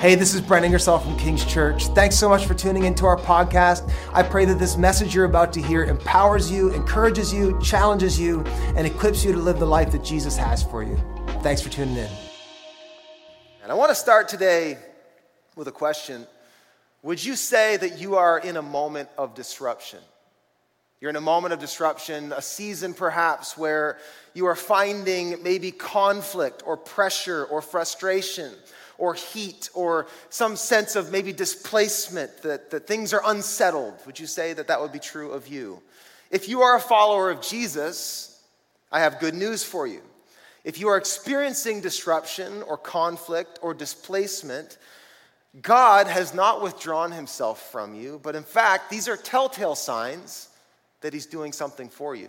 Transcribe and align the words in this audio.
Hey, 0.00 0.14
this 0.14 0.32
is 0.32 0.40
Brent 0.40 0.64
Ingersoll 0.64 1.00
from 1.00 1.16
King's 1.18 1.44
Church. 1.44 1.88
Thanks 1.88 2.16
so 2.16 2.28
much 2.28 2.46
for 2.46 2.54
tuning 2.54 2.84
into 2.84 3.04
our 3.04 3.16
podcast. 3.16 3.92
I 4.12 4.22
pray 4.22 4.44
that 4.44 4.56
this 4.56 4.76
message 4.76 5.12
you're 5.12 5.24
about 5.24 5.52
to 5.54 5.60
hear 5.60 5.82
empowers 5.82 6.52
you, 6.52 6.72
encourages 6.72 7.34
you, 7.34 7.60
challenges 7.60 8.16
you, 8.16 8.42
and 8.76 8.86
equips 8.86 9.24
you 9.24 9.32
to 9.32 9.38
live 9.38 9.58
the 9.58 9.66
life 9.66 9.90
that 9.90 10.04
Jesus 10.04 10.36
has 10.36 10.62
for 10.62 10.84
you. 10.84 10.96
Thanks 11.42 11.60
for 11.60 11.68
tuning 11.68 11.96
in. 11.96 12.08
And 13.64 13.72
I 13.72 13.74
want 13.74 13.90
to 13.90 13.94
start 13.96 14.28
today 14.28 14.78
with 15.56 15.66
a 15.66 15.72
question 15.72 16.28
Would 17.02 17.24
you 17.24 17.34
say 17.34 17.76
that 17.76 17.98
you 17.98 18.14
are 18.14 18.38
in 18.38 18.56
a 18.56 18.62
moment 18.62 19.08
of 19.18 19.34
disruption? 19.34 19.98
You're 21.00 21.10
in 21.10 21.16
a 21.16 21.20
moment 21.20 21.54
of 21.54 21.58
disruption, 21.58 22.32
a 22.32 22.42
season 22.42 22.94
perhaps 22.94 23.58
where 23.58 23.98
you 24.32 24.46
are 24.46 24.54
finding 24.54 25.42
maybe 25.42 25.72
conflict 25.72 26.62
or 26.64 26.76
pressure 26.76 27.46
or 27.46 27.60
frustration 27.60 28.52
or 28.98 29.14
heat 29.14 29.70
or 29.72 30.08
some 30.28 30.56
sense 30.56 30.96
of 30.96 31.10
maybe 31.10 31.32
displacement, 31.32 32.42
that, 32.42 32.70
that 32.70 32.86
things 32.86 33.14
are 33.14 33.22
unsettled. 33.24 33.94
Would 34.04 34.18
you 34.18 34.26
say 34.26 34.52
that 34.52 34.66
that 34.66 34.80
would 34.80 34.92
be 34.92 34.98
true 34.98 35.30
of 35.30 35.48
you? 35.48 35.80
If 36.30 36.48
you 36.48 36.62
are 36.62 36.76
a 36.76 36.80
follower 36.80 37.30
of 37.30 37.40
Jesus, 37.40 38.42
I 38.92 39.00
have 39.00 39.20
good 39.20 39.34
news 39.34 39.64
for 39.64 39.86
you. 39.86 40.02
If 40.64 40.78
you 40.78 40.88
are 40.88 40.98
experiencing 40.98 41.80
disruption 41.80 42.62
or 42.64 42.76
conflict 42.76 43.60
or 43.62 43.72
displacement, 43.72 44.76
God 45.62 46.06
has 46.08 46.34
not 46.34 46.62
withdrawn 46.62 47.12
himself 47.12 47.70
from 47.70 47.94
you, 47.94 48.20
but 48.22 48.36
in 48.36 48.42
fact, 48.42 48.90
these 48.90 49.08
are 49.08 49.16
telltale 49.16 49.74
signs 49.74 50.48
that 51.00 51.14
he's 51.14 51.26
doing 51.26 51.52
something 51.52 51.88
for 51.88 52.14
you, 52.14 52.28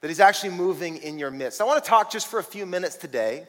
that 0.00 0.08
he's 0.08 0.20
actually 0.20 0.54
moving 0.54 0.96
in 0.98 1.18
your 1.18 1.30
midst. 1.30 1.60
I 1.60 1.64
want 1.64 1.82
to 1.82 1.90
talk 1.90 2.10
just 2.10 2.28
for 2.28 2.38
a 2.38 2.44
few 2.44 2.64
minutes 2.64 2.96
today 2.96 3.46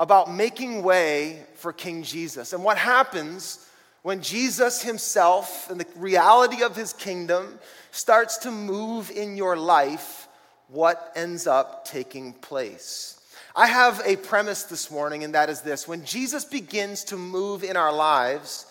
about 0.00 0.32
making 0.34 0.82
way 0.82 1.42
for 1.56 1.74
King 1.74 2.02
Jesus 2.02 2.54
and 2.54 2.64
what 2.64 2.78
happens 2.78 3.66
when 4.00 4.22
Jesus 4.22 4.80
himself 4.80 5.70
and 5.70 5.78
the 5.78 5.86
reality 5.94 6.62
of 6.62 6.74
his 6.74 6.94
kingdom 6.94 7.58
starts 7.90 8.38
to 8.38 8.50
move 8.50 9.10
in 9.10 9.36
your 9.36 9.58
life, 9.58 10.26
what 10.68 11.12
ends 11.14 11.46
up 11.46 11.84
taking 11.84 12.32
place. 12.32 13.20
I 13.54 13.66
have 13.66 14.00
a 14.06 14.16
premise 14.16 14.62
this 14.62 14.90
morning, 14.90 15.22
and 15.22 15.34
that 15.34 15.50
is 15.50 15.60
this 15.60 15.86
when 15.86 16.02
Jesus 16.06 16.46
begins 16.46 17.04
to 17.04 17.16
move 17.16 17.62
in 17.62 17.76
our 17.76 17.92
lives, 17.92 18.64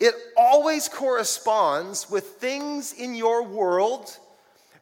it 0.00 0.14
always 0.36 0.88
corresponds 0.88 2.10
with 2.10 2.24
things 2.24 2.92
in 2.92 3.14
your 3.14 3.44
world 3.44 4.18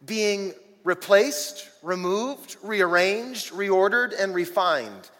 being 0.06 0.54
replaced, 0.82 1.68
removed, 1.82 2.56
rearranged, 2.62 3.52
reordered, 3.52 4.18
and 4.18 4.34
refined. 4.34 5.10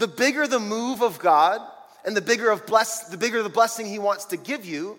The 0.00 0.08
bigger 0.08 0.46
the 0.46 0.58
move 0.58 1.02
of 1.02 1.18
God 1.18 1.60
and 2.06 2.16
the 2.16 2.22
bigger, 2.22 2.50
of 2.50 2.66
bless, 2.66 3.10
the 3.10 3.18
bigger 3.18 3.42
the 3.42 3.50
blessing 3.50 3.84
He 3.84 3.98
wants 3.98 4.24
to 4.26 4.38
give 4.38 4.64
you, 4.64 4.98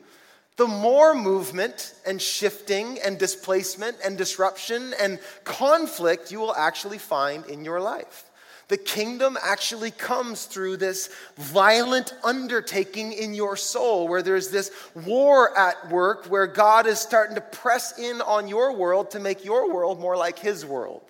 the 0.57 0.67
more 0.67 1.16
movement 1.16 1.95
and 2.05 2.21
shifting 2.21 2.99
and 3.03 3.17
displacement 3.17 3.97
and 4.05 4.16
disruption 4.16 4.94
and 5.02 5.17
conflict 5.44 6.31
you 6.31 6.39
will 6.39 6.53
actually 6.53 6.99
find 6.99 7.47
in 7.47 7.66
your 7.66 7.81
life. 7.81 8.29
The 8.67 8.77
kingdom 8.77 9.39
actually 9.41 9.89
comes 9.89 10.45
through 10.45 10.77
this 10.77 11.09
violent 11.35 12.13
undertaking 12.23 13.11
in 13.11 13.33
your 13.33 13.57
soul 13.57 14.07
where 14.07 14.22
there's 14.22 14.49
this 14.49 14.69
war 14.94 15.57
at 15.57 15.89
work 15.89 16.27
where 16.27 16.45
God 16.45 16.85
is 16.85 16.99
starting 16.99 17.33
to 17.33 17.41
press 17.41 17.97
in 17.97 18.22
on 18.22 18.47
your 18.47 18.75
world 18.75 19.09
to 19.11 19.19
make 19.19 19.44
your 19.44 19.73
world 19.73 19.99
more 19.99 20.16
like 20.16 20.38
His 20.38 20.63
world. 20.63 21.02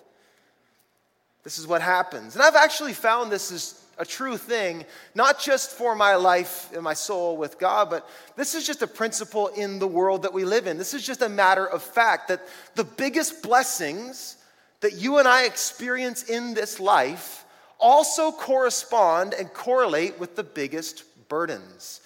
This 1.44 1.58
is 1.58 1.66
what 1.66 1.82
happens. 1.82 2.36
And 2.36 2.42
I've 2.42 2.56
actually 2.56 2.94
found 2.94 3.30
this 3.30 3.50
is 3.50 3.81
a 3.98 4.04
true 4.04 4.36
thing, 4.36 4.84
not 5.14 5.40
just 5.40 5.70
for 5.70 5.94
my 5.94 6.16
life 6.16 6.70
and 6.72 6.82
my 6.82 6.94
soul 6.94 7.36
with 7.36 7.58
God, 7.58 7.90
but 7.90 8.08
this 8.36 8.54
is 8.54 8.66
just 8.66 8.82
a 8.82 8.86
principle 8.86 9.48
in 9.48 9.78
the 9.78 9.86
world 9.86 10.22
that 10.22 10.32
we 10.32 10.44
live 10.44 10.66
in. 10.66 10.78
This 10.78 10.94
is 10.94 11.04
just 11.04 11.22
a 11.22 11.28
matter 11.28 11.66
of 11.66 11.82
fact 11.82 12.28
that 12.28 12.42
the 12.74 12.84
biggest 12.84 13.42
blessings 13.42 14.36
that 14.80 14.94
you 14.94 15.18
and 15.18 15.28
I 15.28 15.44
experience 15.44 16.24
in 16.24 16.54
this 16.54 16.80
life 16.80 17.44
also 17.78 18.32
correspond 18.32 19.34
and 19.34 19.52
correlate 19.52 20.18
with 20.18 20.36
the 20.36 20.44
biggest 20.44 21.04
burdens. 21.28 22.00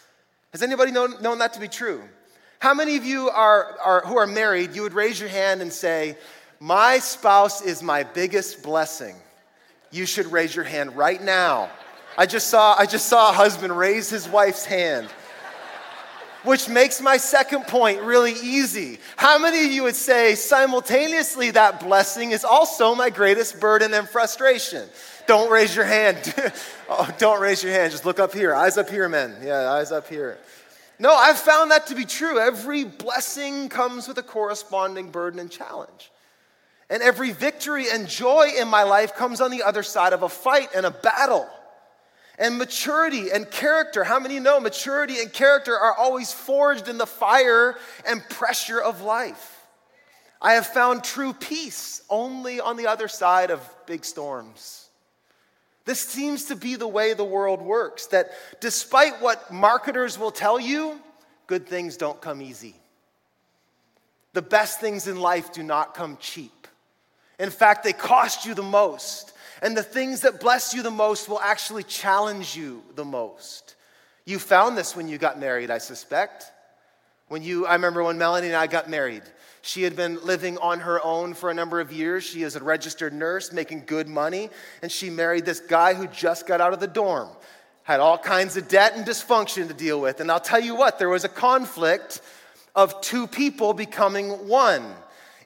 Has 0.52 0.62
anybody 0.62 0.90
known, 0.90 1.22
known 1.22 1.38
that 1.38 1.52
to 1.54 1.60
be 1.60 1.68
true? 1.68 2.02
How 2.58 2.74
many 2.74 2.96
of 2.96 3.04
you 3.04 3.28
are, 3.30 3.76
are, 3.84 4.00
who 4.06 4.16
are 4.18 4.26
married, 4.26 4.74
you 4.74 4.82
would 4.82 4.94
raise 4.94 5.20
your 5.20 5.28
hand 5.28 5.60
and 5.62 5.72
say, 5.72 6.16
My 6.58 6.98
spouse 6.98 7.60
is 7.62 7.82
my 7.82 8.02
biggest 8.02 8.62
blessing? 8.62 9.14
you 9.90 10.06
should 10.06 10.26
raise 10.26 10.54
your 10.54 10.64
hand 10.64 10.96
right 10.96 11.22
now. 11.22 11.70
I 12.18 12.26
just 12.26 12.48
saw, 12.48 12.74
I 12.78 12.86
just 12.86 13.06
saw 13.06 13.30
a 13.30 13.32
husband 13.32 13.76
raise 13.76 14.08
his 14.08 14.28
wife's 14.28 14.64
hand, 14.64 15.08
which 16.44 16.68
makes 16.68 17.00
my 17.00 17.18
second 17.18 17.66
point 17.66 18.00
really 18.00 18.32
easy. 18.32 18.98
How 19.16 19.38
many 19.38 19.66
of 19.66 19.72
you 19.72 19.82
would 19.82 19.96
say 19.96 20.34
simultaneously 20.34 21.50
that 21.50 21.80
blessing 21.80 22.30
is 22.30 22.44
also 22.44 22.94
my 22.94 23.10
greatest 23.10 23.60
burden 23.60 23.92
and 23.92 24.08
frustration? 24.08 24.88
Don't 25.26 25.50
raise 25.50 25.76
your 25.76 25.84
hand. 25.84 26.34
oh, 26.88 27.14
don't 27.18 27.40
raise 27.40 27.62
your 27.62 27.72
hand. 27.72 27.92
Just 27.92 28.06
look 28.06 28.18
up 28.18 28.32
here. 28.32 28.54
Eyes 28.54 28.78
up 28.78 28.88
here, 28.88 29.08
men. 29.08 29.36
Yeah, 29.42 29.72
eyes 29.72 29.92
up 29.92 30.08
here. 30.08 30.38
No, 30.98 31.14
I've 31.14 31.38
found 31.38 31.70
that 31.72 31.88
to 31.88 31.94
be 31.94 32.06
true. 32.06 32.38
Every 32.38 32.84
blessing 32.84 33.68
comes 33.68 34.08
with 34.08 34.16
a 34.16 34.22
corresponding 34.22 35.10
burden 35.10 35.38
and 35.38 35.50
challenge. 35.50 36.10
And 36.88 37.02
every 37.02 37.32
victory 37.32 37.90
and 37.90 38.08
joy 38.08 38.52
in 38.58 38.68
my 38.68 38.84
life 38.84 39.14
comes 39.14 39.40
on 39.40 39.50
the 39.50 39.64
other 39.64 39.82
side 39.82 40.12
of 40.12 40.22
a 40.22 40.28
fight 40.28 40.68
and 40.74 40.86
a 40.86 40.90
battle. 40.90 41.50
And 42.38 42.58
maturity 42.58 43.30
and 43.30 43.50
character, 43.50 44.04
how 44.04 44.18
many 44.18 44.40
know 44.40 44.60
maturity 44.60 45.20
and 45.20 45.32
character 45.32 45.76
are 45.76 45.94
always 45.94 46.32
forged 46.32 46.88
in 46.88 46.98
the 46.98 47.06
fire 47.06 47.76
and 48.06 48.26
pressure 48.28 48.80
of 48.80 49.00
life? 49.00 49.52
I 50.40 50.52
have 50.52 50.66
found 50.66 51.02
true 51.02 51.32
peace 51.32 52.02
only 52.10 52.60
on 52.60 52.76
the 52.76 52.86
other 52.86 53.08
side 53.08 53.50
of 53.50 53.60
big 53.86 54.04
storms. 54.04 54.88
This 55.86 56.00
seems 56.00 56.46
to 56.46 56.56
be 56.56 56.74
the 56.74 56.88
way 56.88 57.14
the 57.14 57.24
world 57.24 57.62
works 57.62 58.06
that 58.08 58.32
despite 58.60 59.22
what 59.22 59.52
marketers 59.52 60.18
will 60.18 60.32
tell 60.32 60.60
you, 60.60 61.00
good 61.46 61.66
things 61.66 61.96
don't 61.96 62.20
come 62.20 62.42
easy. 62.42 62.74
The 64.34 64.42
best 64.42 64.80
things 64.80 65.06
in 65.06 65.18
life 65.18 65.52
do 65.52 65.62
not 65.62 65.94
come 65.94 66.18
cheap. 66.20 66.66
In 67.38 67.50
fact, 67.50 67.84
they 67.84 67.92
cost 67.92 68.44
you 68.44 68.54
the 68.54 68.62
most. 68.62 69.32
And 69.62 69.76
the 69.76 69.82
things 69.82 70.20
that 70.22 70.40
bless 70.40 70.74
you 70.74 70.82
the 70.82 70.90
most 70.90 71.28
will 71.28 71.40
actually 71.40 71.82
challenge 71.82 72.56
you 72.56 72.82
the 72.94 73.04
most. 73.04 73.74
You 74.24 74.38
found 74.38 74.76
this 74.76 74.96
when 74.96 75.08
you 75.08 75.18
got 75.18 75.38
married, 75.38 75.70
I 75.70 75.78
suspect. 75.78 76.50
When 77.28 77.42
you, 77.42 77.66
I 77.66 77.74
remember 77.74 78.02
when 78.02 78.18
Melanie 78.18 78.48
and 78.48 78.56
I 78.56 78.66
got 78.66 78.90
married. 78.90 79.22
She 79.62 79.82
had 79.82 79.96
been 79.96 80.24
living 80.24 80.58
on 80.58 80.80
her 80.80 81.04
own 81.04 81.34
for 81.34 81.50
a 81.50 81.54
number 81.54 81.80
of 81.80 81.92
years. 81.92 82.22
She 82.22 82.42
is 82.42 82.54
a 82.54 82.62
registered 82.62 83.12
nurse 83.12 83.52
making 83.52 83.84
good 83.86 84.08
money. 84.08 84.50
And 84.82 84.92
she 84.92 85.10
married 85.10 85.44
this 85.44 85.60
guy 85.60 85.94
who 85.94 86.06
just 86.06 86.46
got 86.46 86.60
out 86.60 86.72
of 86.72 86.80
the 86.80 86.86
dorm, 86.86 87.28
had 87.82 87.98
all 87.98 88.18
kinds 88.18 88.56
of 88.56 88.68
debt 88.68 88.94
and 88.96 89.04
dysfunction 89.04 89.66
to 89.68 89.74
deal 89.74 90.00
with. 90.00 90.20
And 90.20 90.30
I'll 90.30 90.38
tell 90.38 90.60
you 90.60 90.76
what, 90.76 90.98
there 90.98 91.08
was 91.08 91.24
a 91.24 91.28
conflict 91.28 92.20
of 92.76 93.00
two 93.00 93.26
people 93.26 93.74
becoming 93.74 94.46
one 94.46 94.84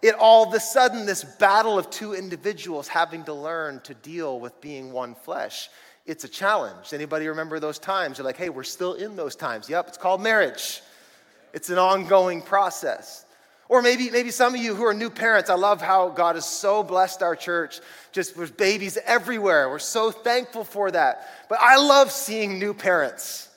it 0.02 0.14
all 0.14 0.48
of 0.48 0.54
a 0.54 0.60
sudden, 0.60 1.06
this 1.06 1.24
battle 1.24 1.78
of 1.78 1.90
two 1.90 2.14
individuals 2.14 2.88
having 2.88 3.24
to 3.24 3.34
learn 3.34 3.80
to 3.80 3.94
deal 3.94 4.40
with 4.40 4.58
being 4.60 4.92
one 4.92 5.14
flesh. 5.14 5.68
It's 6.06 6.24
a 6.24 6.28
challenge. 6.28 6.92
Anybody 6.92 7.28
remember 7.28 7.60
those 7.60 7.78
times? 7.78 8.18
You're 8.18 8.24
like, 8.24 8.38
hey, 8.38 8.48
we're 8.48 8.62
still 8.62 8.94
in 8.94 9.16
those 9.16 9.36
times. 9.36 9.68
Yep, 9.68 9.88
it's 9.88 9.98
called 9.98 10.22
marriage. 10.22 10.80
It's 11.52 11.68
an 11.68 11.78
ongoing 11.78 12.40
process. 12.40 13.26
Or 13.68 13.82
maybe, 13.82 14.10
maybe 14.10 14.30
some 14.30 14.54
of 14.54 14.60
you 14.60 14.74
who 14.74 14.84
are 14.84 14.94
new 14.94 15.10
parents, 15.10 15.50
I 15.50 15.54
love 15.54 15.80
how 15.80 16.08
God 16.08 16.34
has 16.34 16.46
so 16.46 16.82
blessed 16.82 17.22
our 17.22 17.36
church. 17.36 17.80
Just 18.10 18.36
with 18.36 18.56
babies 18.56 18.98
everywhere. 19.04 19.68
We're 19.68 19.78
so 19.78 20.10
thankful 20.10 20.64
for 20.64 20.90
that. 20.90 21.28
But 21.48 21.58
I 21.60 21.76
love 21.76 22.10
seeing 22.10 22.58
new 22.58 22.74
parents. 22.74 23.49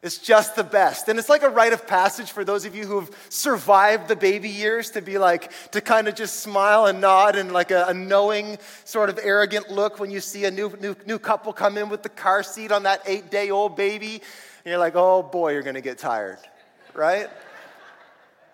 It's 0.00 0.18
just 0.18 0.54
the 0.54 0.62
best. 0.62 1.08
And 1.08 1.18
it's 1.18 1.28
like 1.28 1.42
a 1.42 1.48
rite 1.48 1.72
of 1.72 1.86
passage 1.86 2.30
for 2.30 2.44
those 2.44 2.64
of 2.64 2.74
you 2.76 2.86
who 2.86 3.00
have 3.00 3.10
survived 3.30 4.06
the 4.06 4.14
baby 4.14 4.48
years 4.48 4.90
to 4.92 5.02
be 5.02 5.18
like, 5.18 5.50
to 5.72 5.80
kind 5.80 6.06
of 6.06 6.14
just 6.14 6.40
smile 6.40 6.86
and 6.86 7.00
nod 7.00 7.34
and 7.34 7.52
like 7.52 7.72
a, 7.72 7.86
a, 7.88 7.94
knowing, 7.94 8.58
sort 8.84 9.10
of 9.10 9.18
arrogant 9.20 9.70
look 9.70 9.98
when 9.98 10.12
you 10.12 10.20
see 10.20 10.44
a 10.44 10.52
new, 10.52 10.72
new, 10.80 10.94
new 11.04 11.18
couple 11.18 11.52
come 11.52 11.76
in 11.76 11.88
with 11.88 12.04
the 12.04 12.08
car 12.08 12.44
seat 12.44 12.70
on 12.70 12.84
that 12.84 13.02
eight 13.06 13.30
day 13.30 13.50
old 13.50 13.76
baby. 13.76 14.14
And 14.14 14.66
you're 14.66 14.78
like, 14.78 14.94
oh 14.94 15.22
boy, 15.22 15.52
you're 15.52 15.62
going 15.62 15.74
to 15.74 15.80
get 15.80 15.98
tired, 15.98 16.38
right? 16.94 17.28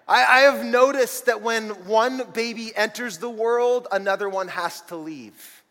I, 0.08 0.24
I 0.24 0.38
have 0.50 0.64
noticed 0.64 1.26
that 1.26 1.42
when 1.42 1.68
one 1.86 2.22
baby 2.32 2.72
enters 2.74 3.18
the 3.18 3.30
world, 3.30 3.86
another 3.92 4.30
one 4.30 4.48
has 4.48 4.80
to 4.82 4.96
leave, 4.96 5.62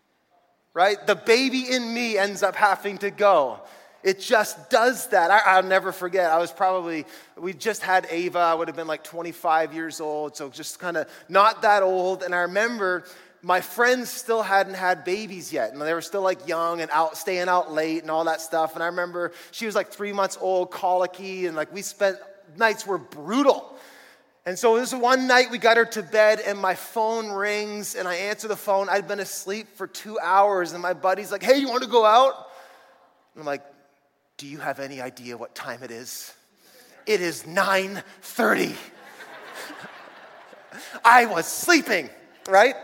right? 0.75 0.97
The 1.07 1.15
baby 1.15 1.65
in 1.71 1.93
me 1.93 2.17
ends 2.17 2.43
up 2.43 2.55
having 2.55 2.99
to 2.99 3.09
go. 3.09 3.61
It 4.03 4.19
just 4.19 4.69
does 4.69 5.07
that. 5.07 5.31
I, 5.31 5.59
will 5.59 5.67
never 5.67 5.91
forget. 5.91 6.29
I 6.29 6.37
was 6.37 6.51
probably, 6.51 7.05
we 7.37 7.53
just 7.53 7.81
had 7.81 8.05
Ava. 8.09 8.39
I 8.39 8.53
would 8.53 8.67
have 8.67 8.75
been 8.75 8.87
like 8.87 9.03
25 9.03 9.73
years 9.73 10.01
old, 10.01 10.35
so 10.35 10.49
just 10.49 10.79
kind 10.79 10.97
of 10.97 11.07
not 11.29 11.61
that 11.61 11.83
old. 11.83 12.21
And 12.21 12.35
I 12.35 12.39
remember 12.39 13.05
my 13.43 13.59
friends 13.59 14.09
still 14.09 14.41
hadn't 14.41 14.73
had 14.73 15.03
babies 15.03 15.51
yet 15.51 15.73
and 15.73 15.81
they 15.81 15.93
were 15.93 16.01
still 16.01 16.21
like 16.21 16.47
young 16.47 16.79
and 16.79 16.89
out 16.91 17.17
staying 17.17 17.49
out 17.49 17.71
late 17.71 18.01
and 18.01 18.09
all 18.09 18.23
that 18.23 18.39
stuff 18.39 18.73
and 18.73 18.81
i 18.81 18.87
remember 18.87 19.33
she 19.51 19.65
was 19.65 19.75
like 19.75 19.91
three 19.91 20.13
months 20.13 20.37
old 20.39 20.71
colicky 20.71 21.45
and 21.45 21.55
like 21.55 21.71
we 21.73 21.81
spent 21.81 22.17
nights 22.55 22.87
were 22.87 22.97
brutal 22.97 23.77
and 24.45 24.57
so 24.57 24.77
this 24.77 24.93
one 24.93 25.27
night 25.27 25.51
we 25.51 25.57
got 25.57 25.75
her 25.75 25.85
to 25.85 26.01
bed 26.01 26.39
and 26.39 26.57
my 26.57 26.73
phone 26.73 27.29
rings 27.29 27.95
and 27.95 28.07
i 28.07 28.15
answer 28.15 28.47
the 28.47 28.55
phone 28.55 28.87
i'd 28.87 29.09
been 29.09 29.19
asleep 29.19 29.67
for 29.75 29.87
two 29.87 30.17
hours 30.19 30.71
and 30.71 30.81
my 30.81 30.93
buddy's 30.93 31.31
like 31.31 31.43
hey 31.43 31.57
you 31.57 31.67
want 31.67 31.83
to 31.83 31.89
go 31.89 32.05
out 32.05 32.47
and 33.33 33.41
i'm 33.41 33.45
like 33.45 33.63
do 34.43 34.49
you 34.49 34.57
have 34.57 34.81
any 34.81 34.99
idea 34.99 35.37
what 35.37 35.55
time 35.55 35.81
it 35.83 35.91
is 35.91 36.33
it 37.05 37.21
is 37.21 37.43
9.30 37.43 38.75
i 41.05 41.25
was 41.25 41.45
sleeping 41.45 42.09
right 42.49 42.75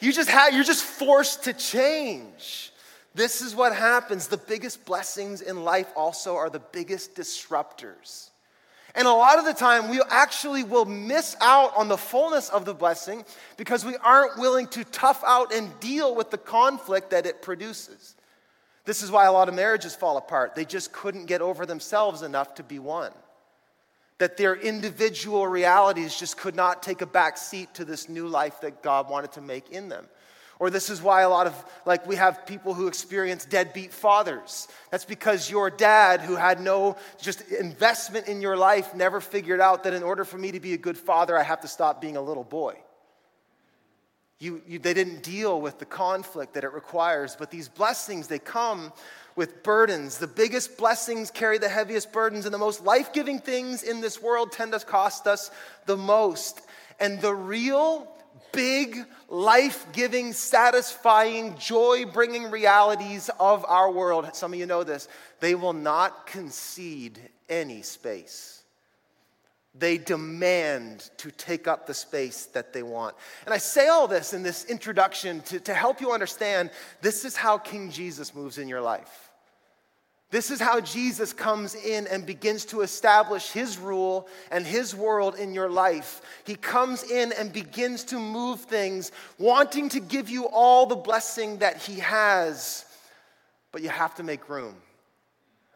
you 0.00 0.12
just 0.12 0.30
have, 0.30 0.54
you're 0.54 0.64
just 0.64 0.84
forced 0.84 1.44
to 1.44 1.52
change. 1.52 2.72
This 3.14 3.40
is 3.40 3.54
what 3.54 3.74
happens. 3.74 4.28
The 4.28 4.36
biggest 4.36 4.84
blessings 4.84 5.40
in 5.40 5.64
life 5.64 5.88
also 5.96 6.36
are 6.36 6.50
the 6.50 6.60
biggest 6.60 7.16
disruptors. 7.16 8.30
And 8.94 9.06
a 9.06 9.12
lot 9.12 9.38
of 9.38 9.44
the 9.44 9.52
time, 9.52 9.90
we 9.90 10.00
actually 10.08 10.62
will 10.64 10.84
miss 10.84 11.36
out 11.40 11.76
on 11.76 11.88
the 11.88 11.96
fullness 11.96 12.48
of 12.48 12.64
the 12.64 12.74
blessing 12.74 13.24
because 13.56 13.84
we 13.84 13.96
aren't 13.96 14.38
willing 14.38 14.66
to 14.68 14.84
tough 14.84 15.22
out 15.26 15.52
and 15.52 15.78
deal 15.80 16.14
with 16.14 16.30
the 16.30 16.38
conflict 16.38 17.10
that 17.10 17.26
it 17.26 17.42
produces. 17.42 18.14
This 18.88 19.02
is 19.02 19.10
why 19.10 19.26
a 19.26 19.32
lot 19.32 19.50
of 19.50 19.54
marriages 19.54 19.94
fall 19.94 20.16
apart. 20.16 20.54
They 20.54 20.64
just 20.64 20.92
couldn't 20.92 21.26
get 21.26 21.42
over 21.42 21.66
themselves 21.66 22.22
enough 22.22 22.54
to 22.54 22.62
be 22.62 22.78
one 22.78 23.12
that 24.16 24.38
their 24.38 24.56
individual 24.56 25.46
realities 25.46 26.18
just 26.18 26.38
could 26.38 26.56
not 26.56 26.82
take 26.82 27.02
a 27.02 27.06
back 27.06 27.36
seat 27.36 27.74
to 27.74 27.84
this 27.84 28.08
new 28.08 28.26
life 28.26 28.62
that 28.62 28.82
God 28.82 29.10
wanted 29.10 29.32
to 29.32 29.42
make 29.42 29.68
in 29.68 29.90
them. 29.90 30.06
Or 30.58 30.70
this 30.70 30.88
is 30.88 31.02
why 31.02 31.20
a 31.20 31.28
lot 31.28 31.46
of, 31.46 31.54
like, 31.84 32.06
we 32.06 32.16
have 32.16 32.46
people 32.46 32.72
who 32.72 32.88
experience 32.88 33.44
deadbeat 33.44 33.92
fathers. 33.92 34.68
That's 34.90 35.04
because 35.04 35.50
your 35.50 35.68
dad, 35.68 36.22
who 36.22 36.34
had 36.34 36.58
no 36.58 36.96
just 37.20 37.42
investment 37.42 38.26
in 38.26 38.40
your 38.40 38.56
life, 38.56 38.94
never 38.94 39.20
figured 39.20 39.60
out 39.60 39.84
that 39.84 39.92
in 39.92 40.02
order 40.02 40.24
for 40.24 40.38
me 40.38 40.52
to 40.52 40.60
be 40.60 40.72
a 40.72 40.78
good 40.78 40.96
father, 40.96 41.38
I 41.38 41.42
have 41.42 41.60
to 41.60 41.68
stop 41.68 42.00
being 42.00 42.16
a 42.16 42.22
little 42.22 42.42
boy. 42.42 42.74
You, 44.40 44.62
you, 44.68 44.78
they 44.78 44.94
didn't 44.94 45.22
deal 45.22 45.60
with 45.60 45.80
the 45.80 45.84
conflict 45.84 46.54
that 46.54 46.62
it 46.62 46.72
requires, 46.72 47.34
but 47.36 47.50
these 47.50 47.68
blessings, 47.68 48.28
they 48.28 48.38
come 48.38 48.92
with 49.34 49.64
burdens. 49.64 50.18
The 50.18 50.28
biggest 50.28 50.76
blessings 50.76 51.30
carry 51.30 51.58
the 51.58 51.68
heaviest 51.68 52.12
burdens, 52.12 52.44
and 52.44 52.54
the 52.54 52.58
most 52.58 52.84
life 52.84 53.12
giving 53.12 53.40
things 53.40 53.82
in 53.82 54.00
this 54.00 54.22
world 54.22 54.52
tend 54.52 54.72
to 54.72 54.80
cost 54.80 55.26
us 55.26 55.50
the 55.86 55.96
most. 55.96 56.60
And 57.00 57.20
the 57.20 57.34
real, 57.34 58.06
big, 58.52 59.04
life 59.28 59.86
giving, 59.92 60.32
satisfying, 60.32 61.56
joy 61.58 62.04
bringing 62.06 62.50
realities 62.50 63.30
of 63.40 63.64
our 63.64 63.90
world, 63.90 64.28
some 64.34 64.52
of 64.52 64.58
you 64.58 64.66
know 64.66 64.84
this, 64.84 65.08
they 65.40 65.56
will 65.56 65.72
not 65.72 66.26
concede 66.26 67.20
any 67.48 67.82
space. 67.82 68.57
They 69.74 69.98
demand 69.98 71.10
to 71.18 71.30
take 71.30 71.68
up 71.68 71.86
the 71.86 71.94
space 71.94 72.46
that 72.46 72.72
they 72.72 72.82
want. 72.82 73.14
And 73.44 73.54
I 73.54 73.58
say 73.58 73.88
all 73.88 74.08
this 74.08 74.32
in 74.32 74.42
this 74.42 74.64
introduction 74.64 75.40
to, 75.42 75.60
to 75.60 75.74
help 75.74 76.00
you 76.00 76.12
understand 76.12 76.70
this 77.00 77.24
is 77.24 77.36
how 77.36 77.58
King 77.58 77.90
Jesus 77.90 78.34
moves 78.34 78.58
in 78.58 78.68
your 78.68 78.80
life. 78.80 79.28
This 80.30 80.50
is 80.50 80.60
how 80.60 80.80
Jesus 80.80 81.32
comes 81.32 81.74
in 81.74 82.06
and 82.06 82.26
begins 82.26 82.66
to 82.66 82.82
establish 82.82 83.50
his 83.50 83.78
rule 83.78 84.28
and 84.50 84.66
his 84.66 84.94
world 84.94 85.36
in 85.36 85.54
your 85.54 85.70
life. 85.70 86.20
He 86.44 86.54
comes 86.54 87.02
in 87.02 87.32
and 87.32 87.50
begins 87.50 88.04
to 88.04 88.18
move 88.18 88.60
things, 88.60 89.10
wanting 89.38 89.88
to 89.90 90.00
give 90.00 90.28
you 90.28 90.46
all 90.46 90.84
the 90.84 90.96
blessing 90.96 91.58
that 91.58 91.78
he 91.78 92.00
has, 92.00 92.84
but 93.72 93.80
you 93.80 93.88
have 93.88 94.14
to 94.16 94.22
make 94.22 94.50
room. 94.50 94.74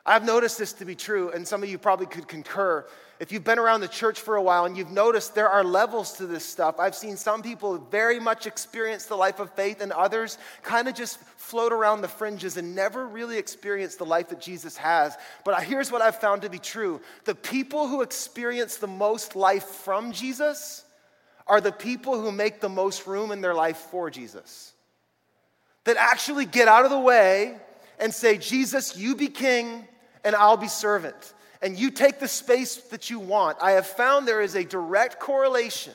I've 0.04 0.24
noticed 0.24 0.58
this 0.58 0.72
to 0.74 0.84
be 0.84 0.96
true, 0.96 1.30
and 1.30 1.46
some 1.46 1.62
of 1.62 1.68
you 1.68 1.78
probably 1.78 2.06
could 2.06 2.26
concur. 2.26 2.84
If 3.20 3.30
you've 3.30 3.44
been 3.44 3.60
around 3.60 3.82
the 3.82 3.88
church 3.88 4.18
for 4.18 4.34
a 4.34 4.42
while 4.42 4.64
and 4.64 4.76
you've 4.76 4.90
noticed 4.90 5.36
there 5.36 5.48
are 5.48 5.62
levels 5.62 6.14
to 6.14 6.26
this 6.26 6.44
stuff, 6.44 6.80
I've 6.80 6.96
seen 6.96 7.16
some 7.16 7.40
people 7.40 7.78
very 7.78 8.18
much 8.18 8.48
experience 8.48 9.06
the 9.06 9.14
life 9.14 9.38
of 9.38 9.52
faith, 9.52 9.80
and 9.80 9.92
others 9.92 10.38
kind 10.64 10.88
of 10.88 10.94
just 10.94 11.20
float 11.36 11.72
around 11.72 12.00
the 12.00 12.08
fringes 12.08 12.56
and 12.56 12.74
never 12.74 13.06
really 13.06 13.38
experience 13.38 13.94
the 13.94 14.04
life 14.04 14.30
that 14.30 14.40
Jesus 14.40 14.76
has. 14.76 15.16
But 15.44 15.62
here's 15.62 15.92
what 15.92 16.02
I've 16.02 16.18
found 16.18 16.42
to 16.42 16.50
be 16.50 16.58
true 16.58 17.00
the 17.24 17.36
people 17.36 17.86
who 17.86 18.02
experience 18.02 18.78
the 18.78 18.88
most 18.88 19.36
life 19.36 19.66
from 19.66 20.10
Jesus 20.10 20.84
are 21.46 21.60
the 21.60 21.70
people 21.70 22.20
who 22.20 22.32
make 22.32 22.60
the 22.60 22.68
most 22.68 23.06
room 23.06 23.30
in 23.30 23.40
their 23.40 23.54
life 23.54 23.76
for 23.76 24.10
Jesus. 24.10 24.72
That 25.84 25.96
actually 25.96 26.46
get 26.46 26.66
out 26.66 26.84
of 26.84 26.90
the 26.90 26.98
way 26.98 27.56
and 28.00 28.12
say, 28.12 28.36
Jesus, 28.36 28.96
you 28.96 29.14
be 29.14 29.28
king 29.28 29.86
and 30.24 30.34
I'll 30.36 30.56
be 30.56 30.68
servant 30.68 31.34
and 31.62 31.78
you 31.78 31.92
take 31.92 32.18
the 32.18 32.28
space 32.28 32.76
that 32.76 33.08
you 33.08 33.20
want, 33.20 33.56
I 33.62 33.72
have 33.72 33.86
found 33.86 34.26
there 34.26 34.42
is 34.42 34.56
a 34.56 34.64
direct 34.64 35.20
correlation 35.20 35.94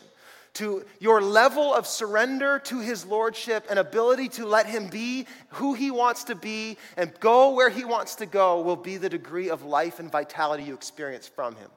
to 0.53 0.83
your 0.99 1.21
level 1.21 1.73
of 1.73 1.85
surrender 1.85 2.57
to 2.57 2.79
his 2.79 3.05
lordship 3.05 3.65
and 3.69 3.77
ability 3.77 4.29
to 4.29 4.45
let 4.45 4.65
him 4.65 4.87
be 4.87 5.27
who 5.49 5.73
he 5.73 5.91
wants 5.91 6.23
to 6.23 6.35
be 6.35 6.77
and 6.95 7.13
go 7.19 7.53
where 7.53 7.69
he 7.69 7.83
wants 7.83 8.15
to 8.15 8.25
go 8.25 8.61
will 8.61 8.77
be 8.77 8.97
the 8.97 9.09
degree 9.09 9.49
of 9.49 9.63
life 9.63 9.99
and 9.99 10.09
vitality 10.09 10.63
you 10.63 10.73
experience 10.73 11.27
from 11.27 11.53
him. 11.57 11.69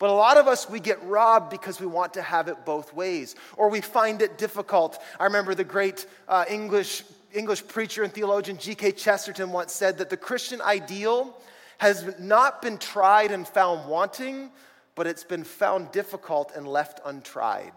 But 0.00 0.10
a 0.10 0.12
lot 0.12 0.36
of 0.36 0.46
us, 0.46 0.68
we 0.68 0.80
get 0.80 1.02
robbed 1.04 1.50
because 1.50 1.80
we 1.80 1.86
want 1.86 2.14
to 2.14 2.22
have 2.22 2.48
it 2.48 2.64
both 2.64 2.92
ways, 2.92 3.34
or 3.56 3.68
we 3.68 3.80
find 3.80 4.22
it 4.22 4.38
difficult. 4.38 5.00
I 5.18 5.24
remember 5.24 5.54
the 5.54 5.64
great 5.64 6.06
uh, 6.28 6.44
English, 6.48 7.04
English 7.32 7.66
preacher 7.66 8.02
and 8.02 8.12
theologian 8.12 8.58
G.K. 8.58 8.92
Chesterton 8.92 9.52
once 9.52 9.72
said 9.72 9.98
that 9.98 10.10
the 10.10 10.16
Christian 10.16 10.60
ideal 10.60 11.36
has 11.78 12.18
not 12.18 12.62
been 12.62 12.78
tried 12.78 13.30
and 13.30 13.46
found 13.46 13.88
wanting, 13.88 14.50
but 14.94 15.06
it's 15.06 15.24
been 15.24 15.44
found 15.44 15.92
difficult 15.92 16.52
and 16.56 16.66
left 16.66 17.00
untried. 17.04 17.72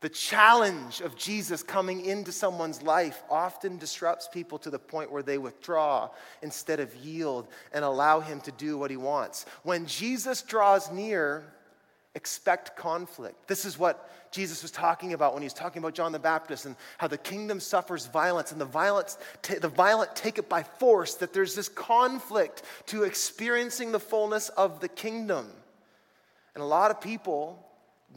The 0.00 0.08
challenge 0.08 1.00
of 1.00 1.16
Jesus 1.16 1.64
coming 1.64 2.04
into 2.04 2.30
someone's 2.30 2.82
life 2.82 3.22
often 3.28 3.78
disrupts 3.78 4.28
people 4.32 4.58
to 4.60 4.70
the 4.70 4.78
point 4.78 5.10
where 5.10 5.24
they 5.24 5.38
withdraw 5.38 6.10
instead 6.40 6.78
of 6.78 6.94
yield 6.94 7.48
and 7.72 7.84
allow 7.84 8.20
him 8.20 8.40
to 8.42 8.52
do 8.52 8.78
what 8.78 8.92
he 8.92 8.96
wants. 8.96 9.44
When 9.64 9.86
Jesus 9.86 10.42
draws 10.42 10.92
near, 10.92 11.52
expect 12.18 12.76
conflict. 12.76 13.46
This 13.46 13.64
is 13.64 13.78
what 13.78 14.10
Jesus 14.32 14.60
was 14.60 14.72
talking 14.72 15.12
about 15.12 15.34
when 15.34 15.42
he 15.42 15.46
was 15.46 15.54
talking 15.54 15.80
about 15.80 15.94
John 15.94 16.10
the 16.10 16.18
Baptist 16.18 16.66
and 16.66 16.74
how 16.98 17.06
the 17.06 17.16
kingdom 17.16 17.60
suffers 17.60 18.06
violence 18.06 18.50
and 18.50 18.60
the, 18.60 18.64
violence, 18.64 19.16
the 19.42 19.68
violent 19.68 20.16
take 20.16 20.36
it 20.36 20.48
by 20.48 20.64
force, 20.64 21.14
that 21.14 21.32
there's 21.32 21.54
this 21.54 21.68
conflict 21.68 22.62
to 22.86 23.04
experiencing 23.04 23.92
the 23.92 24.00
fullness 24.00 24.48
of 24.50 24.80
the 24.80 24.88
kingdom. 24.88 25.46
And 26.54 26.62
a 26.62 26.66
lot 26.66 26.90
of 26.90 27.00
people 27.00 27.64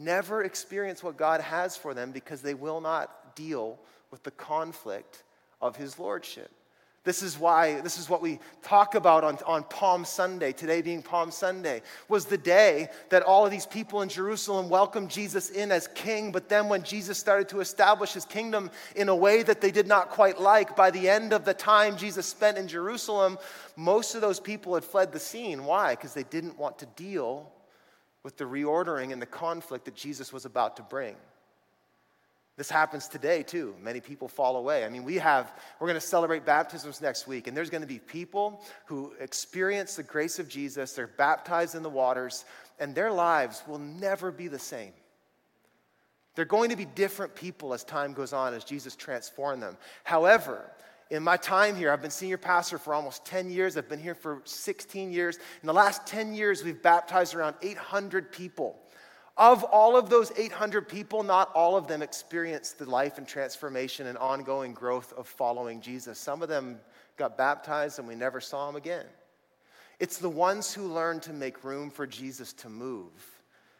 never 0.00 0.42
experience 0.42 1.00
what 1.00 1.16
God 1.16 1.40
has 1.40 1.76
for 1.76 1.94
them 1.94 2.10
because 2.10 2.42
they 2.42 2.54
will 2.54 2.80
not 2.80 3.36
deal 3.36 3.78
with 4.10 4.24
the 4.24 4.32
conflict 4.32 5.22
of 5.60 5.76
his 5.76 5.96
lordship. 5.96 6.50
This 7.04 7.20
is 7.24 7.36
why, 7.36 7.80
this 7.80 7.98
is 7.98 8.08
what 8.08 8.22
we 8.22 8.38
talk 8.62 8.94
about 8.94 9.24
on, 9.24 9.36
on 9.44 9.64
Palm 9.64 10.04
Sunday, 10.04 10.52
today 10.52 10.82
being 10.82 11.02
Palm 11.02 11.32
Sunday, 11.32 11.82
was 12.08 12.26
the 12.26 12.38
day 12.38 12.88
that 13.08 13.24
all 13.24 13.44
of 13.44 13.50
these 13.50 13.66
people 13.66 14.02
in 14.02 14.08
Jerusalem 14.08 14.68
welcomed 14.68 15.10
Jesus 15.10 15.50
in 15.50 15.72
as 15.72 15.88
king. 15.96 16.30
But 16.30 16.48
then 16.48 16.68
when 16.68 16.84
Jesus 16.84 17.18
started 17.18 17.48
to 17.48 17.60
establish 17.60 18.12
his 18.12 18.24
kingdom 18.24 18.70
in 18.94 19.08
a 19.08 19.16
way 19.16 19.42
that 19.42 19.60
they 19.60 19.72
did 19.72 19.88
not 19.88 20.10
quite 20.10 20.40
like, 20.40 20.76
by 20.76 20.92
the 20.92 21.08
end 21.08 21.32
of 21.32 21.44
the 21.44 21.54
time 21.54 21.96
Jesus 21.96 22.24
spent 22.26 22.56
in 22.56 22.68
Jerusalem, 22.68 23.36
most 23.74 24.14
of 24.14 24.20
those 24.20 24.38
people 24.38 24.74
had 24.74 24.84
fled 24.84 25.10
the 25.10 25.18
scene. 25.18 25.64
Why? 25.64 25.96
Because 25.96 26.14
they 26.14 26.22
didn't 26.22 26.56
want 26.56 26.78
to 26.78 26.86
deal 26.94 27.50
with 28.22 28.36
the 28.36 28.44
reordering 28.44 29.12
and 29.12 29.20
the 29.20 29.26
conflict 29.26 29.86
that 29.86 29.96
Jesus 29.96 30.32
was 30.32 30.44
about 30.44 30.76
to 30.76 30.82
bring. 30.82 31.16
This 32.56 32.68
happens 32.68 33.08
today 33.08 33.42
too. 33.42 33.74
Many 33.80 34.00
people 34.00 34.28
fall 34.28 34.56
away. 34.56 34.84
I 34.84 34.88
mean, 34.90 35.04
we 35.04 35.16
have, 35.16 35.52
we're 35.80 35.88
going 35.88 36.00
to 36.00 36.06
celebrate 36.06 36.44
baptisms 36.44 37.00
next 37.00 37.26
week, 37.26 37.46
and 37.46 37.56
there's 37.56 37.70
going 37.70 37.80
to 37.80 37.86
be 37.86 37.98
people 37.98 38.62
who 38.84 39.14
experience 39.20 39.96
the 39.96 40.02
grace 40.02 40.38
of 40.38 40.48
Jesus. 40.48 40.92
They're 40.92 41.06
baptized 41.06 41.74
in 41.74 41.82
the 41.82 41.90
waters, 41.90 42.44
and 42.78 42.94
their 42.94 43.10
lives 43.10 43.62
will 43.66 43.78
never 43.78 44.30
be 44.30 44.48
the 44.48 44.58
same. 44.58 44.92
They're 46.34 46.44
going 46.44 46.70
to 46.70 46.76
be 46.76 46.84
different 46.84 47.34
people 47.34 47.72
as 47.72 47.84
time 47.84 48.12
goes 48.12 48.32
on, 48.32 48.54
as 48.54 48.64
Jesus 48.64 48.96
transformed 48.96 49.62
them. 49.62 49.76
However, 50.04 50.70
in 51.10 51.22
my 51.22 51.36
time 51.36 51.76
here, 51.76 51.92
I've 51.92 52.00
been 52.00 52.10
senior 52.10 52.38
pastor 52.38 52.78
for 52.78 52.94
almost 52.94 53.26
10 53.26 53.50
years. 53.50 53.76
I've 53.76 53.88
been 53.88 54.00
here 54.00 54.14
for 54.14 54.40
16 54.44 55.12
years. 55.12 55.38
In 55.62 55.66
the 55.66 55.74
last 55.74 56.06
10 56.06 56.32
years, 56.32 56.64
we've 56.64 56.80
baptized 56.80 57.34
around 57.34 57.54
800 57.60 58.32
people. 58.32 58.78
Of 59.36 59.64
all 59.64 59.96
of 59.96 60.10
those 60.10 60.30
800 60.36 60.88
people, 60.88 61.22
not 61.22 61.50
all 61.54 61.76
of 61.76 61.86
them 61.86 62.02
experienced 62.02 62.78
the 62.78 62.88
life 62.88 63.16
and 63.16 63.26
transformation 63.26 64.06
and 64.06 64.18
ongoing 64.18 64.74
growth 64.74 65.12
of 65.16 65.26
following 65.26 65.80
Jesus. 65.80 66.18
Some 66.18 66.42
of 66.42 66.48
them 66.48 66.78
got 67.16 67.38
baptized 67.38 67.98
and 67.98 68.06
we 68.06 68.14
never 68.14 68.40
saw 68.40 68.66
them 68.66 68.76
again. 68.76 69.06
It's 69.98 70.18
the 70.18 70.28
ones 70.28 70.74
who 70.74 70.86
learn 70.86 71.20
to 71.20 71.32
make 71.32 71.64
room 71.64 71.90
for 71.90 72.06
Jesus 72.06 72.52
to 72.54 72.68
move, 72.68 73.12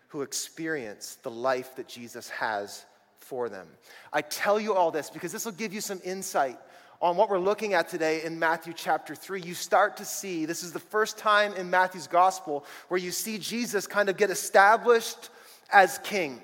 who 0.08 0.22
experience 0.22 1.18
the 1.22 1.30
life 1.30 1.76
that 1.76 1.88
Jesus 1.88 2.30
has 2.30 2.84
for 3.18 3.48
them. 3.48 3.68
I 4.12 4.22
tell 4.22 4.58
you 4.58 4.74
all 4.74 4.90
this 4.90 5.10
because 5.10 5.32
this 5.32 5.44
will 5.44 5.52
give 5.52 5.74
you 5.74 5.80
some 5.80 6.00
insight 6.04 6.58
on 7.02 7.16
what 7.16 7.28
we're 7.28 7.38
looking 7.38 7.74
at 7.74 7.88
today 7.88 8.22
in 8.22 8.38
Matthew 8.38 8.72
chapter 8.72 9.16
3, 9.16 9.42
you 9.42 9.54
start 9.54 9.96
to 9.96 10.04
see 10.04 10.46
this 10.46 10.62
is 10.62 10.72
the 10.72 10.78
first 10.78 11.18
time 11.18 11.52
in 11.54 11.68
Matthew's 11.68 12.06
gospel 12.06 12.64
where 12.86 13.00
you 13.00 13.10
see 13.10 13.38
Jesus 13.38 13.88
kind 13.88 14.08
of 14.08 14.16
get 14.16 14.30
established 14.30 15.30
as 15.72 15.98
king. 15.98 16.40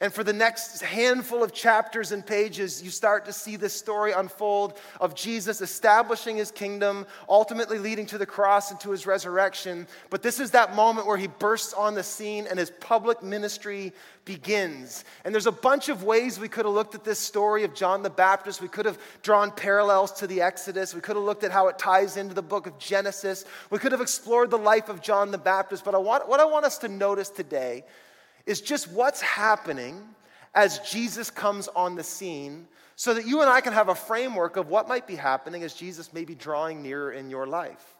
And 0.00 0.12
for 0.12 0.22
the 0.22 0.32
next 0.32 0.80
handful 0.80 1.42
of 1.42 1.52
chapters 1.52 2.12
and 2.12 2.24
pages, 2.24 2.80
you 2.80 2.88
start 2.88 3.24
to 3.24 3.32
see 3.32 3.56
this 3.56 3.74
story 3.74 4.12
unfold 4.12 4.78
of 5.00 5.16
Jesus 5.16 5.60
establishing 5.60 6.36
his 6.36 6.52
kingdom, 6.52 7.04
ultimately 7.28 7.80
leading 7.80 8.06
to 8.06 8.18
the 8.18 8.24
cross 8.24 8.70
and 8.70 8.78
to 8.78 8.92
his 8.92 9.06
resurrection. 9.06 9.88
But 10.08 10.22
this 10.22 10.38
is 10.38 10.52
that 10.52 10.76
moment 10.76 11.08
where 11.08 11.16
he 11.16 11.26
bursts 11.26 11.72
on 11.72 11.96
the 11.96 12.04
scene 12.04 12.46
and 12.48 12.60
his 12.60 12.70
public 12.78 13.24
ministry 13.24 13.92
begins. 14.24 15.04
And 15.24 15.34
there's 15.34 15.48
a 15.48 15.52
bunch 15.52 15.88
of 15.88 16.04
ways 16.04 16.38
we 16.38 16.48
could 16.48 16.64
have 16.64 16.74
looked 16.74 16.94
at 16.94 17.02
this 17.02 17.18
story 17.18 17.64
of 17.64 17.74
John 17.74 18.04
the 18.04 18.10
Baptist. 18.10 18.62
We 18.62 18.68
could 18.68 18.86
have 18.86 19.00
drawn 19.22 19.50
parallels 19.50 20.12
to 20.12 20.28
the 20.28 20.42
Exodus. 20.42 20.94
We 20.94 21.00
could 21.00 21.16
have 21.16 21.24
looked 21.24 21.42
at 21.42 21.50
how 21.50 21.66
it 21.66 21.76
ties 21.76 22.16
into 22.16 22.34
the 22.34 22.42
book 22.42 22.68
of 22.68 22.78
Genesis. 22.78 23.44
We 23.70 23.80
could 23.80 23.90
have 23.90 24.00
explored 24.00 24.50
the 24.50 24.58
life 24.58 24.88
of 24.88 25.02
John 25.02 25.32
the 25.32 25.38
Baptist. 25.38 25.84
But 25.84 25.96
I 25.96 25.98
want, 25.98 26.28
what 26.28 26.38
I 26.38 26.44
want 26.44 26.66
us 26.66 26.78
to 26.78 26.88
notice 26.88 27.30
today 27.30 27.82
is 28.48 28.62
just 28.62 28.90
what's 28.90 29.20
happening 29.20 30.02
as 30.54 30.78
Jesus 30.78 31.30
comes 31.30 31.68
on 31.68 31.94
the 31.94 32.02
scene 32.02 32.66
so 32.96 33.12
that 33.14 33.26
you 33.26 33.42
and 33.42 33.50
I 33.50 33.60
can 33.60 33.74
have 33.74 33.90
a 33.90 33.94
framework 33.94 34.56
of 34.56 34.68
what 34.68 34.88
might 34.88 35.06
be 35.06 35.14
happening 35.14 35.62
as 35.62 35.74
Jesus 35.74 36.12
may 36.12 36.24
be 36.24 36.34
drawing 36.34 36.82
nearer 36.82 37.12
in 37.12 37.28
your 37.28 37.46
life. 37.46 37.94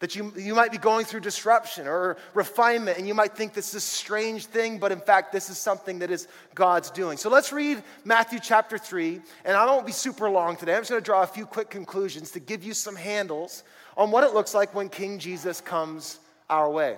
That 0.00 0.16
you, 0.16 0.32
you 0.36 0.54
might 0.54 0.72
be 0.72 0.78
going 0.78 1.04
through 1.04 1.20
disruption 1.20 1.86
or 1.86 2.16
refinement, 2.32 2.98
and 2.98 3.06
you 3.06 3.14
might 3.14 3.36
think 3.36 3.52
this 3.52 3.68
is 3.68 3.74
a 3.74 3.80
strange 3.80 4.46
thing, 4.46 4.78
but 4.78 4.90
in 4.90 5.00
fact, 5.00 5.32
this 5.32 5.50
is 5.50 5.58
something 5.58 5.98
that 6.00 6.10
is 6.10 6.28
God's 6.54 6.90
doing. 6.90 7.16
So 7.16 7.28
let's 7.28 7.52
read 7.52 7.82
Matthew 8.04 8.40
chapter 8.42 8.76
3, 8.76 9.20
and 9.44 9.56
I 9.56 9.66
won't 9.66 9.86
be 9.86 9.92
super 9.92 10.28
long 10.30 10.56
today. 10.56 10.74
I'm 10.74 10.80
just 10.80 10.90
to 10.90 11.00
draw 11.00 11.22
a 11.22 11.26
few 11.26 11.46
quick 11.46 11.70
conclusions 11.70 12.30
to 12.32 12.40
give 12.40 12.64
you 12.64 12.74
some 12.74 12.96
handles 12.96 13.62
on 13.96 14.10
what 14.10 14.24
it 14.24 14.32
looks 14.32 14.54
like 14.54 14.74
when 14.74 14.88
King 14.88 15.18
Jesus 15.18 15.60
comes 15.60 16.18
our 16.48 16.70
way. 16.70 16.96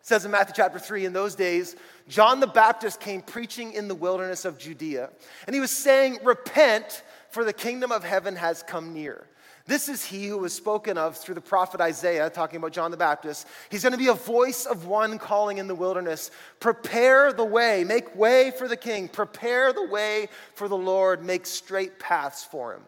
It 0.00 0.06
says 0.06 0.24
in 0.24 0.30
Matthew 0.30 0.54
chapter 0.56 0.78
3, 0.78 1.04
in 1.04 1.12
those 1.12 1.34
days, 1.34 1.76
John 2.08 2.40
the 2.40 2.46
Baptist 2.46 3.00
came 3.00 3.20
preaching 3.20 3.74
in 3.74 3.86
the 3.86 3.94
wilderness 3.94 4.44
of 4.44 4.58
Judea, 4.58 5.10
and 5.46 5.54
he 5.54 5.60
was 5.60 5.70
saying, 5.70 6.18
Repent, 6.24 7.02
for 7.30 7.44
the 7.44 7.52
kingdom 7.52 7.92
of 7.92 8.02
heaven 8.02 8.34
has 8.36 8.62
come 8.62 8.94
near. 8.94 9.26
This 9.66 9.88
is 9.88 10.04
he 10.04 10.26
who 10.26 10.38
was 10.38 10.52
spoken 10.52 10.98
of 10.98 11.16
through 11.16 11.36
the 11.36 11.40
prophet 11.40 11.80
Isaiah, 11.80 12.28
talking 12.30 12.56
about 12.56 12.72
John 12.72 12.90
the 12.90 12.96
Baptist. 12.96 13.46
He's 13.70 13.82
going 13.82 13.92
to 13.92 13.98
be 13.98 14.08
a 14.08 14.14
voice 14.14 14.66
of 14.66 14.86
one 14.86 15.18
calling 15.18 15.58
in 15.58 15.68
the 15.68 15.74
wilderness 15.74 16.30
Prepare 16.58 17.32
the 17.32 17.44
way, 17.44 17.84
make 17.84 18.16
way 18.16 18.50
for 18.50 18.66
the 18.66 18.76
king, 18.76 19.06
prepare 19.06 19.72
the 19.72 19.86
way 19.86 20.28
for 20.54 20.66
the 20.66 20.76
Lord, 20.76 21.22
make 21.22 21.46
straight 21.46 22.00
paths 22.00 22.42
for 22.42 22.74
him. 22.74 22.82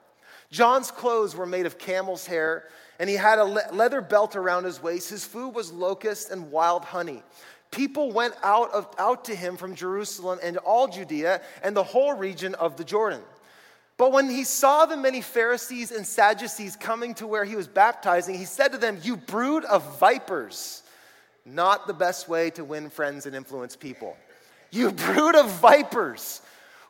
John's 0.51 0.91
clothes 0.91 1.37
were 1.37 1.47
made 1.47 1.67
of 1.67 1.79
camel's 1.79 2.27
hair 2.27 2.65
and 3.03 3.11
he 3.11 3.17
had 3.17 3.41
a 3.41 3.45
leather 3.45 4.01
belt 4.01 4.37
around 4.37 4.63
his 4.63 4.81
waist. 4.81 5.11
His 5.11 5.25
food 5.25 5.57
was 5.57 5.73
locusts 5.73 6.31
and 6.31 6.53
wild 6.53 6.85
honey. 6.85 7.25
People 7.73 8.13
went 8.13 8.33
out, 8.45 8.73
of, 8.73 8.87
out 8.97 9.25
to 9.25 9.35
him 9.35 9.57
from 9.57 9.75
Jerusalem 9.75 10.39
and 10.41 10.57
all 10.59 10.87
Judea 10.87 11.41
and 11.65 11.77
the 11.77 11.83
whole 11.83 12.13
region 12.15 12.55
of 12.55 12.77
the 12.77 12.85
Jordan. 12.85 13.21
But 13.97 14.13
when 14.13 14.31
he 14.31 14.45
saw 14.45 14.87
the 14.87 14.97
many 14.97 15.21
Pharisees 15.21 15.91
and 15.91 16.07
Sadducees 16.07 16.77
coming 16.77 17.15
to 17.15 17.27
where 17.27 17.45
he 17.45 17.57
was 17.57 17.67
baptizing, 17.67 18.39
he 18.39 18.45
said 18.45 18.71
to 18.71 18.79
them, 18.79 19.01
You 19.03 19.17
brood 19.17 19.65
of 19.65 19.99
vipers, 19.99 20.85
not 21.45 21.89
the 21.89 21.95
best 21.95 22.29
way 22.29 22.51
to 22.51 22.63
win 22.63 22.89
friends 22.89 23.27
and 23.27 23.35
influence 23.35 23.75
people. 23.75 24.17
You 24.71 24.93
brood 24.93 25.35
of 25.35 25.51
vipers, 25.51 26.41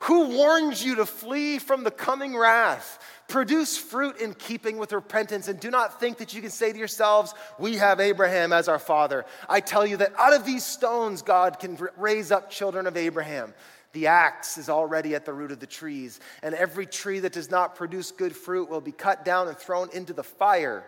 who 0.00 0.37
warned 0.37 0.78
you 0.78 0.97
to 0.97 1.07
flee 1.07 1.59
from 1.59 1.85
the 1.85 1.90
coming 1.90 2.37
wrath? 2.37 3.02
Produce 3.33 3.79
fruit 3.79 4.21
in 4.21 4.35
keeping 4.35 4.77
with 4.77 4.93
repentance, 4.93 5.49
and 5.49 5.59
do 5.59 5.71
not 5.71 5.99
think 5.99 6.19
that 6.19 6.35
you 6.35 6.43
can 6.43 6.51
say 6.51 6.71
to 6.71 6.79
yourselves, 6.79 7.33
We 7.59 7.79
have 7.79 7.99
Abraham 7.99 8.53
as 8.53 8.69
our 8.69 8.79
father. 8.79 9.25
I 9.49 9.61
tell 9.61 9.87
you 9.87 9.97
that 9.97 10.12
out 10.19 10.35
of 10.35 10.45
these 10.45 10.67
stones, 10.67 11.23
God 11.23 11.59
can 11.59 11.79
raise 11.97 12.31
up 12.31 12.51
children 12.51 12.87
of 12.87 12.99
Abraham. 12.99 13.55
The 13.95 14.09
axe 14.09 14.59
is 14.59 14.69
already 14.69 15.15
at 15.15 15.25
the 15.25 15.33
root 15.33 15.51
of 15.51 15.61
the 15.61 15.67
trees, 15.67 16.21
and 16.43 16.55
every 16.55 16.85
tree 16.85 17.21
that 17.21 17.33
does 17.33 17.51
not 17.51 17.75
produce 17.75 18.11
good 18.11 18.37
fruit 18.37 18.69
will 18.69 18.83
be 18.83 18.93
cut 18.93 19.25
down 19.25 19.49
and 19.49 19.57
thrown 19.57 19.89
into 19.95 20.12
the 20.12 20.23
fire. 20.23 20.85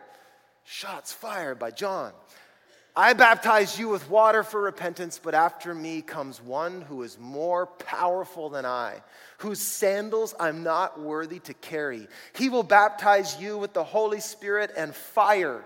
Shots 0.65 1.15
fired 1.15 1.59
by 1.59 1.71
John. 1.71 2.13
I 2.97 3.13
baptize 3.13 3.77
you 3.77 3.89
with 3.89 4.09
water 4.09 4.45
for 4.45 4.63
repentance, 4.63 5.19
but 5.21 5.35
after 5.35 5.75
me 5.75 6.01
comes 6.01 6.41
one 6.41 6.81
who 6.83 7.03
is 7.03 7.19
more 7.19 7.67
powerful 7.67 8.51
than 8.51 8.65
I, 8.65 9.03
whose 9.39 9.59
sandals 9.61 10.33
I'm 10.39 10.63
not 10.63 11.01
worthy 11.01 11.41
to 11.41 11.55
carry. 11.55 12.07
He 12.37 12.49
will 12.49 12.63
baptize 12.63 13.41
you 13.41 13.59
with 13.59 13.73
the 13.73 13.83
Holy 13.83 14.21
Spirit 14.21 14.71
and 14.77 14.95
fire. 14.95 15.65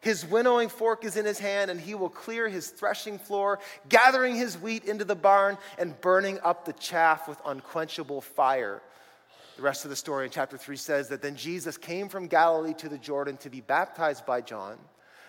His 0.00 0.26
winnowing 0.26 0.68
fork 0.68 1.04
is 1.04 1.16
in 1.16 1.24
his 1.24 1.38
hand, 1.38 1.70
and 1.70 1.80
he 1.80 1.94
will 1.94 2.08
clear 2.08 2.48
his 2.48 2.70
threshing 2.70 3.20
floor, 3.20 3.60
gathering 3.88 4.34
his 4.34 4.58
wheat 4.58 4.84
into 4.84 5.04
the 5.04 5.14
barn 5.14 5.56
and 5.78 5.98
burning 6.00 6.40
up 6.42 6.64
the 6.64 6.72
chaff 6.72 7.28
with 7.28 7.38
unquenchable 7.46 8.20
fire. 8.20 8.82
The 9.56 9.62
rest 9.62 9.84
of 9.84 9.90
the 9.90 9.96
story 9.96 10.24
in 10.24 10.32
chapter 10.32 10.58
3 10.58 10.76
says 10.76 11.08
that 11.10 11.22
then 11.22 11.36
Jesus 11.36 11.78
came 11.78 12.08
from 12.08 12.26
Galilee 12.26 12.74
to 12.74 12.88
the 12.88 12.98
Jordan 12.98 13.36
to 13.38 13.48
be 13.48 13.60
baptized 13.60 14.26
by 14.26 14.40
John. 14.40 14.76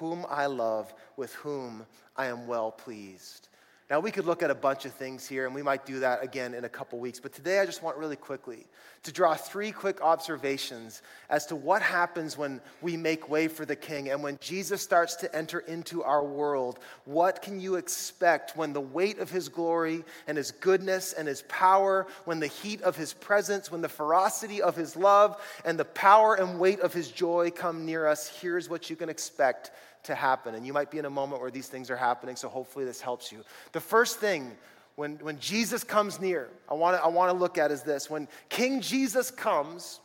whom 0.00 0.24
I 0.30 0.46
love, 0.46 0.92
with 1.18 1.34
whom 1.34 1.84
I 2.16 2.26
am 2.26 2.46
well 2.46 2.72
pleased. 2.72 3.48
Now, 3.90 3.98
we 3.98 4.12
could 4.12 4.24
look 4.24 4.44
at 4.44 4.52
a 4.52 4.54
bunch 4.54 4.84
of 4.84 4.92
things 4.92 5.26
here, 5.26 5.46
and 5.46 5.54
we 5.54 5.62
might 5.62 5.84
do 5.84 5.98
that 5.98 6.22
again 6.22 6.54
in 6.54 6.64
a 6.64 6.68
couple 6.68 7.00
weeks. 7.00 7.18
But 7.18 7.32
today, 7.32 7.58
I 7.58 7.66
just 7.66 7.82
want 7.82 7.96
really 7.96 8.14
quickly 8.14 8.68
to 9.02 9.10
draw 9.10 9.34
three 9.34 9.72
quick 9.72 10.00
observations 10.00 11.02
as 11.28 11.44
to 11.46 11.56
what 11.56 11.82
happens 11.82 12.38
when 12.38 12.60
we 12.80 12.96
make 12.96 13.28
way 13.28 13.48
for 13.48 13.64
the 13.64 13.74
King 13.74 14.10
and 14.10 14.22
when 14.22 14.38
Jesus 14.40 14.80
starts 14.80 15.16
to 15.16 15.34
enter 15.34 15.58
into 15.58 16.04
our 16.04 16.24
world. 16.24 16.78
What 17.04 17.42
can 17.42 17.58
you 17.58 17.74
expect 17.74 18.56
when 18.56 18.72
the 18.72 18.80
weight 18.80 19.18
of 19.18 19.28
his 19.28 19.48
glory 19.48 20.04
and 20.28 20.38
his 20.38 20.52
goodness 20.52 21.12
and 21.12 21.26
his 21.26 21.42
power, 21.48 22.06
when 22.26 22.38
the 22.38 22.46
heat 22.46 22.82
of 22.82 22.96
his 22.96 23.12
presence, 23.12 23.72
when 23.72 23.80
the 23.80 23.88
ferocity 23.88 24.62
of 24.62 24.76
his 24.76 24.94
love 24.94 25.42
and 25.64 25.76
the 25.76 25.84
power 25.84 26.36
and 26.36 26.60
weight 26.60 26.78
of 26.78 26.92
his 26.92 27.10
joy 27.10 27.50
come 27.50 27.86
near 27.86 28.06
us? 28.06 28.28
Here's 28.28 28.68
what 28.68 28.88
you 28.88 28.94
can 28.94 29.08
expect 29.08 29.72
to 30.04 30.14
happen. 30.14 30.54
And 30.54 30.66
you 30.66 30.72
might 30.72 30.90
be 30.90 30.98
in 30.98 31.04
a 31.04 31.10
moment 31.10 31.40
where 31.40 31.50
these 31.50 31.68
things 31.68 31.90
are 31.90 31.96
happening, 31.96 32.36
so 32.36 32.48
hopefully 32.48 32.84
this 32.84 33.00
helps 33.00 33.30
you. 33.30 33.44
The 33.72 33.80
first 33.80 34.18
thing 34.18 34.52
when, 34.96 35.16
when 35.18 35.38
Jesus 35.38 35.84
comes 35.84 36.20
near, 36.20 36.48
I 36.68 36.74
want 36.74 36.96
to 36.96 37.02
I 37.02 37.08
wanna 37.08 37.32
look 37.32 37.58
at 37.58 37.70
is 37.70 37.82
this. 37.82 38.10
When 38.10 38.28
King 38.48 38.80
Jesus 38.80 39.30
comes, 39.30 40.00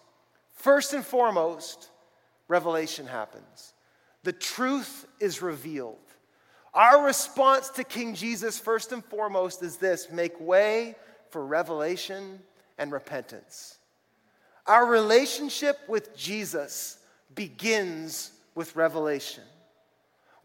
first 0.53 0.93
and 0.93 1.05
foremost, 1.05 1.89
revelation 2.47 3.05
happens. 3.05 3.73
The 4.23 4.33
truth 4.33 5.05
is 5.19 5.41
revealed. 5.41 5.97
Our 6.73 7.05
response 7.05 7.69
to 7.71 7.83
King 7.83 8.15
Jesus, 8.15 8.59
first 8.59 8.91
and 8.91 9.03
foremost, 9.03 9.63
is 9.63 9.77
this 9.77 10.11
make 10.11 10.39
way 10.39 10.95
for 11.29 11.45
revelation 11.45 12.39
and 12.77 12.91
repentance. 12.91 13.77
Our 14.67 14.85
relationship 14.85 15.77
with 15.87 16.15
Jesus 16.15 16.99
begins 17.33 18.31
with 18.55 18.75
revelation 18.75 19.43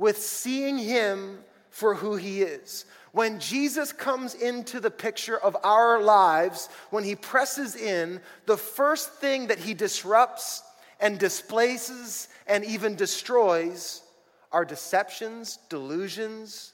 with 0.00 0.16
seeing 0.16 0.78
him 0.78 1.38
for 1.68 1.94
who 1.94 2.16
he 2.16 2.40
is. 2.40 2.86
When 3.12 3.38
Jesus 3.38 3.92
comes 3.92 4.34
into 4.34 4.80
the 4.80 4.90
picture 4.90 5.36
of 5.36 5.58
our 5.62 6.00
lives, 6.00 6.70
when 6.88 7.04
he 7.04 7.14
presses 7.14 7.76
in, 7.76 8.22
the 8.46 8.56
first 8.56 9.12
thing 9.12 9.48
that 9.48 9.58
he 9.58 9.74
disrupts 9.74 10.62
and 11.00 11.18
displaces 11.18 12.28
and 12.46 12.64
even 12.64 12.94
destroys 12.94 14.02
are 14.50 14.64
deceptions, 14.64 15.58
delusions, 15.68 16.72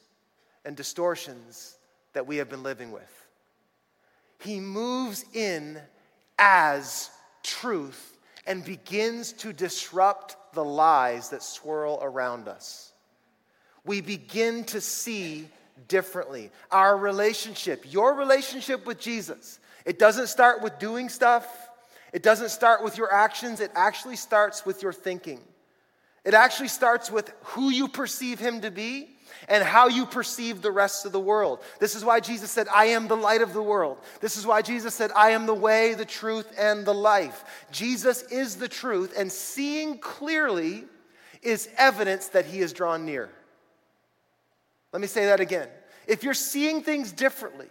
and 0.64 0.76
distortions 0.76 1.78
that 2.12 2.28
we 2.28 2.36
have 2.36 2.48
been 2.48 2.62
living 2.62 2.92
with. 2.92 3.26
He 4.38 4.60
moves 4.60 5.24
in 5.32 5.80
as 6.38 7.10
truth 7.42 8.18
and 8.46 8.64
begins 8.64 9.32
to 9.32 9.52
disrupt 9.52 10.36
the 10.54 10.64
lies 10.64 11.30
that 11.30 11.42
swirl 11.42 11.98
around 12.00 12.46
us 12.46 12.92
we 13.86 14.00
begin 14.00 14.64
to 14.64 14.80
see 14.80 15.48
differently. 15.88 16.50
Our 16.70 16.96
relationship, 16.96 17.84
your 17.90 18.14
relationship 18.14 18.84
with 18.86 18.98
Jesus, 19.00 19.58
It 19.86 20.00
doesn't 20.00 20.26
start 20.26 20.62
with 20.62 20.78
doing 20.80 21.08
stuff, 21.08 21.46
it 22.12 22.24
doesn't 22.24 22.50
start 22.50 22.82
with 22.82 22.98
your 22.98 23.12
actions, 23.12 23.60
it 23.60 23.70
actually 23.74 24.16
starts 24.16 24.66
with 24.66 24.82
your 24.82 24.92
thinking. 24.92 25.40
It 26.24 26.34
actually 26.34 26.68
starts 26.68 27.08
with 27.08 27.32
who 27.44 27.70
you 27.70 27.86
perceive 27.86 28.40
him 28.40 28.62
to 28.62 28.72
be 28.72 29.10
and 29.48 29.62
how 29.62 29.86
you 29.86 30.06
perceive 30.06 30.60
the 30.60 30.72
rest 30.72 31.06
of 31.06 31.12
the 31.12 31.20
world. 31.20 31.60
This 31.78 31.94
is 31.94 32.04
why 32.04 32.18
Jesus 32.18 32.50
said, 32.50 32.66
I 32.74 32.86
am 32.86 33.06
the 33.06 33.16
light 33.16 33.42
of 33.42 33.52
the 33.52 33.62
world. 33.62 33.98
This 34.20 34.36
is 34.36 34.44
why 34.44 34.60
Jesus 34.60 34.92
said, 34.92 35.12
I 35.14 35.30
am 35.30 35.46
the 35.46 35.54
way, 35.54 35.94
the 35.94 36.04
truth, 36.04 36.52
and 36.58 36.84
the 36.84 36.94
life. 36.94 37.66
Jesus 37.70 38.22
is 38.24 38.56
the 38.56 38.68
truth, 38.68 39.14
and 39.16 39.30
seeing 39.30 39.98
clearly 39.98 40.84
is 41.42 41.68
evidence 41.78 42.26
that 42.28 42.46
he 42.46 42.58
is 42.58 42.72
drawn 42.72 43.04
near. 43.04 43.30
Let 44.92 45.00
me 45.00 45.08
say 45.08 45.26
that 45.26 45.40
again. 45.40 45.68
If 46.06 46.22
you're 46.22 46.34
seeing 46.34 46.82
things 46.82 47.12
differently, 47.12 47.66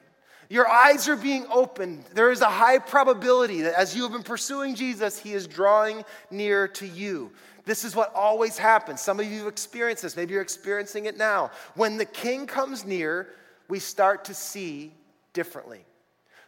your 0.50 0.68
eyes 0.68 1.08
are 1.08 1.16
being 1.16 1.46
opened. 1.52 2.06
There 2.14 2.32
is 2.32 2.42
a 2.42 2.50
high 2.50 2.78
probability 2.78 3.62
that 3.62 3.74
as 3.74 3.96
you 3.96 4.04
have 4.04 4.12
been 4.12 4.24
pursuing 4.24 4.76
Jesus, 4.76 5.18
he 5.18 5.34
is 5.34 5.48
drawing 5.48 6.04
near 6.30 6.68
to 6.70 6.86
you. 6.86 7.32
This 7.66 7.84
is 7.84 7.96
what 7.96 8.14
always 8.14 8.58
happens. 8.58 9.02
Some 9.02 9.20
of 9.20 9.26
you 9.26 9.40
have 9.40 9.48
experienced 9.48 10.04
this. 10.04 10.16
Maybe 10.16 10.34
you're 10.34 10.44
experiencing 10.44 11.06
it 11.06 11.18
now. 11.18 11.50
When 11.74 11.98
the 11.98 12.06
king 12.06 12.46
comes 12.46 12.86
near, 12.86 13.30
we 13.68 13.80
start 13.80 14.26
to 14.26 14.36
see 14.36 14.94
differently. 15.34 15.84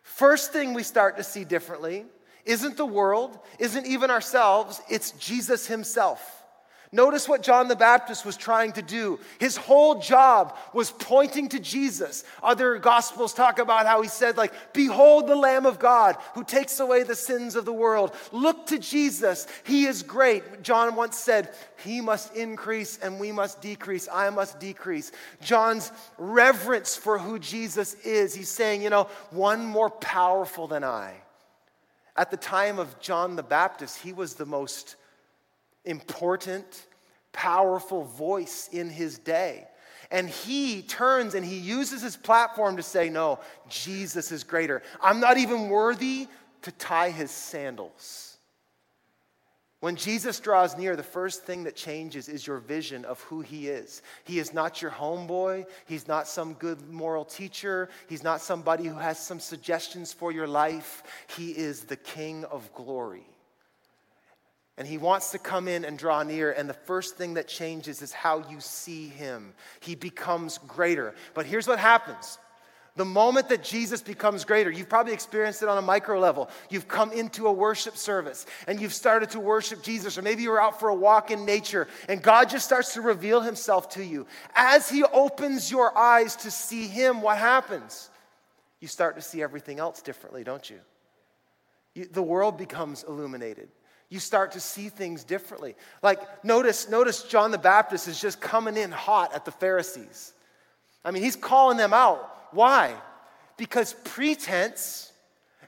First 0.04 0.54
thing 0.54 0.74
we 0.74 0.84
start 0.84 1.18
to 1.18 1.24
see 1.24 1.44
differently 1.44 2.06
isn't 2.46 2.78
the 2.78 2.86
world, 2.86 3.40
isn't 3.60 3.86
even 3.86 4.10
ourselves, 4.10 4.80
it's 4.90 5.12
Jesus 5.12 5.68
himself. 5.68 6.37
Notice 6.98 7.30
what 7.30 7.44
John 7.44 7.68
the 7.68 7.76
Baptist 7.76 8.26
was 8.26 8.36
trying 8.36 8.72
to 8.72 8.82
do. 8.82 9.20
His 9.38 9.56
whole 9.56 10.00
job 10.00 10.58
was 10.74 10.90
pointing 10.90 11.48
to 11.50 11.60
Jesus. 11.60 12.24
Other 12.42 12.80
gospels 12.80 13.36
talk 13.36 13.60
about 13.60 13.86
how 13.86 14.02
he 14.02 14.08
said, 14.08 14.36
like, 14.36 14.74
behold 14.74 15.28
the 15.28 15.36
Lamb 15.36 15.68
of 15.68 15.78
God 15.78 16.18
who 16.34 16.44
takes 16.44 16.80
away 16.80 17.04
the 17.04 17.14
sins 17.14 17.56
of 17.56 17.66
the 17.66 17.72
world. 17.72 18.16
Look 18.32 18.66
to 18.68 18.80
Jesus. 18.80 19.46
He 19.64 19.86
is 19.86 20.02
great. 20.02 20.64
John 20.64 20.96
once 20.96 21.20
said, 21.20 21.54
he 21.84 22.02
must 22.02 22.36
increase 22.36 22.98
and 22.98 23.20
we 23.20 23.32
must 23.32 23.62
decrease. 23.62 24.10
I 24.12 24.32
must 24.32 24.60
decrease. 24.60 25.12
John's 25.40 25.92
reverence 26.18 26.96
for 26.96 27.20
who 27.20 27.38
Jesus 27.38 27.94
is, 28.06 28.34
he's 28.34 28.50
saying, 28.50 28.82
you 28.82 28.90
know, 28.90 29.04
one 29.30 29.64
more 29.64 29.92
powerful 29.92 30.68
than 30.68 30.84
I. 30.84 31.14
At 32.16 32.32
the 32.32 32.38
time 32.38 32.80
of 32.80 33.00
John 33.00 33.36
the 33.36 33.44
Baptist, 33.44 34.02
he 34.02 34.14
was 34.14 34.34
the 34.34 34.48
most 34.48 34.96
important, 35.88 36.86
powerful 37.34 38.04
voice 38.04 38.70
in 38.72 38.90
his 38.90 39.18
day. 39.18 39.68
And 40.12 40.30
he 40.30 40.82
turns 40.84 41.34
and 41.34 41.46
he 41.46 41.58
uses 41.58 42.02
his 42.02 42.16
platform 42.16 42.78
to 42.78 42.84
say, 42.84 43.10
No, 43.10 43.40
Jesus 43.68 44.32
is 44.32 44.44
greater. 44.44 44.82
I'm 45.02 45.20
not 45.20 45.38
even 45.38 45.70
worthy 45.70 46.28
to 46.62 46.72
tie 46.72 47.10
his 47.10 47.32
sandals. 47.32 48.38
When 49.80 49.96
Jesus 49.96 50.40
draws 50.40 50.76
near, 50.76 50.96
the 50.96 51.04
first 51.04 51.44
thing 51.44 51.64
that 51.66 51.76
changes 51.76 52.30
is 52.30 52.48
your 52.48 52.58
vision 52.58 53.06
of 53.06 53.22
who 53.22 53.42
he 53.42 53.68
is. 53.68 54.02
He 54.24 54.40
is 54.40 54.52
not 54.52 54.82
your 54.82 54.90
homeboy. 54.90 55.68
He's 55.86 56.08
not 56.08 56.28
some 56.28 56.56
good 56.56 56.90
moral 56.90 57.24
teacher. 57.24 57.90
He's 58.10 58.24
not 58.24 58.42
somebody 58.42 58.86
who 58.86 58.98
has 58.98 59.20
some 59.20 59.40
suggestions 59.40 60.12
for 60.12 60.32
your 60.32 60.48
life. 60.48 61.04
He 61.36 61.52
is 61.52 61.84
the 61.84 61.96
King 61.96 62.44
of 62.46 62.74
glory. 62.74 63.28
And 64.78 64.88
he 64.88 64.98
wants 64.98 65.32
to 65.32 65.40
come 65.40 65.68
in 65.68 65.86
and 65.86 65.98
draw 65.98 66.22
near. 66.24 66.52
And 66.52 66.70
the 66.70 66.74
first 66.74 67.16
thing 67.16 67.34
that 67.34 67.48
changes 67.48 68.02
is 68.02 68.12
how 68.14 68.48
you 68.50 68.60
see 68.60 69.08
him. 69.08 69.54
He 69.80 69.96
becomes 69.96 70.60
greater. 70.60 71.16
But 71.34 71.46
here's 71.46 71.68
what 71.68 71.80
happens 71.80 72.38
the 72.98 73.06
moment 73.06 73.50
that 73.50 73.64
Jesus 73.64 74.02
becomes 74.02 74.44
greater, 74.44 74.72
you've 74.72 74.90
probably 74.90 75.14
experienced 75.14 75.62
it 75.62 75.70
on 75.70 75.78
a 75.78 75.84
micro 75.84 76.20
level. 76.20 76.50
You've 76.70 76.88
come 76.88 77.12
into 77.12 77.46
a 77.46 77.54
worship 77.54 77.96
service 77.96 78.48
and 78.68 78.82
you've 78.82 78.94
started 78.94 79.30
to 79.32 79.40
worship 79.40 79.84
Jesus, 79.84 80.18
or 80.18 80.24
maybe 80.24 80.42
you 80.42 80.50
were 80.50 80.60
out 80.60 80.80
for 80.80 80.90
a 80.90 80.96
walk 80.96 81.30
in 81.30 81.46
nature 81.46 81.88
and 82.10 82.22
God 82.22 82.50
just 82.50 82.66
starts 82.66 82.96
to 82.96 83.02
reveal 83.02 83.42
himself 83.42 83.90
to 83.90 84.04
you. 84.04 84.26
As 84.56 84.90
he 84.90 85.04
opens 85.04 85.70
your 85.70 85.96
eyes 85.96 86.36
to 86.38 86.50
see 86.52 86.88
him, 86.88 87.22
what 87.22 87.38
happens? 87.38 88.10
You 88.80 88.88
start 88.88 89.16
to 89.16 89.22
see 89.22 89.44
everything 89.44 89.80
else 89.80 90.02
differently, 90.02 90.44
don't 90.44 90.68
you? 90.68 90.80
you 91.94 92.06
the 92.06 92.24
world 92.24 92.58
becomes 92.58 93.04
illuminated 93.04 93.70
you 94.10 94.20
start 94.20 94.54
to 94.54 94.60
see 94.60 94.90
things 94.90 95.24
differently. 95.24 95.76
Like, 96.02 96.44
notice, 96.44 96.90
notice 96.90 97.24
John 97.24 97.52
the 97.52 97.58
Baptist 97.58 98.08
is 98.08 98.20
just 98.20 98.40
coming 98.40 98.78
in 98.78 98.92
hot 98.92 99.34
at 99.34 99.44
the 99.44 99.52
Pharisees. 99.52 100.34
I 101.04 101.12
mean, 101.12 101.24
he's 101.24 101.36
calling 101.36 101.78
them 101.78 101.94
out. 101.94 102.48
Why? 102.52 102.96
Because 103.58 103.94
pretense 104.04 105.12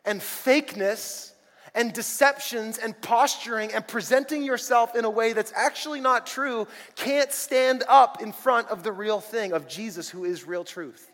and 0.06 0.22
fakeness 0.22 1.32
and 1.76 1.94
deceptions 1.94 2.78
and 2.78 3.00
posturing 3.02 3.74
and 3.74 3.88
presenting 3.88 4.44
yourself 4.44 4.96
in 4.96 5.06
a 5.06 5.10
way 5.10 5.34
that's 5.34 5.54
actually 5.56 6.02
not 6.02 6.26
true 6.26 6.68
can't 6.96 7.32
stand 7.32 7.84
up 7.88 8.22
in 8.22 8.32
front 8.32 8.70
of 8.70 8.84
the 8.84 8.92
real 8.92 9.20
thing 9.20 9.52
of 9.52 9.68
Jesus, 9.68 10.10
who 10.10 10.26
is 10.26 10.46
real 10.46 10.64
truth. 10.64 11.09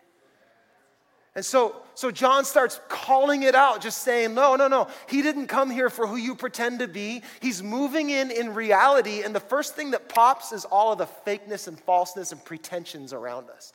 And 1.36 1.44
so, 1.44 1.76
so 1.96 2.12
John 2.12 2.46
starts 2.46 2.80
calling 2.88 3.44
it 3.44 3.56
out, 3.56 3.82
just 3.82 4.04
saying, 4.04 4.34
no, 4.34 4.56
no, 4.56 4.70
no. 4.70 4.88
He 5.10 5.22
didn't 5.22 5.48
come 5.48 5.70
here 5.70 5.90
for 5.90 6.08
who 6.08 6.16
you 6.16 6.34
pretend 6.34 6.80
to 6.80 6.88
be. 6.88 7.24
He's 7.42 7.62
moving 7.62 8.10
in 8.10 8.32
in 8.32 8.54
reality. 8.54 9.22
And 9.22 9.36
the 9.36 9.42
first 9.42 9.76
thing 9.76 9.92
that 9.92 10.08
pops 10.08 10.54
is 10.54 10.64
all 10.64 10.94
of 10.94 10.98
the 10.98 11.08
fakeness 11.30 11.68
and 11.68 11.78
falseness 11.78 12.32
and 12.32 12.44
pretensions 12.44 13.12
around 13.12 13.50
us. 13.50 13.74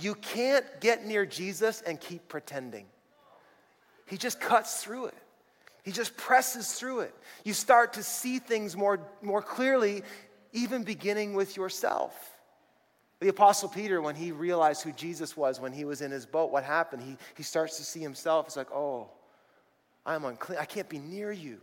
You 0.00 0.14
can't 0.14 0.64
get 0.80 1.04
near 1.04 1.26
Jesus 1.26 1.82
and 1.82 2.00
keep 2.00 2.28
pretending. 2.28 2.86
He 4.06 4.16
just 4.16 4.40
cuts 4.40 4.82
through 4.82 5.06
it. 5.06 5.14
He 5.82 5.90
just 5.90 6.16
presses 6.16 6.72
through 6.72 7.00
it. 7.00 7.14
You 7.44 7.52
start 7.52 7.94
to 7.94 8.04
see 8.04 8.38
things 8.38 8.76
more, 8.76 9.00
more 9.20 9.42
clearly, 9.42 10.02
even 10.52 10.84
beginning 10.84 11.34
with 11.34 11.56
yourself. 11.56 12.31
The 13.22 13.28
Apostle 13.28 13.68
Peter, 13.68 14.02
when 14.02 14.16
he 14.16 14.32
realized 14.32 14.82
who 14.82 14.90
Jesus 14.90 15.36
was 15.36 15.60
when 15.60 15.72
he 15.72 15.84
was 15.84 16.02
in 16.02 16.10
his 16.10 16.26
boat, 16.26 16.50
what 16.50 16.64
happened? 16.64 17.04
He, 17.04 17.16
he 17.36 17.44
starts 17.44 17.76
to 17.76 17.84
see 17.84 18.00
himself. 18.00 18.46
It's 18.48 18.56
like, 18.56 18.72
oh, 18.72 19.10
I'm 20.04 20.24
unclean. 20.24 20.58
I 20.60 20.64
can't 20.64 20.88
be 20.88 20.98
near 20.98 21.30
you. 21.30 21.60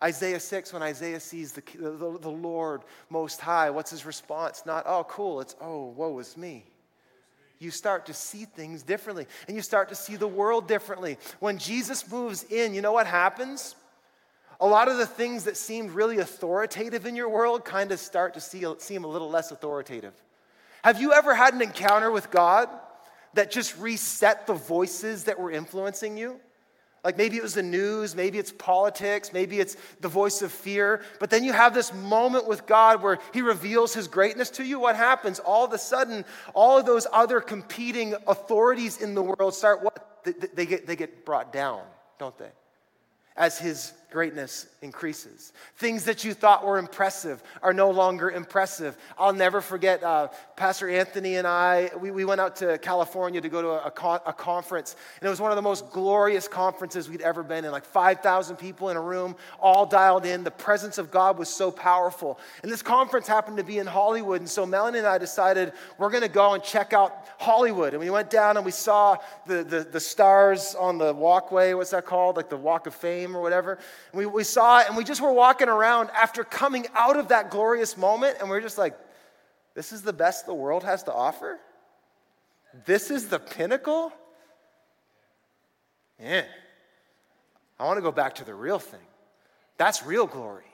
Isaiah 0.00 0.38
6, 0.38 0.72
when 0.72 0.82
Isaiah 0.82 1.18
sees 1.18 1.50
the, 1.50 1.62
the, 1.76 2.18
the 2.20 2.30
Lord 2.30 2.82
Most 3.10 3.40
High, 3.40 3.68
what's 3.70 3.90
his 3.90 4.06
response? 4.06 4.62
Not, 4.64 4.84
oh, 4.86 5.04
cool. 5.08 5.40
It's, 5.40 5.56
oh, 5.60 5.86
woe 5.86 6.16
is 6.20 6.36
me. 6.36 6.64
You 7.58 7.72
start 7.72 8.06
to 8.06 8.14
see 8.14 8.44
things 8.44 8.84
differently 8.84 9.26
and 9.48 9.56
you 9.56 9.62
start 9.62 9.88
to 9.88 9.96
see 9.96 10.14
the 10.14 10.28
world 10.28 10.68
differently. 10.68 11.18
When 11.40 11.58
Jesus 11.58 12.08
moves 12.08 12.44
in, 12.44 12.74
you 12.74 12.80
know 12.80 12.92
what 12.92 13.08
happens? 13.08 13.74
A 14.60 14.66
lot 14.68 14.86
of 14.86 14.98
the 14.98 15.06
things 15.06 15.42
that 15.44 15.56
seemed 15.56 15.90
really 15.90 16.18
authoritative 16.18 17.06
in 17.06 17.16
your 17.16 17.28
world 17.28 17.64
kind 17.64 17.90
of 17.90 17.98
start 17.98 18.34
to 18.34 18.40
see, 18.40 18.64
seem 18.78 19.02
a 19.02 19.08
little 19.08 19.28
less 19.28 19.50
authoritative. 19.50 20.14
Have 20.86 21.00
you 21.00 21.12
ever 21.12 21.34
had 21.34 21.52
an 21.52 21.62
encounter 21.62 22.12
with 22.12 22.30
God 22.30 22.68
that 23.34 23.50
just 23.50 23.76
reset 23.76 24.46
the 24.46 24.54
voices 24.54 25.24
that 25.24 25.36
were 25.36 25.50
influencing 25.50 26.16
you? 26.16 26.38
Like 27.02 27.18
maybe 27.18 27.36
it 27.36 27.42
was 27.42 27.54
the 27.54 27.62
news, 27.64 28.14
maybe 28.14 28.38
it's 28.38 28.52
politics, 28.52 29.32
maybe 29.32 29.58
it's 29.58 29.76
the 30.00 30.06
voice 30.06 30.42
of 30.42 30.52
fear. 30.52 31.02
But 31.18 31.30
then 31.30 31.42
you 31.42 31.52
have 31.52 31.74
this 31.74 31.92
moment 31.92 32.46
with 32.46 32.66
God 32.66 33.02
where 33.02 33.18
He 33.34 33.42
reveals 33.42 33.94
His 33.94 34.06
greatness 34.06 34.48
to 34.50 34.64
you. 34.64 34.78
What 34.78 34.94
happens? 34.94 35.40
All 35.40 35.64
of 35.64 35.72
a 35.72 35.78
sudden, 35.78 36.24
all 36.54 36.78
of 36.78 36.86
those 36.86 37.08
other 37.12 37.40
competing 37.40 38.14
authorities 38.28 39.02
in 39.02 39.16
the 39.16 39.22
world 39.22 39.56
start 39.56 39.82
what? 39.82 40.24
They 40.54 40.66
get, 40.66 40.86
they 40.86 40.94
get 40.94 41.24
brought 41.24 41.52
down, 41.52 41.82
don't 42.20 42.38
they? 42.38 42.50
As 43.36 43.58
His 43.58 43.92
greatness 44.10 44.66
increases. 44.82 45.52
Things 45.76 46.04
that 46.04 46.24
you 46.24 46.32
thought 46.32 46.64
were 46.64 46.78
impressive 46.78 47.42
are 47.62 47.74
no 47.74 47.90
longer 47.90 48.30
impressive. 48.30 48.96
I'll 49.18 49.32
never 49.32 49.60
forget 49.60 50.02
uh, 50.02 50.28
Pastor 50.56 50.88
Anthony 50.88 51.36
and 51.36 51.46
I, 51.46 51.90
we, 51.98 52.10
we 52.10 52.24
went 52.24 52.40
out 52.40 52.56
to 52.56 52.78
California 52.78 53.40
to 53.40 53.48
go 53.48 53.62
to 53.62 53.68
a, 53.68 53.78
a, 53.78 54.20
a, 54.26 54.32
conference, 54.32 54.96
and 55.20 55.26
it 55.26 55.30
was 55.30 55.40
one 55.40 55.50
of 55.50 55.56
the 55.56 55.62
most 55.62 55.90
glorious 55.90 56.46
conferences 56.46 57.08
we'd 57.10 57.20
ever 57.20 57.42
been 57.42 57.64
in. 57.64 57.72
Like 57.72 57.84
5,000 57.84 58.56
people 58.56 58.90
in 58.90 58.96
a 58.96 59.00
room, 59.00 59.34
all 59.60 59.86
dialed 59.86 60.24
in. 60.24 60.44
The 60.44 60.50
presence 60.50 60.98
of 60.98 61.10
God 61.10 61.38
was 61.38 61.48
so 61.48 61.70
powerful. 61.70 62.38
And 62.62 62.70
this 62.70 62.82
conference 62.82 63.26
happened 63.26 63.56
to 63.56 63.64
be 63.64 63.78
in 63.78 63.86
Hollywood, 63.86 64.40
and 64.40 64.48
so 64.48 64.64
Melanie 64.64 64.98
and 64.98 65.06
I 65.06 65.18
decided 65.18 65.72
we're 65.98 66.10
going 66.10 66.22
to 66.22 66.28
go 66.28 66.54
and 66.54 66.62
check 66.62 66.92
out 66.92 67.26
Hollywood. 67.38 67.92
And 67.92 68.00
we 68.00 68.10
went 68.10 68.30
down 68.30 68.56
and 68.56 68.64
we 68.64 68.72
saw 68.72 69.16
the, 69.46 69.64
the, 69.64 69.80
the 69.80 70.00
stars 70.00 70.74
on 70.78 70.98
the 70.98 71.12
walkway, 71.12 71.74
what's 71.74 71.90
that 71.90 72.06
called? 72.06 72.36
Like 72.36 72.48
the 72.48 72.56
Walk 72.56 72.86
of 72.86 72.94
Fame 72.94 73.36
or 73.36 73.42
whatever. 73.42 73.78
We, 74.12 74.26
we 74.26 74.44
saw 74.44 74.80
it 74.80 74.88
and 74.88 74.96
we 74.96 75.04
just 75.04 75.20
were 75.20 75.32
walking 75.32 75.68
around 75.68 76.10
after 76.10 76.44
coming 76.44 76.86
out 76.94 77.16
of 77.16 77.28
that 77.28 77.50
glorious 77.50 77.96
moment 77.96 78.38
and 78.40 78.50
we 78.50 78.56
are 78.56 78.60
just 78.60 78.78
like, 78.78 78.96
this 79.74 79.92
is 79.92 80.02
the 80.02 80.12
best 80.12 80.46
the 80.46 80.54
world 80.54 80.84
has 80.84 81.02
to 81.04 81.12
offer? 81.12 81.58
This 82.84 83.10
is 83.10 83.28
the 83.28 83.38
pinnacle? 83.38 84.12
Yeah. 86.20 86.44
I 87.78 87.84
want 87.84 87.98
to 87.98 88.02
go 88.02 88.12
back 88.12 88.36
to 88.36 88.44
the 88.44 88.54
real 88.54 88.78
thing. 88.78 89.00
That's 89.76 90.04
real 90.04 90.26
glory. 90.26 90.64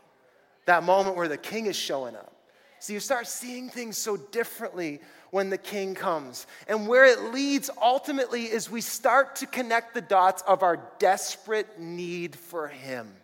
That 0.66 0.84
moment 0.84 1.16
where 1.16 1.28
the 1.28 1.36
king 1.36 1.66
is 1.66 1.76
showing 1.76 2.14
up. 2.14 2.32
So 2.82 2.92
you 2.92 2.98
start 2.98 3.28
seeing 3.28 3.68
things 3.68 3.96
so 3.96 4.16
differently 4.16 5.00
when 5.30 5.50
the 5.50 5.56
king 5.56 5.94
comes. 5.94 6.48
And 6.66 6.88
where 6.88 7.04
it 7.04 7.32
leads 7.32 7.70
ultimately 7.80 8.46
is 8.46 8.68
we 8.68 8.80
start 8.80 9.36
to 9.36 9.46
connect 9.46 9.94
the 9.94 10.00
dots 10.00 10.42
of 10.48 10.64
our 10.64 10.82
desperate 10.98 11.78
need 11.78 12.34
for 12.34 12.66
him. 12.66 13.14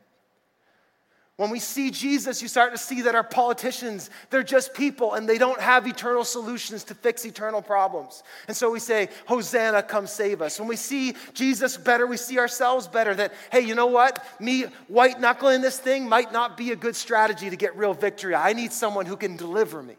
When 1.38 1.50
we 1.50 1.60
see 1.60 1.92
Jesus, 1.92 2.42
you 2.42 2.48
start 2.48 2.72
to 2.72 2.78
see 2.78 3.02
that 3.02 3.14
our 3.14 3.22
politicians, 3.22 4.10
they're 4.28 4.42
just 4.42 4.74
people 4.74 5.14
and 5.14 5.28
they 5.28 5.38
don't 5.38 5.60
have 5.60 5.86
eternal 5.86 6.24
solutions 6.24 6.82
to 6.82 6.96
fix 6.96 7.24
eternal 7.24 7.62
problems. 7.62 8.24
And 8.48 8.56
so 8.56 8.72
we 8.72 8.80
say, 8.80 9.08
Hosanna, 9.26 9.84
come 9.84 10.08
save 10.08 10.42
us. 10.42 10.58
When 10.58 10.68
we 10.68 10.74
see 10.74 11.14
Jesus 11.34 11.76
better, 11.76 12.08
we 12.08 12.16
see 12.16 12.40
ourselves 12.40 12.88
better. 12.88 13.14
That, 13.14 13.34
hey, 13.52 13.60
you 13.60 13.76
know 13.76 13.86
what? 13.86 14.26
Me 14.40 14.64
white 14.88 15.20
knuckling 15.20 15.60
this 15.60 15.78
thing 15.78 16.08
might 16.08 16.32
not 16.32 16.56
be 16.56 16.72
a 16.72 16.76
good 16.76 16.96
strategy 16.96 17.48
to 17.48 17.56
get 17.56 17.76
real 17.76 17.94
victory. 17.94 18.34
I 18.34 18.52
need 18.52 18.72
someone 18.72 19.06
who 19.06 19.16
can 19.16 19.36
deliver 19.36 19.80
me. 19.80 19.94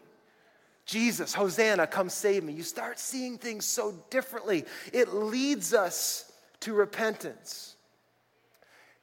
Jesus, 0.84 1.32
Hosanna, 1.32 1.86
come 1.86 2.10
save 2.10 2.44
me. 2.44 2.52
You 2.52 2.62
start 2.62 2.98
seeing 2.98 3.38
things 3.38 3.64
so 3.64 3.94
differently. 4.10 4.66
It 4.92 5.14
leads 5.14 5.72
us 5.72 6.30
to 6.60 6.74
repentance. 6.74 7.76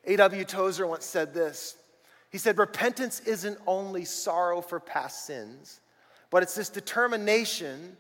A.W. 0.06 0.44
Tozer 0.44 0.86
once 0.86 1.04
said 1.04 1.34
this 1.34 1.78
he 2.30 2.38
said, 2.38 2.58
Repentance 2.58 3.22
isn't 3.22 3.58
only 3.66 4.06
sorrow 4.06 4.62
for 4.62 4.80
past 4.80 5.26
sins, 5.26 5.80
but 6.30 6.44
it's 6.44 6.56
this 6.56 6.70
determination 6.70 7.98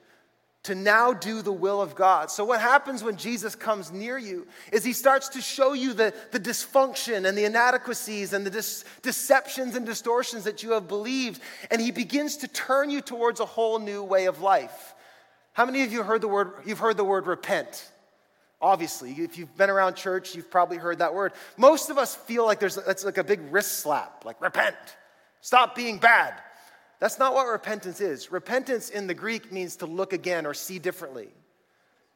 to 0.64 0.76
now 0.76 1.14
do 1.14 1.42
the 1.42 1.52
will 1.52 1.82
of 1.82 1.96
God. 1.96 2.30
So, 2.30 2.44
what 2.44 2.60
happens 2.60 3.02
when 3.02 3.16
Jesus 3.16 3.56
comes 3.56 3.92
near 3.92 4.18
you 4.18 4.46
is 4.74 4.84
he 4.84 4.92
starts 4.92 5.30
to 5.30 5.42
show 5.42 5.72
you 5.72 5.94
the, 5.94 6.14
the 6.32 6.40
dysfunction 6.42 7.26
and 7.26 7.38
the 7.38 7.46
inadequacies 7.46 8.34
and 8.34 8.46
the 8.46 8.50
dis- 8.50 8.84
deceptions 9.02 9.78
and 9.78 9.86
distortions 9.86 10.44
that 10.44 10.64
you 10.64 10.72
have 10.72 10.90
believed, 10.90 11.42
and 11.72 11.80
he 11.80 11.92
begins 11.92 12.38
to 12.38 12.50
turn 12.50 12.90
you 12.90 13.00
towards 13.00 13.40
a 13.40 13.46
whole 13.46 13.80
new 13.80 14.04
way 14.04 14.26
of 14.26 14.42
life. 14.42 14.94
How 15.54 15.66
many 15.66 15.84
of 15.84 15.94
you 15.94 16.04
heard 16.04 16.20
the 16.20 16.28
word, 16.28 16.52
you've 16.66 16.80
heard 16.80 16.98
the 16.98 17.06
word 17.06 17.28
repent? 17.28 17.90
Obviously, 18.62 19.12
if 19.12 19.38
you've 19.38 19.56
been 19.56 19.70
around 19.70 19.96
church, 19.96 20.36
you've 20.36 20.50
probably 20.50 20.78
heard 20.78 21.00
that 21.00 21.14
word. 21.14 21.34
Most 21.58 21.90
of 21.90 21.98
us 21.98 22.16
feel 22.16 22.46
like 22.46 22.60
there's 22.60 22.76
that's 22.76 23.06
like 23.06 23.18
a 23.18 23.24
big 23.24 23.40
wrist 23.52 23.80
slap, 23.80 24.26
like 24.26 24.42
repent, 24.42 24.76
stop 25.42 25.76
being 25.76 26.00
bad. 26.00 26.34
That's 27.00 27.20
not 27.20 27.36
what 27.36 27.46
repentance 27.46 28.02
is. 28.02 28.32
Repentance 28.32 28.90
in 28.90 29.06
the 29.06 29.14
Greek 29.14 29.52
means 29.52 29.78
to 29.78 29.86
look 29.86 30.14
again 30.14 30.48
or 30.48 30.56
see 30.56 30.80
differently. 30.80 31.28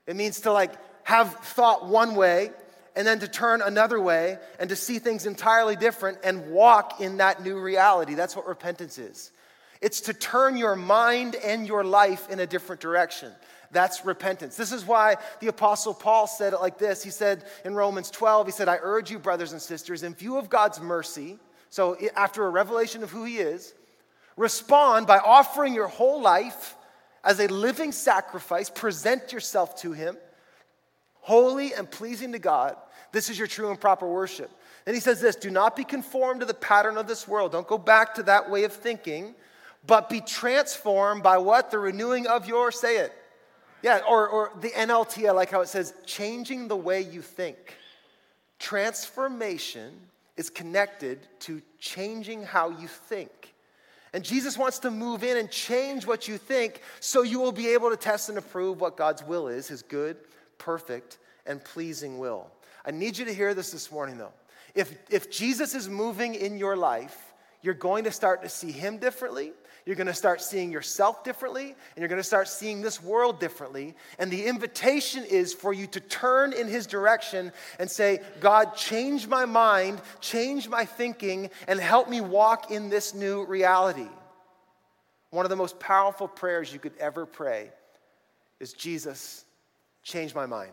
It 0.07 0.15
means 0.15 0.41
to 0.41 0.51
like 0.51 0.73
have 1.03 1.31
thought 1.35 1.85
one 1.85 2.15
way 2.15 2.51
and 2.95 3.05
then 3.05 3.19
to 3.19 3.27
turn 3.27 3.61
another 3.61 4.01
way 4.01 4.39
and 4.59 4.69
to 4.69 4.75
see 4.75 4.97
things 4.97 5.27
entirely 5.27 5.75
different 5.75 6.17
and 6.23 6.51
walk 6.51 6.99
in 6.99 7.17
that 7.17 7.43
new 7.43 7.59
reality. 7.59 8.15
That's 8.15 8.35
what 8.35 8.47
repentance 8.47 8.97
is. 8.97 9.31
It's 9.81 10.01
to 10.01 10.13
turn 10.13 10.57
your 10.57 10.75
mind 10.75 11.35
and 11.35 11.67
your 11.67 11.83
life 11.83 12.29
in 12.29 12.39
a 12.39 12.47
different 12.47 12.81
direction. 12.81 13.31
That's 13.71 14.05
repentance. 14.05 14.57
This 14.57 14.71
is 14.71 14.85
why 14.85 15.15
the 15.39 15.47
Apostle 15.47 15.93
Paul 15.93 16.27
said 16.27 16.53
it 16.53 16.59
like 16.59 16.77
this. 16.77 17.03
He 17.03 17.09
said 17.09 17.45
in 17.63 17.73
Romans 17.73 18.11
12, 18.11 18.47
he 18.47 18.51
said, 18.51 18.67
I 18.67 18.77
urge 18.81 19.09
you, 19.09 19.19
brothers 19.19 19.53
and 19.53 19.61
sisters, 19.61 20.03
in 20.03 20.13
view 20.13 20.37
of 20.37 20.49
God's 20.49 20.81
mercy, 20.81 21.39
so 21.69 21.97
after 22.15 22.45
a 22.45 22.49
revelation 22.49 23.01
of 23.01 23.11
who 23.11 23.23
he 23.23 23.37
is, 23.37 23.73
respond 24.35 25.07
by 25.07 25.19
offering 25.19 25.73
your 25.73 25.87
whole 25.87 26.21
life 26.21 26.75
as 27.23 27.39
a 27.39 27.47
living 27.47 27.91
sacrifice, 27.91 28.69
present 28.69 29.31
yourself 29.31 29.79
to 29.81 29.93
him, 29.93 30.17
holy 31.21 31.73
and 31.73 31.89
pleasing 31.89 32.33
to 32.33 32.39
God. 32.39 32.75
This 33.11 33.29
is 33.29 33.37
your 33.37 33.47
true 33.47 33.69
and 33.69 33.79
proper 33.79 34.07
worship. 34.07 34.51
Then 34.83 34.95
he 34.95 34.99
says 34.99 35.21
this 35.21 35.35
do 35.35 35.49
not 35.49 35.75
be 35.75 35.83
conformed 35.83 36.41
to 36.41 36.45
the 36.45 36.53
pattern 36.53 36.97
of 36.97 37.07
this 37.07 37.27
world. 37.27 37.51
Don't 37.51 37.67
go 37.67 37.77
back 37.77 38.15
to 38.15 38.23
that 38.23 38.49
way 38.49 38.63
of 38.63 38.73
thinking, 38.73 39.35
but 39.85 40.09
be 40.09 40.19
transformed 40.19 41.23
by 41.23 41.37
what? 41.37 41.71
The 41.71 41.79
renewing 41.79 42.27
of 42.27 42.47
your, 42.47 42.71
say 42.71 42.97
it, 42.97 43.13
yeah, 43.83 44.01
or, 44.07 44.27
or 44.27 44.51
the 44.59 44.69
NLT, 44.69 45.27
I 45.27 45.31
like 45.31 45.49
how 45.49 45.61
it 45.61 45.67
says, 45.67 45.93
changing 46.05 46.67
the 46.67 46.75
way 46.75 47.01
you 47.01 47.21
think. 47.21 47.57
Transformation 48.59 49.93
is 50.37 50.49
connected 50.49 51.19
to 51.39 51.61
changing 51.79 52.43
how 52.43 52.69
you 52.69 52.87
think. 52.87 53.53
And 54.13 54.23
Jesus 54.23 54.57
wants 54.57 54.79
to 54.79 54.91
move 54.91 55.23
in 55.23 55.37
and 55.37 55.49
change 55.49 56.05
what 56.05 56.27
you 56.27 56.37
think 56.37 56.81
so 56.99 57.21
you 57.21 57.39
will 57.39 57.51
be 57.51 57.69
able 57.69 57.89
to 57.89 57.97
test 57.97 58.29
and 58.29 58.37
approve 58.37 58.81
what 58.81 58.97
God's 58.97 59.23
will 59.23 59.47
is, 59.47 59.67
his 59.67 59.81
good, 59.81 60.17
perfect, 60.57 61.17
and 61.45 61.63
pleasing 61.63 62.19
will. 62.19 62.51
I 62.85 62.91
need 62.91 63.17
you 63.17 63.25
to 63.25 63.33
hear 63.33 63.53
this 63.53 63.71
this 63.71 63.91
morning, 63.91 64.17
though. 64.17 64.33
If, 64.75 64.95
if 65.09 65.31
Jesus 65.31 65.75
is 65.75 65.89
moving 65.89 66.35
in 66.35 66.57
your 66.57 66.75
life, 66.75 67.33
you're 67.61 67.73
going 67.73 68.03
to 68.03 68.11
start 68.11 68.43
to 68.43 68.49
see 68.49 68.71
him 68.71 68.97
differently 68.97 69.53
you're 69.91 69.97
going 69.97 70.07
to 70.07 70.13
start 70.13 70.41
seeing 70.41 70.71
yourself 70.71 71.21
differently, 71.25 71.65
and 71.65 71.97
you're 71.97 72.07
going 72.07 72.15
to 72.15 72.23
start 72.23 72.47
seeing 72.47 72.81
this 72.81 73.03
world 73.03 73.41
differently. 73.41 73.93
And 74.19 74.31
the 74.31 74.45
invitation 74.45 75.25
is 75.25 75.53
for 75.53 75.73
you 75.73 75.85
to 75.87 75.99
turn 75.99 76.53
in 76.53 76.69
His 76.69 76.87
direction 76.87 77.51
and 77.77 77.91
say, 77.91 78.21
God, 78.39 78.73
change 78.77 79.27
my 79.27 79.43
mind, 79.43 79.99
change 80.21 80.69
my 80.69 80.85
thinking, 80.85 81.49
and 81.67 81.77
help 81.77 82.07
me 82.09 82.21
walk 82.21 82.71
in 82.71 82.89
this 82.89 83.13
new 83.13 83.43
reality. 83.43 84.07
One 85.29 85.45
of 85.45 85.49
the 85.49 85.57
most 85.57 85.77
powerful 85.77 86.29
prayers 86.29 86.71
you 86.71 86.79
could 86.79 86.97
ever 86.97 87.25
pray 87.25 87.69
is 88.61 88.71
Jesus, 88.71 89.43
change 90.03 90.33
my 90.33 90.45
mind. 90.45 90.71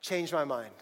Change 0.00 0.32
my 0.32 0.44
mind. 0.44 0.72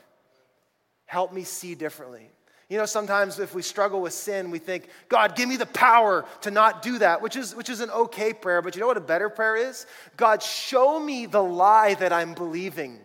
Help 1.07 1.33
me 1.33 1.43
see 1.43 1.75
differently. 1.75 2.31
You 2.69 2.79
know, 2.79 2.87
sometimes 2.87 3.39
if 3.39 3.55
we 3.55 3.63
struggle 3.63 4.01
with 4.01 4.13
sin, 4.13 4.51
we 4.51 4.59
think, 4.59 4.89
God, 5.09 5.37
give 5.37 5.49
me 5.49 5.57
the 5.57 5.67
power 5.67 6.25
to 6.41 6.51
not 6.51 6.83
do 6.83 6.99
that, 6.99 7.23
which 7.23 7.37
is, 7.37 7.55
which 7.55 7.69
is 7.69 7.81
an 7.81 7.91
okay 7.91 8.33
prayer. 8.33 8.61
But 8.61 8.75
you 8.75 8.81
know 8.81 8.89
what 8.89 8.97
a 8.97 9.01
better 9.01 9.29
prayer 9.29 9.55
is? 9.55 9.87
God, 10.17 10.43
show 10.43 10.99
me 10.99 11.27
the 11.27 11.43
lie 11.43 11.95
that 11.95 12.13
I'm 12.13 12.35
believing 12.35 12.99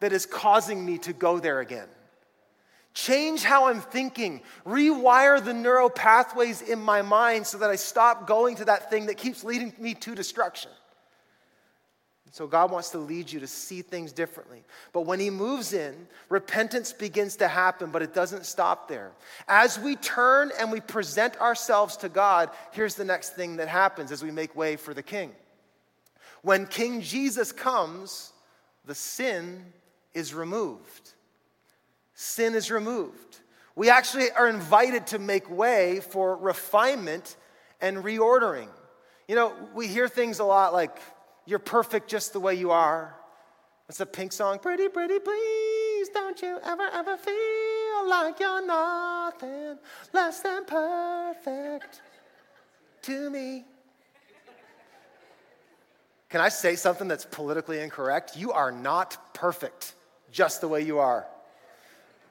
that 0.00 0.12
is 0.12 0.24
causing 0.24 0.84
me 0.86 0.96
to 0.98 1.12
go 1.12 1.38
there 1.38 1.60
again. 1.60 1.88
Change 2.94 3.44
how 3.44 3.66
I'm 3.66 3.80
thinking. 3.80 4.40
Rewire 4.66 5.44
the 5.44 5.52
neural 5.52 5.90
pathways 5.90 6.62
in 6.62 6.80
my 6.80 7.02
mind 7.02 7.46
so 7.46 7.58
that 7.58 7.68
I 7.70 7.76
stop 7.76 8.26
going 8.26 8.56
to 8.56 8.64
that 8.66 8.90
thing 8.90 9.06
that 9.06 9.18
keeps 9.18 9.44
leading 9.44 9.72
me 9.78 9.94
to 9.94 10.14
destruction. 10.14 10.70
So 12.30 12.46
God 12.46 12.70
wants 12.70 12.90
to 12.90 12.98
lead 12.98 13.32
you 13.32 13.40
to 13.40 13.46
see 13.46 13.82
things 13.82 14.12
differently. 14.12 14.62
But 14.92 15.02
when 15.02 15.18
He 15.18 15.30
moves 15.30 15.72
in, 15.72 16.06
repentance 16.28 16.92
begins 16.92 17.36
to 17.36 17.48
happen, 17.48 17.90
but 17.90 18.02
it 18.02 18.14
doesn't 18.14 18.46
stop 18.46 18.88
there. 18.88 19.12
As 19.48 19.78
we 19.78 19.96
turn 19.96 20.50
and 20.58 20.70
we 20.70 20.80
present 20.80 21.40
ourselves 21.40 21.96
to 21.98 22.08
God, 22.08 22.50
here's 22.72 22.94
the 22.94 23.04
next 23.04 23.30
thing 23.30 23.56
that 23.56 23.68
happens 23.68 24.12
as 24.12 24.22
we 24.22 24.30
make 24.30 24.54
way 24.54 24.76
for 24.76 24.94
the 24.94 25.02
King. 25.02 25.32
When 26.42 26.66
King 26.66 27.00
Jesus 27.00 27.50
comes, 27.50 28.32
the 28.84 28.94
sin 28.94 29.64
is 30.14 30.34
removed. 30.34 31.12
Sin 32.14 32.54
is 32.54 32.70
removed. 32.70 33.38
We 33.74 33.90
actually 33.90 34.30
are 34.32 34.48
invited 34.48 35.06
to 35.08 35.18
make 35.18 35.48
way 35.50 36.00
for 36.00 36.36
refinement 36.36 37.36
and 37.80 37.98
reordering. 37.98 38.68
You 39.28 39.36
know, 39.36 39.52
we 39.74 39.86
hear 39.86 40.08
things 40.08 40.40
a 40.40 40.44
lot 40.44 40.72
like, 40.72 40.96
you're 41.48 41.58
perfect 41.58 42.10
just 42.10 42.34
the 42.34 42.40
way 42.40 42.54
you 42.54 42.70
are. 42.70 43.14
It's 43.88 44.00
a 44.00 44.06
pink 44.06 44.32
song. 44.32 44.58
Pretty, 44.58 44.88
pretty, 44.88 45.18
please, 45.18 46.10
don't 46.10 46.40
you 46.42 46.58
ever, 46.62 46.86
ever 46.92 47.16
feel 47.16 48.06
like 48.06 48.38
you're 48.38 48.66
nothing 48.66 49.78
less 50.12 50.40
than 50.40 50.66
perfect 50.66 52.02
to 53.00 53.30
me. 53.30 53.64
Can 56.28 56.42
I 56.42 56.50
say 56.50 56.76
something 56.76 57.08
that's 57.08 57.24
politically 57.24 57.80
incorrect? 57.80 58.36
You 58.36 58.52
are 58.52 58.70
not 58.70 59.32
perfect 59.32 59.94
just 60.30 60.60
the 60.60 60.68
way 60.68 60.82
you 60.82 60.98
are. 60.98 61.26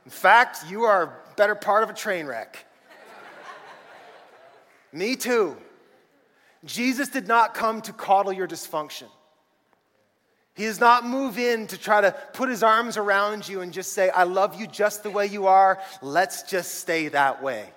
In 0.06 0.12
fact, 0.12 0.60
you 0.70 0.84
are 0.84 1.04
a 1.04 1.36
better 1.36 1.56
part 1.56 1.82
of 1.82 1.90
a 1.90 1.94
train 1.94 2.28
wreck. 2.28 2.64
Me 4.94 5.16
too. 5.16 5.58
Jesus 6.66 7.10
did 7.10 7.28
not 7.28 7.54
come 7.54 7.82
to 7.82 7.94
coddle 7.94 8.34
your 8.34 8.48
dysfunction. 8.48 9.08
He 10.56 10.66
does 10.66 10.80
not 10.80 11.06
move 11.06 11.38
in 11.38 11.68
to 11.68 11.78
try 11.78 12.02
to 12.02 12.16
put 12.34 12.50
his 12.50 12.64
arms 12.64 12.98
around 12.98 13.48
you 13.48 13.62
and 13.62 13.72
just 13.72 13.94
say, 13.94 14.10
I 14.10 14.24
love 14.24 14.60
you 14.60 14.66
just 14.66 15.04
the 15.04 15.12
way 15.12 15.28
you 15.28 15.46
are. 15.46 15.80
Let's 16.02 16.44
just 16.44 16.76
stay 16.76 17.10
that 17.10 17.44
way. 17.44 17.70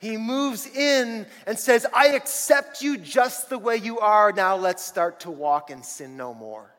He 0.00 0.16
moves 0.16 0.66
in 0.66 1.24
and 1.46 1.56
says, 1.56 1.86
I 1.94 2.08
accept 2.08 2.82
you 2.82 2.98
just 2.98 3.48
the 3.48 3.58
way 3.58 3.76
you 3.76 4.00
are. 4.00 4.32
Now 4.32 4.56
let's 4.56 4.84
start 4.84 5.20
to 5.20 5.30
walk 5.30 5.70
and 5.70 5.84
sin 5.84 6.16
no 6.16 6.34
more. 6.34 6.71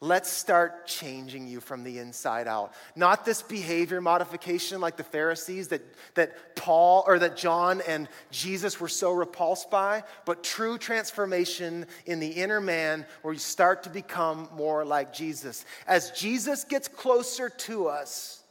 Let's 0.00 0.30
start 0.30 0.86
changing 0.86 1.48
you 1.48 1.58
from 1.58 1.82
the 1.82 1.98
inside 1.98 2.46
out. 2.46 2.72
Not 2.94 3.24
this 3.24 3.42
behavior 3.42 4.00
modification 4.00 4.80
like 4.80 4.96
the 4.96 5.02
Pharisees 5.02 5.68
that, 5.68 5.82
that 6.14 6.54
Paul 6.54 7.02
or 7.04 7.18
that 7.18 7.36
John 7.36 7.80
and 7.80 8.06
Jesus 8.30 8.78
were 8.78 8.88
so 8.88 9.10
repulsed 9.10 9.72
by, 9.72 10.04
but 10.24 10.44
true 10.44 10.78
transformation 10.78 11.84
in 12.06 12.20
the 12.20 12.28
inner 12.28 12.60
man 12.60 13.06
where 13.22 13.34
you 13.34 13.40
start 13.40 13.82
to 13.84 13.90
become 13.90 14.48
more 14.54 14.84
like 14.84 15.12
Jesus. 15.12 15.64
As 15.88 16.12
Jesus 16.12 16.62
gets 16.62 16.86
closer 16.86 17.48
to 17.48 17.88
us, 17.88 18.44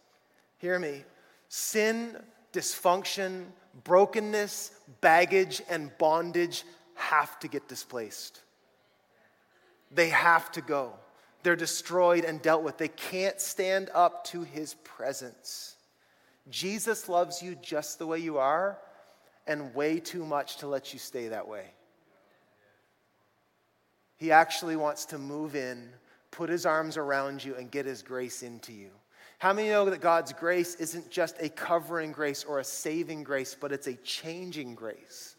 hear 0.58 0.78
me, 0.78 1.06
sin, 1.48 2.18
dysfunction, 2.52 3.46
brokenness, 3.86 4.72
baggage 5.00 5.62
and 5.70 5.98
bondage 5.98 6.66
have 6.96 7.40
to 7.40 7.48
get 7.48 7.70
displaced. 7.70 8.42
They 9.92 10.10
have 10.10 10.52
to 10.52 10.62
go. 10.62 10.92
They're 11.44 11.56
destroyed 11.56 12.26
and 12.26 12.42
dealt 12.42 12.64
with. 12.64 12.78
They 12.78 12.88
can't 12.88 13.40
stand 13.40 13.90
up 13.94 14.24
to 14.26 14.44
his 14.44 14.74
presence. 14.84 15.76
Jesus 16.50 17.10
loves 17.10 17.42
you 17.42 17.56
just 17.56 18.00
the 18.00 18.08
way 18.08 18.20
you 18.20 18.38
are 18.38 18.78
and 19.46 19.74
way 19.74 20.00
too 20.00 20.26
much 20.26 20.58
to 20.58 20.68
let 20.68 20.94
you 20.94 21.00
stay 21.00 21.30
that 21.30 21.48
way. 21.48 21.66
He 24.18 24.32
actually 24.32 24.76
wants 24.76 25.06
to 25.06 25.18
move 25.18 25.56
in, 25.56 25.90
put 26.32 26.50
his 26.50 26.66
arms 26.66 26.98
around 26.98 27.44
you, 27.44 27.56
and 27.56 27.70
get 27.70 27.86
his 27.86 28.02
grace 28.02 28.44
into 28.44 28.74
you. 28.74 28.90
How 29.40 29.54
many 29.54 29.70
know 29.70 29.86
that 29.86 30.02
God's 30.02 30.34
grace 30.34 30.76
isn't 30.76 31.12
just 31.12 31.36
a 31.40 31.50
covering 31.50 32.12
grace 32.12 32.44
or 32.44 32.60
a 32.60 32.64
saving 32.64 33.24
grace, 33.24 33.56
but 33.60 33.72
it's 33.72 33.88
a 33.88 33.94
changing 33.98 34.74
grace? 34.74 35.36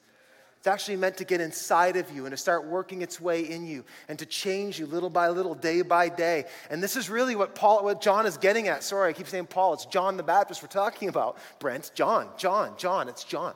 It's 0.59 0.67
actually 0.67 0.97
meant 0.97 1.17
to 1.19 1.25
get 1.25 1.41
inside 1.41 1.97
of 1.97 2.11
you 2.11 2.27
and 2.27 2.33
to 2.33 2.37
start 2.37 2.67
working 2.67 3.01
its 3.01 3.21
way 3.21 3.43
in 3.43 3.65
you 3.65 3.85
and 4.09 4.19
to 4.19 4.27
change 4.27 4.77
you 4.79 4.87
little 4.87 5.09
by 5.09 5.29
little, 5.29 5.55
day 5.55 5.83
by 5.83 6.09
day. 6.09 6.47
And 6.69 6.83
this 6.83 6.97
is 6.97 7.09
really 7.09 7.37
what 7.37 7.55
Paul, 7.55 7.85
what 7.85 8.01
John 8.01 8.27
is 8.27 8.37
getting 8.37 8.67
at. 8.67 8.83
Sorry, 8.83 9.09
I 9.09 9.13
keep 9.13 9.29
saying 9.29 9.47
Paul. 9.47 9.75
It's 9.75 9.87
John 9.87 10.17
the 10.17 10.25
Baptist 10.25 10.61
we're 10.61 10.69
talking 10.69 11.09
about. 11.09 11.39
Brent, 11.61 11.93
John, 11.95 12.29
John, 12.37 12.75
John. 12.77 13.09
It's 13.09 13.23
John. 13.23 13.55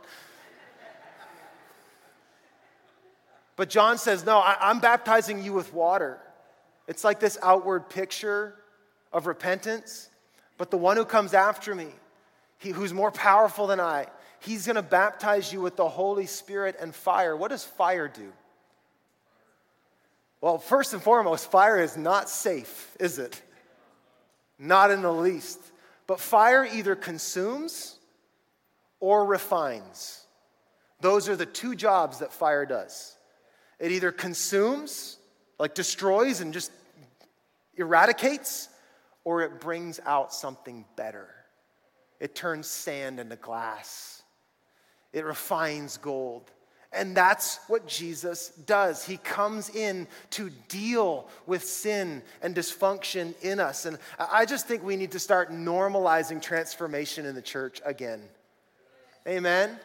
But 3.57 3.69
John 3.69 3.99
says, 3.99 4.25
No, 4.25 4.39
I, 4.39 4.57
I'm 4.61 4.79
baptizing 4.79 5.43
you 5.43 5.53
with 5.53 5.75
water. 5.75 6.21
It's 6.87 7.03
like 7.03 7.19
this 7.19 7.37
outward 7.43 7.89
picture 7.89 8.55
of 9.13 9.27
repentance. 9.27 10.09
But 10.57 10.71
the 10.71 10.79
one 10.79 10.97
who 10.97 11.05
comes 11.05 11.35
after 11.35 11.75
me, 11.75 11.89
he, 12.59 12.71
who's 12.71 12.93
more 12.93 13.11
powerful 13.11 13.67
than 13.67 13.81
I, 13.81 14.07
he's 14.45 14.67
going 14.67 14.77
to 14.77 14.83
baptize 14.83 15.53
you 15.53 15.61
with 15.61 15.77
the 15.77 15.89
Holy 15.89 16.27
Spirit 16.27 16.77
and 16.81 16.95
fire. 16.95 17.37
What 17.37 17.51
does 17.51 17.65
fire 17.65 18.09
do? 18.09 18.33
Well, 20.41 20.59
first 20.59 20.93
and 20.93 21.03
foremost, 21.03 21.51
fire 21.51 21.81
is 21.81 21.97
not 21.97 22.29
safe, 22.29 22.97
is 22.99 23.19
it? 23.19 23.41
Not 24.59 24.91
in 24.91 25.03
the 25.03 25.13
least. 25.13 25.61
But 26.07 26.21
fire 26.21 26.65
either 26.65 26.97
consumes 26.97 27.99
or 29.01 29.25
refines. 29.25 30.25
Those 31.01 31.29
are 31.29 31.37
the 31.37 31.47
two 31.47 31.75
jobs 31.75 32.19
that 32.19 32.33
fire 32.33 32.67
does. 32.67 33.17
It 33.79 33.93
either 33.93 34.13
consumes, 34.13 35.19
like 35.59 35.75
destroys 35.75 36.41
and 36.41 36.53
just 36.53 36.71
eradicates, 37.77 38.69
or 39.25 39.43
it 39.43 39.61
brings 39.61 40.01
out 40.07 40.33
something 40.33 40.85
better. 40.97 41.29
It 42.21 42.35
turns 42.35 42.69
sand 42.69 43.19
into 43.19 43.37
glass, 43.37 44.22
it 45.13 45.25
refines 45.25 45.97
gold. 45.97 46.51
And 46.93 47.17
that's 47.17 47.59
what 47.69 47.87
Jesus 47.87 48.49
does. 48.67 49.03
He 49.03 49.17
comes 49.17 49.71
in 49.71 50.07
to 50.31 50.51
deal 50.69 51.27
with 51.47 51.65
sin 51.65 52.23
and 52.43 52.55
dysfunction 52.55 53.35
in 53.41 53.61
us. 53.61 53.87
And 53.87 53.99
I 54.19 54.45
just 54.45 54.69
think 54.69 54.85
we 54.85 54.97
need 54.97 55.13
to 55.13 55.19
start 55.19 55.51
normalizing 55.51 56.43
transformation 56.43 57.25
in 57.25 57.35
the 57.35 57.43
church 57.43 57.81
again. 57.87 58.21
Amen. 59.27 59.79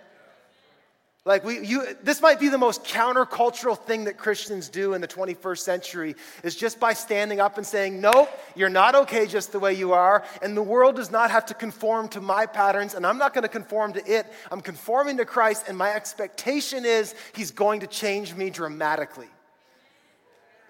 Like 1.28 1.44
we, 1.44 1.60
you, 1.60 1.86
this 2.04 2.22
might 2.22 2.40
be 2.40 2.48
the 2.48 2.58
most 2.58 2.86
countercultural 2.86 3.78
thing 3.78 4.06
that 4.06 4.18
Christians 4.18 4.70
do 4.70 4.94
in 4.94 5.02
the 5.02 5.10
21st 5.10 5.58
century 5.60 6.16
is 6.42 6.56
just 6.56 6.80
by 6.80 6.94
standing 6.94 7.42
up 7.42 7.58
and 7.58 7.68
saying, 7.68 8.00
"Nope, 8.00 8.30
you're 8.56 8.70
not 8.70 8.96
okay 8.96 9.28
just 9.28 9.52
the 9.52 9.60
way 9.60 9.74
you 9.74 9.92
are, 9.92 10.24
and 10.42 10.56
the 10.56 10.64
world 10.64 10.96
does 10.96 11.12
not 11.12 11.30
have 11.30 11.46
to 11.48 11.54
conform 11.54 12.08
to 12.10 12.22
my 12.22 12.46
patterns, 12.46 12.94
and 12.94 13.06
I'm 13.06 13.18
not 13.18 13.34
going 13.34 13.42
to 13.42 13.50
conform 13.50 13.92
to 13.94 14.10
it. 14.10 14.26
I'm 14.50 14.62
conforming 14.62 15.18
to 15.18 15.26
Christ, 15.26 15.66
and 15.68 15.78
my 15.78 15.94
expectation 15.94 16.86
is 16.86 17.14
He's 17.34 17.52
going 17.52 17.82
to 17.82 17.88
change 17.88 18.34
me 18.34 18.50
dramatically." 18.50 19.28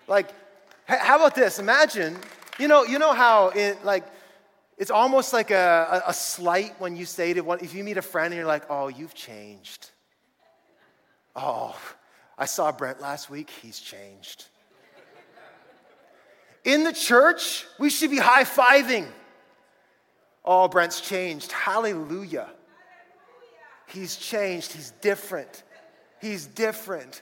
Like, 0.08 0.32
how 0.88 1.18
about 1.18 1.36
this? 1.36 1.60
Imagine, 1.60 2.18
you 2.58 2.68
know, 2.68 2.84
you 2.84 2.98
know 2.98 3.14
how 3.14 3.50
it 3.50 3.86
like. 3.86 4.06
It's 4.80 4.92
almost 4.92 5.34
like 5.34 5.52
a, 5.52 6.04
a, 6.06 6.10
a 6.10 6.14
slight 6.14 6.80
when 6.80 6.96
you 6.96 7.06
say 7.06 7.34
to 7.34 7.42
one, 7.42 7.60
if 7.62 7.76
you 7.76 7.84
meet 7.84 7.98
a 7.98 8.02
friend 8.02 8.28
and 8.28 8.36
you're 8.36 8.48
like, 8.48 8.64
oh, 8.70 8.88
you've 8.88 9.16
changed. 9.16 9.92
Oh, 11.38 11.76
I 12.36 12.46
saw 12.46 12.72
Brent 12.72 13.00
last 13.00 13.30
week, 13.30 13.52
he's 13.62 13.80
changed. 13.80 14.46
In 16.66 16.84
the 16.84 16.92
church, 16.92 17.66
we 17.80 17.92
should 17.92 18.10
be 18.10 18.18
high 18.18 18.44
fiving. 18.44 19.08
Oh, 20.44 20.68
Brent's 20.68 21.00
changed. 21.00 21.52
Hallelujah. 21.52 22.50
He's 23.88 24.18
changed. 24.18 24.74
He's 24.74 24.92
different. 25.00 25.64
He's 26.20 26.46
different. 26.48 27.22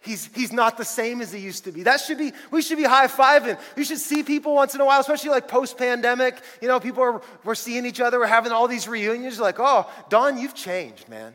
He's, 0.00 0.30
he's 0.34 0.52
not 0.52 0.78
the 0.78 0.84
same 0.84 1.20
as 1.20 1.30
he 1.30 1.40
used 1.40 1.64
to 1.64 1.72
be. 1.72 1.82
That 1.82 2.00
should 2.00 2.16
be, 2.16 2.32
we 2.50 2.62
should 2.62 2.78
be 2.78 2.84
high 2.84 3.06
fiving. 3.06 3.58
We 3.76 3.84
should 3.84 3.98
see 3.98 4.22
people 4.22 4.54
once 4.54 4.74
in 4.74 4.80
a 4.80 4.84
while, 4.86 5.00
especially 5.00 5.30
like 5.30 5.46
post 5.46 5.76
pandemic. 5.76 6.40
You 6.62 6.68
know, 6.68 6.80
people 6.80 7.02
are, 7.02 7.20
we're 7.44 7.54
seeing 7.54 7.84
each 7.84 8.00
other, 8.00 8.18
we're 8.18 8.26
having 8.26 8.50
all 8.50 8.66
these 8.66 8.88
reunions. 8.88 9.36
You're 9.36 9.44
Like, 9.44 9.60
oh, 9.60 9.90
Don, 10.08 10.38
you've 10.38 10.54
changed, 10.54 11.08
man. 11.08 11.34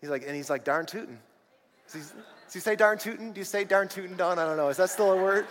He's 0.00 0.10
like, 0.10 0.24
and 0.26 0.34
he's 0.34 0.48
like, 0.48 0.64
darn 0.64 0.86
tootin'. 0.86 1.18
Does 1.92 2.14
he, 2.52 2.60
say 2.60 2.76
darn 2.76 2.98
tootin'? 2.98 3.32
Do 3.32 3.40
you 3.40 3.44
say 3.44 3.64
darn 3.64 3.88
tootin', 3.88 4.16
Don? 4.16 4.38
I 4.38 4.46
don't 4.46 4.56
know. 4.56 4.68
Is 4.68 4.78
that 4.78 4.90
still 4.90 5.12
a 5.12 5.16
word? 5.16 5.46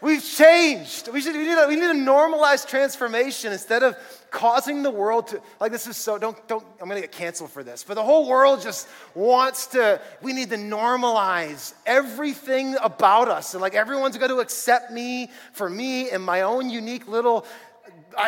We've 0.00 0.22
changed. 0.22 1.08
We, 1.08 1.20
should, 1.20 1.34
we, 1.34 1.42
need 1.42 1.58
a, 1.58 1.66
we 1.66 1.74
need 1.74 1.90
a 1.90 1.94
normalized 1.94 2.68
transformation 2.68 3.52
instead 3.52 3.82
of 3.82 3.96
causing 4.30 4.84
the 4.84 4.92
world 4.92 5.26
to, 5.28 5.42
like, 5.60 5.72
this 5.72 5.88
is 5.88 5.96
so, 5.96 6.18
don't, 6.18 6.46
don't, 6.46 6.64
I'm 6.80 6.86
gonna 6.88 7.00
get 7.00 7.10
canceled 7.10 7.50
for 7.50 7.64
this, 7.64 7.82
but 7.82 7.94
the 7.94 8.04
whole 8.04 8.28
world 8.28 8.62
just 8.62 8.86
wants 9.16 9.66
to, 9.68 10.00
we 10.22 10.32
need 10.32 10.50
to 10.50 10.56
normalize 10.56 11.74
everything 11.84 12.76
about 12.80 13.26
us. 13.26 13.54
And 13.54 13.60
like, 13.60 13.74
everyone's 13.74 14.16
got 14.16 14.28
to 14.28 14.38
accept 14.38 14.92
me 14.92 15.30
for 15.52 15.68
me 15.68 16.10
and 16.10 16.22
my 16.22 16.42
own 16.42 16.70
unique 16.70 17.08
little 17.08 17.44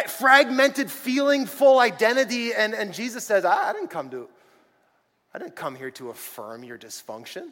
fragmented 0.08 0.90
feeling, 0.90 1.46
full 1.46 1.78
identity. 1.78 2.52
And, 2.52 2.74
and 2.74 2.92
Jesus 2.92 3.24
says, 3.24 3.44
I, 3.44 3.70
I 3.70 3.72
didn't 3.72 3.90
come 3.90 4.10
to 4.10 4.28
I 5.32 5.38
didn't 5.38 5.56
come 5.56 5.76
here 5.76 5.90
to 5.92 6.10
affirm 6.10 6.64
your 6.64 6.78
dysfunction. 6.78 7.48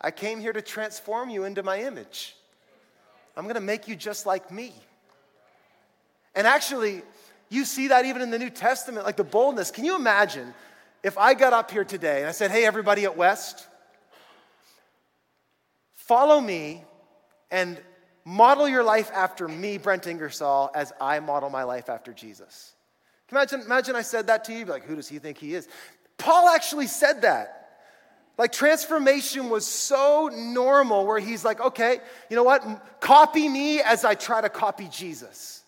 I 0.00 0.10
came 0.10 0.40
here 0.40 0.52
to 0.52 0.62
transform 0.62 1.30
you 1.30 1.44
into 1.44 1.62
my 1.62 1.82
image. 1.82 2.36
I'm 3.36 3.44
going 3.44 3.54
to 3.54 3.60
make 3.60 3.88
you 3.88 3.96
just 3.96 4.26
like 4.26 4.50
me. 4.50 4.72
And 6.34 6.46
actually, 6.46 7.02
you 7.48 7.64
see 7.64 7.88
that 7.88 8.04
even 8.04 8.22
in 8.22 8.30
the 8.30 8.38
New 8.38 8.50
Testament, 8.50 9.04
like 9.04 9.16
the 9.16 9.24
boldness. 9.24 9.70
Can 9.70 9.84
you 9.84 9.94
imagine 9.96 10.54
if 11.02 11.18
I 11.18 11.34
got 11.34 11.52
up 11.52 11.70
here 11.70 11.84
today 11.84 12.20
and 12.20 12.28
I 12.28 12.32
said, 12.32 12.50
Hey, 12.50 12.64
everybody 12.64 13.04
at 13.04 13.16
West, 13.16 13.66
follow 15.94 16.40
me 16.40 16.84
and 17.50 17.78
model 18.24 18.68
your 18.68 18.82
life 18.82 19.10
after 19.12 19.48
me, 19.48 19.78
Brent 19.78 20.06
Ingersoll, 20.06 20.70
as 20.74 20.92
I 21.00 21.20
model 21.20 21.50
my 21.50 21.64
life 21.64 21.88
after 21.90 22.12
Jesus? 22.12 22.72
Imagine, 23.30 23.60
imagine 23.62 23.96
I 23.96 24.02
said 24.02 24.26
that 24.26 24.44
to 24.44 24.52
you? 24.52 24.64
Be 24.64 24.72
like, 24.72 24.84
Who 24.84 24.96
does 24.96 25.08
he 25.08 25.18
think 25.18 25.38
he 25.38 25.54
is? 25.54 25.68
Paul 26.22 26.48
actually 26.50 26.86
said 26.86 27.22
that. 27.22 27.80
Like 28.38 28.52
transformation 28.52 29.50
was 29.50 29.66
so 29.66 30.30
normal 30.32 31.04
where 31.04 31.18
he's 31.18 31.44
like, 31.44 31.60
okay, 31.60 31.98
you 32.30 32.36
know 32.36 32.44
what? 32.44 33.00
Copy 33.00 33.48
me 33.48 33.80
as 33.80 34.04
I 34.04 34.14
try 34.14 34.40
to 34.40 34.48
copy 34.48 34.86
Jesus. 34.86 35.64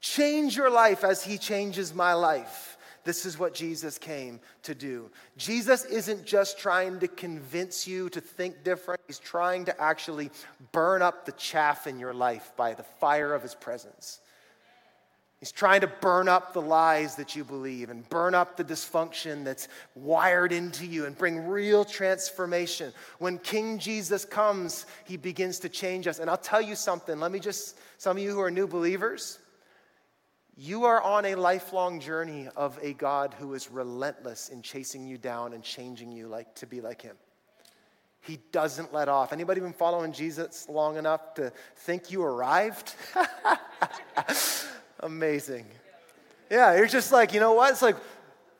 Change 0.00 0.56
your 0.56 0.70
life 0.70 1.02
as 1.02 1.24
he 1.24 1.38
changes 1.38 1.92
my 1.92 2.14
life. 2.14 2.78
This 3.02 3.26
is 3.26 3.36
what 3.36 3.52
Jesus 3.52 3.98
came 3.98 4.38
to 4.62 4.76
do. 4.76 5.10
Jesus 5.36 5.84
isn't 5.84 6.24
just 6.24 6.56
trying 6.56 7.00
to 7.00 7.08
convince 7.08 7.84
you 7.88 8.08
to 8.10 8.20
think 8.20 8.62
different, 8.62 9.00
he's 9.08 9.18
trying 9.18 9.64
to 9.64 9.80
actually 9.82 10.30
burn 10.70 11.02
up 11.02 11.26
the 11.26 11.32
chaff 11.32 11.88
in 11.88 11.98
your 11.98 12.14
life 12.14 12.52
by 12.56 12.74
the 12.74 12.84
fire 12.84 13.34
of 13.34 13.42
his 13.42 13.56
presence. 13.56 14.20
He's 15.40 15.52
trying 15.52 15.80
to 15.80 15.86
burn 15.86 16.28
up 16.28 16.52
the 16.52 16.60
lies 16.60 17.16
that 17.16 17.34
you 17.34 17.44
believe 17.44 17.88
and 17.88 18.06
burn 18.10 18.34
up 18.34 18.58
the 18.58 18.64
dysfunction 18.64 19.42
that's 19.42 19.68
wired 19.94 20.52
into 20.52 20.84
you 20.84 21.06
and 21.06 21.16
bring 21.16 21.46
real 21.46 21.82
transformation. 21.82 22.92
When 23.18 23.38
King 23.38 23.78
Jesus 23.78 24.26
comes, 24.26 24.84
he 25.06 25.16
begins 25.16 25.58
to 25.60 25.70
change 25.70 26.06
us. 26.06 26.18
And 26.18 26.28
I'll 26.28 26.36
tell 26.36 26.60
you 26.60 26.76
something. 26.76 27.18
Let 27.18 27.32
me 27.32 27.40
just, 27.40 27.78
some 27.96 28.18
of 28.18 28.22
you 28.22 28.32
who 28.32 28.40
are 28.40 28.50
new 28.50 28.66
believers, 28.66 29.38
you 30.58 30.84
are 30.84 31.00
on 31.00 31.24
a 31.24 31.36
lifelong 31.36 32.00
journey 32.00 32.48
of 32.54 32.78
a 32.82 32.92
God 32.92 33.34
who 33.38 33.54
is 33.54 33.70
relentless 33.70 34.50
in 34.50 34.60
chasing 34.60 35.06
you 35.06 35.16
down 35.16 35.54
and 35.54 35.64
changing 35.64 36.12
you 36.12 36.28
like 36.28 36.54
to 36.56 36.66
be 36.66 36.82
like 36.82 37.00
him. 37.00 37.16
He 38.20 38.40
doesn't 38.52 38.92
let 38.92 39.08
off. 39.08 39.32
Anybody 39.32 39.62
been 39.62 39.72
following 39.72 40.12
Jesus 40.12 40.68
long 40.68 40.98
enough 40.98 41.32
to 41.36 41.50
think 41.76 42.10
you 42.10 42.22
arrived? 42.22 42.94
Amazing. 45.00 45.66
Yeah, 46.50 46.76
you're 46.76 46.86
just 46.86 47.12
like, 47.12 47.32
you 47.32 47.40
know 47.40 47.52
what? 47.52 47.70
It's 47.72 47.82
like 47.82 47.96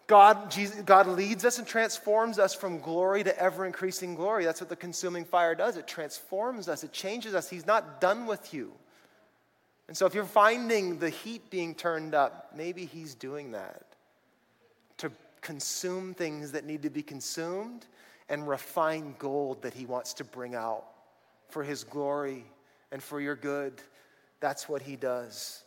God, 0.07 0.51
Jesus, 0.51 0.83
God 0.83 1.07
leads 1.07 1.45
us 1.45 1.59
and 1.59 1.67
transforms 1.67 2.41
us 2.41 2.53
from 2.53 2.81
glory 2.81 3.23
to 3.23 3.39
ever 3.41 3.65
increasing 3.65 4.17
glory. 4.17 4.45
That's 4.45 4.61
what 4.61 4.69
the 4.69 4.75
consuming 4.75 5.25
fire 5.25 5.55
does. 5.55 5.77
It 5.77 5.87
transforms 5.87 6.69
us, 6.69 6.83
it 6.83 6.93
changes 6.93 7.33
us. 7.33 7.49
He's 7.49 7.65
not 7.65 8.01
done 8.01 8.27
with 8.27 8.53
you. 8.53 8.73
And 9.87 9.97
so 9.97 10.07
if 10.07 10.15
you're 10.15 10.25
finding 10.25 10.99
the 10.99 11.11
heat 11.11 11.49
being 11.51 11.77
turned 11.77 12.15
up, 12.15 12.53
maybe 12.57 12.87
He's 12.87 13.15
doing 13.15 13.53
that 13.53 13.87
to 14.99 15.13
consume 15.41 16.15
things 16.15 16.53
that 16.53 16.65
need 16.65 16.83
to 16.83 16.91
be 16.91 17.03
consumed 17.03 17.87
and 18.29 18.49
refine 18.49 19.15
gold 19.19 19.63
that 19.63 19.75
He 19.75 19.87
wants 19.87 20.15
to 20.15 20.25
bring 20.25 20.57
out 20.57 20.87
for 21.49 21.63
His 21.63 21.85
glory 21.85 22.45
and 22.93 23.03
for 23.03 23.21
your 23.21 23.37
good. 23.37 23.81
That's 24.41 24.69
what 24.69 24.83
He 24.83 24.97
does. 24.97 25.63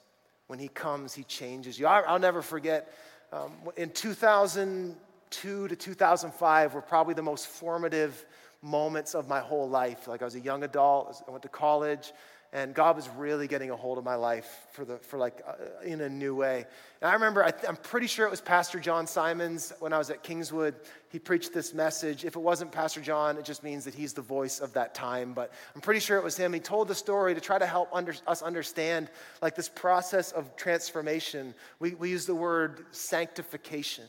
When 0.53 0.59
He 0.59 0.67
comes, 0.67 1.15
He 1.15 1.23
changes 1.23 1.79
you. 1.79 1.87
I'll 1.87 2.19
never 2.19 2.43
forget 2.43 2.93
um, 3.31 3.53
in 3.75 3.89
2002 3.89 5.67
to 5.67 5.75
2005 5.75 6.73
were 6.75 6.81
probably 6.83 7.15
the 7.15 7.23
most 7.23 7.47
formative 7.47 8.23
moments 8.63 9.13
of 9.13 9.27
my 9.27 9.41
whole 9.41 9.69
life. 9.69 10.07
Like 10.07 10.21
I 10.21 10.25
was 10.25 10.35
a 10.35 10.39
young 10.39 10.63
adult, 10.63 11.21
I 11.27 11.31
went 11.31 11.43
to 11.43 11.49
college, 11.49 12.13
and 12.53 12.75
God 12.75 12.95
was 12.95 13.09
really 13.17 13.47
getting 13.47 13.71
a 13.71 13.75
hold 13.75 13.97
of 13.97 14.03
my 14.03 14.13
life 14.13 14.67
for 14.71 14.85
the 14.85 14.97
for 14.99 15.17
like 15.17 15.41
uh, 15.45 15.53
in 15.83 16.01
a 16.01 16.09
new 16.09 16.35
way. 16.35 16.65
And 17.01 17.09
I 17.09 17.13
remember, 17.13 17.43
I 17.43 17.51
am 17.67 17.75
pretty 17.75 18.05
sure 18.05 18.27
it 18.27 18.29
was 18.29 18.41
Pastor 18.41 18.79
John 18.79 19.07
Simons 19.07 19.73
when 19.79 19.91
I 19.91 19.97
was 19.97 20.11
at 20.11 20.21
Kingswood. 20.21 20.75
He 21.09 21.17
preached 21.17 21.51
this 21.51 21.73
message. 21.73 22.23
If 22.23 22.35
it 22.35 22.39
wasn't 22.39 22.71
Pastor 22.71 23.01
John, 23.01 23.37
it 23.37 23.43
just 23.43 23.63
means 23.63 23.85
that 23.85 23.95
he's 23.95 24.13
the 24.13 24.21
voice 24.21 24.59
of 24.59 24.71
that 24.73 24.93
time. 24.93 25.33
But 25.33 25.51
I'm 25.73 25.81
pretty 25.81 25.99
sure 25.99 26.17
it 26.17 26.23
was 26.23 26.37
him. 26.37 26.53
He 26.53 26.59
told 26.59 26.87
the 26.87 26.95
story 26.95 27.33
to 27.33 27.41
try 27.41 27.57
to 27.57 27.65
help 27.65 27.89
under, 27.91 28.13
us 28.27 28.43
understand 28.43 29.09
like 29.41 29.55
this 29.55 29.69
process 29.69 30.31
of 30.31 30.55
transformation. 30.55 31.55
We 31.79 31.95
we 31.95 32.11
use 32.11 32.27
the 32.27 32.35
word 32.35 32.85
sanctification. 32.91 34.05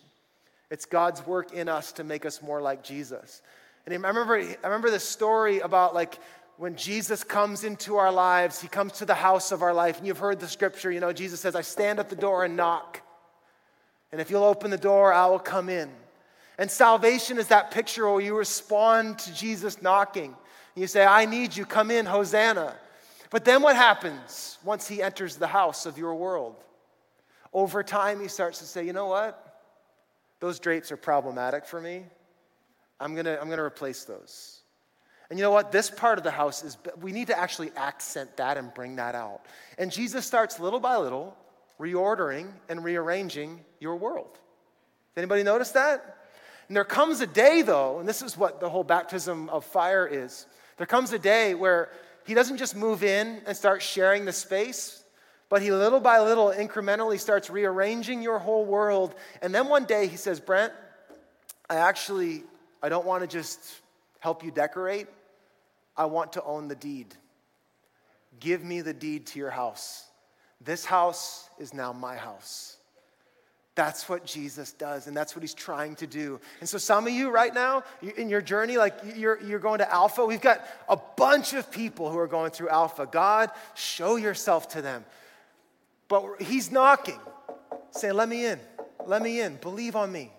It's 0.70 0.84
God's 0.84 1.26
work 1.26 1.52
in 1.52 1.68
us 1.68 1.92
to 1.92 2.04
make 2.04 2.26
us 2.26 2.42
more 2.42 2.60
like 2.60 2.84
Jesus. 2.84 3.42
And 3.86 3.94
I 3.94 4.08
remember, 4.08 4.36
I 4.38 4.56
remember 4.64 4.90
this 4.90 5.06
story 5.06 5.60
about 5.60 5.94
like 5.94 6.18
when 6.56 6.76
Jesus 6.76 7.24
comes 7.24 7.64
into 7.64 7.96
our 7.96 8.12
lives, 8.12 8.60
he 8.60 8.68
comes 8.68 8.92
to 8.94 9.04
the 9.04 9.14
house 9.14 9.52
of 9.52 9.62
our 9.62 9.74
life. 9.74 9.98
And 9.98 10.06
you've 10.06 10.18
heard 10.18 10.40
the 10.40 10.48
scripture, 10.48 10.90
you 10.90 11.00
know, 11.00 11.12
Jesus 11.12 11.40
says, 11.40 11.56
I 11.56 11.62
stand 11.62 11.98
at 11.98 12.08
the 12.08 12.16
door 12.16 12.44
and 12.44 12.56
knock. 12.56 13.02
And 14.12 14.20
if 14.20 14.30
you'll 14.30 14.44
open 14.44 14.70
the 14.70 14.78
door, 14.78 15.12
I 15.12 15.26
will 15.26 15.40
come 15.40 15.68
in. 15.68 15.90
And 16.56 16.70
salvation 16.70 17.38
is 17.38 17.48
that 17.48 17.72
picture 17.72 18.08
where 18.08 18.20
you 18.20 18.36
respond 18.36 19.18
to 19.20 19.34
Jesus 19.34 19.82
knocking. 19.82 20.36
You 20.76 20.86
say, 20.86 21.04
I 21.04 21.24
need 21.24 21.56
you, 21.56 21.66
come 21.66 21.90
in, 21.90 22.06
Hosanna. 22.06 22.76
But 23.30 23.44
then 23.44 23.62
what 23.62 23.74
happens 23.74 24.58
once 24.64 24.86
he 24.86 25.02
enters 25.02 25.36
the 25.36 25.48
house 25.48 25.86
of 25.86 25.98
your 25.98 26.14
world? 26.14 26.54
Over 27.52 27.82
time, 27.82 28.20
he 28.20 28.28
starts 28.28 28.60
to 28.60 28.64
say, 28.64 28.86
you 28.86 28.92
know 28.92 29.06
what? 29.06 29.60
Those 30.38 30.60
drapes 30.60 30.92
are 30.92 30.96
problematic 30.96 31.64
for 31.66 31.80
me. 31.80 32.04
I'm 33.00 33.14
going 33.14 33.26
to 33.26 33.40
I'm 33.40 33.46
going 33.46 33.59
to 33.59 33.64
replace 33.64 34.04
those. 34.04 34.61
And 35.30 35.38
you 35.38 35.42
know 35.42 35.50
what? 35.50 35.72
This 35.72 35.90
part 35.90 36.18
of 36.18 36.24
the 36.24 36.30
house 36.30 36.62
is, 36.62 36.76
we 37.00 37.11
need 37.11 37.28
to 37.28 37.38
actually 37.38 37.72
accent 37.76 38.37
that 38.37 38.57
and 38.57 38.72
bring 38.74 38.96
that 38.96 39.14
out. 39.14 39.40
And 39.78 39.90
Jesus 39.90 40.26
starts 40.26 40.61
little 40.61 40.80
by 40.80 40.96
little 40.98 41.35
reordering 41.80 42.52
and 42.68 42.85
rearranging 42.85 43.64
your 43.80 43.96
world. 43.96 44.38
Anybody 45.16 45.42
notice 45.42 45.70
that? 45.72 46.18
And 46.68 46.76
there 46.76 46.85
comes 46.85 47.20
a 47.20 47.26
day, 47.26 47.62
though, 47.62 47.98
and 47.98 48.09
this 48.09 48.22
is 48.22 48.37
what 48.37 48.61
the 48.61 48.68
whole 48.68 48.85
baptism 48.85 49.48
of 49.48 49.64
fire 49.64 50.07
is. 50.07 50.46
There 50.76 50.87
comes 50.87 51.12
a 51.12 51.18
day 51.18 51.54
where 51.54 51.90
he 52.26 52.35
doesn't 52.35 52.57
just 52.57 52.74
move 52.74 53.02
in 53.02 53.42
and 53.46 53.57
start 53.57 53.83
sharing 53.83 54.24
the 54.24 54.33
space, 54.33 55.02
but 55.48 55.62
he 55.62 55.70
little 55.70 56.00
by 56.00 56.20
little 56.20 56.48
incrementally 56.48 57.20
starts 57.20 57.50
rearranging 57.50 58.22
your 58.22 58.38
whole 58.38 58.64
world. 58.64 59.14
And 59.42 59.54
then 59.54 59.68
one 59.68 59.85
day 59.85 60.07
he 60.07 60.16
says, 60.16 60.40
Brent, 60.40 60.72
I 61.68 61.76
actually, 61.76 62.44
I 62.84 62.90
don't 62.90 63.06
want 63.06 63.22
to 63.22 63.26
just 63.26 63.80
help 64.20 64.44
you 64.44 64.50
decorate. 64.50 65.06
I 65.96 66.04
want 66.04 66.34
to 66.34 66.44
own 66.44 66.68
the 66.68 66.74
deed. 66.74 67.14
Give 68.40 68.62
me 68.62 68.82
the 68.82 68.92
deed 68.92 69.24
to 69.28 69.38
your 69.38 69.48
house. 69.48 70.04
This 70.60 70.84
house 70.84 71.48
is 71.58 71.72
now 71.72 71.94
my 71.94 72.14
house. 72.14 72.76
That's 73.74 74.06
what 74.06 74.26
Jesus 74.26 74.72
does, 74.72 75.06
and 75.06 75.16
that's 75.16 75.34
what 75.34 75.42
he's 75.42 75.54
trying 75.54 75.94
to 75.96 76.06
do. 76.06 76.38
And 76.60 76.68
so, 76.68 76.76
some 76.76 77.06
of 77.06 77.14
you 77.14 77.30
right 77.30 77.54
now, 77.54 77.84
in 78.18 78.28
your 78.28 78.42
journey, 78.42 78.76
like 78.76 78.94
you're, 79.16 79.40
you're 79.40 79.58
going 79.58 79.78
to 79.78 79.90
Alpha, 79.90 80.26
we've 80.26 80.42
got 80.42 80.62
a 80.86 80.98
bunch 81.16 81.54
of 81.54 81.70
people 81.70 82.10
who 82.10 82.18
are 82.18 82.28
going 82.28 82.50
through 82.50 82.68
Alpha. 82.68 83.08
God, 83.10 83.50
show 83.74 84.16
yourself 84.16 84.68
to 84.70 84.82
them. 84.82 85.06
But 86.08 86.42
he's 86.42 86.70
knocking, 86.70 87.18
saying, 87.92 88.12
Let 88.12 88.28
me 88.28 88.44
in, 88.44 88.60
let 89.06 89.22
me 89.22 89.40
in, 89.40 89.56
believe 89.56 89.96
on 89.96 90.12
me. 90.12 90.30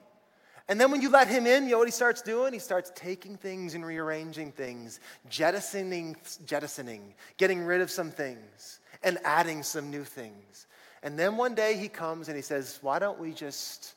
And 0.68 0.82
then 0.82 0.90
when 0.92 1.02
you 1.02 1.10
let 1.10 1.28
him 1.28 1.46
in, 1.46 1.66
you 1.66 1.72
know 1.72 1.78
what 1.78 1.88
he 1.88 1.92
starts 1.92 2.22
doing? 2.22 2.52
He 2.52 2.60
starts 2.60 2.92
taking 2.96 3.38
things 3.38 3.76
and 3.76 3.86
rearranging 3.86 4.52
things, 4.52 5.00
jettisoning, 5.30 6.16
jettisoning, 6.46 7.14
getting 7.38 7.64
rid 7.64 7.82
of 7.82 7.92
some 7.92 8.10
things, 8.10 8.80
and 9.04 9.20
adding 9.24 9.62
some 9.62 9.92
new 9.92 10.04
things. 10.04 10.66
And 11.04 11.20
then 11.20 11.38
one 11.38 11.54
day 11.54 11.78
he 11.78 11.88
comes 11.88 12.30
and 12.30 12.36
he 12.36 12.42
says, 12.42 12.80
Why 12.82 12.98
don't 12.98 13.20
we 13.20 13.32
just 13.32 13.94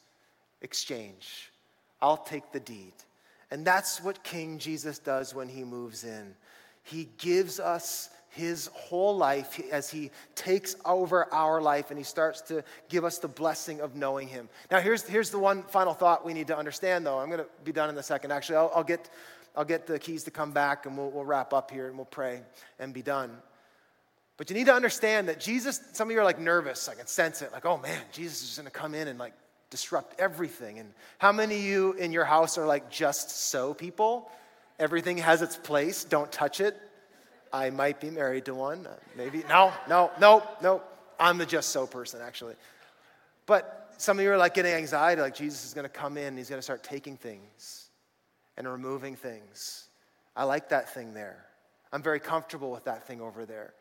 exchange? 0.61 1.51
I'll 2.03 2.19
take 2.19 2.53
the 2.53 2.61
deed. 2.61 2.93
And 3.51 3.65
that's 3.65 4.03
what 4.03 4.23
King 4.23 4.59
Jesus 4.59 4.99
does 4.99 5.35
when 5.35 5.49
he 5.49 5.65
moves 5.65 6.05
in. 6.05 6.35
He 6.83 7.09
gives 7.17 7.59
us 7.59 8.11
his 8.39 8.71
whole 8.73 9.17
life 9.17 9.61
as 9.73 9.91
he 9.91 10.13
takes 10.37 10.77
over 10.85 11.33
our 11.35 11.61
life 11.61 11.91
and 11.91 11.99
he 11.99 12.05
starts 12.05 12.41
to 12.43 12.63
give 12.89 13.05
us 13.05 13.19
the 13.19 13.27
blessing 13.27 13.81
of 13.81 13.97
knowing 13.97 14.29
him. 14.29 14.49
Now, 14.71 14.79
here's, 14.79 15.03
here's 15.03 15.31
the 15.31 15.41
one 15.41 15.65
final 15.65 15.93
thought 15.93 16.25
we 16.25 16.33
need 16.35 16.47
to 16.47 16.57
understand, 16.57 17.05
though. 17.05 17.19
I'm 17.19 17.27
going 17.27 17.41
to 17.41 17.47
be 17.65 17.73
done 17.73 17.91
in 17.91 17.99
a 17.99 18.03
second. 18.03 18.31
Actually, 18.31 18.57
I'll, 18.59 18.73
I'll, 18.77 18.85
get, 18.85 19.11
I'll 19.57 19.65
get 19.65 19.89
the 19.89 19.99
keys 19.99 20.23
to 20.25 20.31
come 20.31 20.53
back 20.53 20.87
and 20.87 20.97
we'll, 20.97 21.11
we'll 21.11 21.25
wrap 21.25 21.53
up 21.53 21.73
here 21.73 21.89
and 21.89 21.97
we'll 21.97 22.07
pray 22.07 22.43
and 22.79 22.95
be 22.95 23.03
done. 23.03 23.37
But 24.37 24.49
you 24.51 24.55
need 24.55 24.67
to 24.67 24.75
understand 24.75 25.29
that 25.29 25.41
Jesus, 25.41 25.81
some 25.93 26.07
of 26.09 26.13
you 26.13 26.21
are 26.21 26.25
like 26.25 26.39
nervous. 26.39 26.89
I 26.89 26.95
can 26.95 27.09
sense 27.09 27.43
it. 27.43 27.51
Like, 27.53 27.67
oh 27.67 27.79
man, 27.79 28.01
Jesus 28.13 28.41
is 28.43 28.57
going 28.57 28.67
to 28.67 28.71
come 28.71 28.95
in 28.95 29.09
and 29.09 29.19
like 29.19 29.33
disrupt 29.71 30.21
everything. 30.21 30.79
And 30.79 30.93
how 31.19 31.33
many 31.33 31.57
of 31.57 31.63
you 31.65 31.93
in 31.95 32.13
your 32.13 32.25
house 32.25 32.57
are 32.57 32.67
like 32.67 32.89
just 32.89 33.51
so 33.51 33.75
people? 33.75 34.31
Everything 34.79 35.19
has 35.19 35.43
its 35.43 35.57
place, 35.57 36.05
don't 36.05 36.31
touch 36.31 36.61
it. 36.61 36.81
I 37.53 37.71
might 37.71 38.01
be 38.01 38.11
married 38.11 38.45
to 38.47 38.55
one. 38.55 38.87
Uh, 38.87 38.97
maybe. 39.17 39.45
No, 39.49 39.73
no, 39.89 40.11
no, 40.21 40.43
no. 40.63 40.83
I'm 41.19 41.39
the 41.39 41.47
just 41.47 41.71
so 41.71 41.87
person, 41.87 42.21
actually. 42.23 42.55
But 43.47 43.95
some 43.99 44.19
of 44.19 44.25
you 44.25 44.31
are 44.31 44.37
like 44.37 44.55
getting 44.55 44.73
anxiety, 44.73 45.21
like 45.21 45.35
Jesus 45.35 45.65
is 45.65 45.75
going 45.75 45.85
to 45.85 45.89
come 45.89 46.17
in, 46.17 46.37
he's 46.37 46.49
going 46.49 46.59
to 46.59 46.63
start 46.63 46.85
taking 46.85 47.17
things 47.17 47.89
and 48.57 48.69
removing 48.69 49.17
things. 49.17 49.89
I 50.37 50.45
like 50.45 50.69
that 50.69 50.95
thing 50.95 51.15
there. 51.15 51.45
I'm 51.93 52.03
very 52.03 52.21
comfortable 52.21 52.71
with 52.71 52.85
that 52.85 53.07
thing 53.07 53.21
over 53.21 53.45
there. 53.45 53.75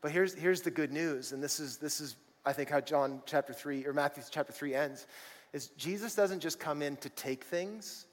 But 0.00 0.12
here's, 0.12 0.34
here's 0.34 0.60
the 0.60 0.70
good 0.70 0.92
news, 0.92 1.32
and 1.32 1.42
this 1.42 1.58
is, 1.58 1.78
this 1.78 2.00
is, 2.00 2.16
I 2.44 2.52
think, 2.52 2.68
how 2.68 2.80
John 2.80 3.22
chapter 3.26 3.52
3 3.52 3.86
or 3.86 3.92
Matthew 3.92 4.22
chapter 4.30 4.52
3 4.52 4.74
ends, 4.74 5.06
is 5.52 5.68
Jesus 5.68 6.14
doesn't 6.14 6.40
just 6.40 6.60
come 6.60 6.82
in 6.82 6.96
to 6.98 7.08
take 7.08 7.44
things, 7.44 8.06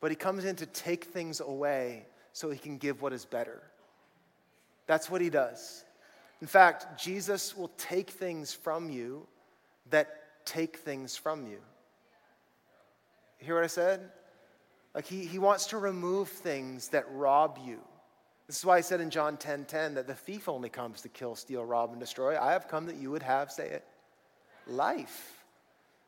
but 0.00 0.10
he 0.10 0.16
comes 0.16 0.44
in 0.44 0.56
to 0.56 0.66
take 0.66 1.04
things 1.04 1.40
away 1.40 2.06
so 2.32 2.50
he 2.50 2.58
can 2.58 2.76
give 2.76 3.00
what 3.02 3.12
is 3.12 3.24
better. 3.24 3.62
That's 4.88 5.08
what 5.08 5.20
he 5.20 5.30
does. 5.30 5.84
In 6.40 6.48
fact, 6.48 7.00
Jesus 7.00 7.56
will 7.56 7.70
take 7.76 8.10
things 8.10 8.52
from 8.52 8.90
you 8.90 9.28
that 9.90 10.08
take 10.44 10.78
things 10.78 11.16
from 11.16 11.46
you. 11.46 11.60
you 13.38 13.46
hear 13.46 13.54
what 13.54 13.64
I 13.64 13.68
said? 13.68 14.00
Like 14.94 15.06
he, 15.06 15.24
he 15.24 15.38
wants 15.38 15.66
to 15.66 15.78
remove 15.78 16.28
things 16.28 16.88
that 16.88 17.04
rob 17.12 17.58
you. 17.64 17.78
This 18.46 18.56
is 18.56 18.64
why 18.64 18.78
I 18.78 18.80
said 18.80 19.02
in 19.02 19.10
John 19.10 19.36
10 19.36 19.66
10 19.66 19.94
that 19.94 20.06
the 20.06 20.14
thief 20.14 20.48
only 20.48 20.70
comes 20.70 21.02
to 21.02 21.08
kill, 21.08 21.34
steal, 21.34 21.64
rob, 21.64 21.90
and 21.90 22.00
destroy. 22.00 22.40
I 22.40 22.52
have 22.52 22.66
come 22.66 22.86
that 22.86 22.96
you 22.96 23.10
would 23.10 23.22
have, 23.22 23.52
say 23.52 23.68
it, 23.68 23.84
life. 24.66 25.44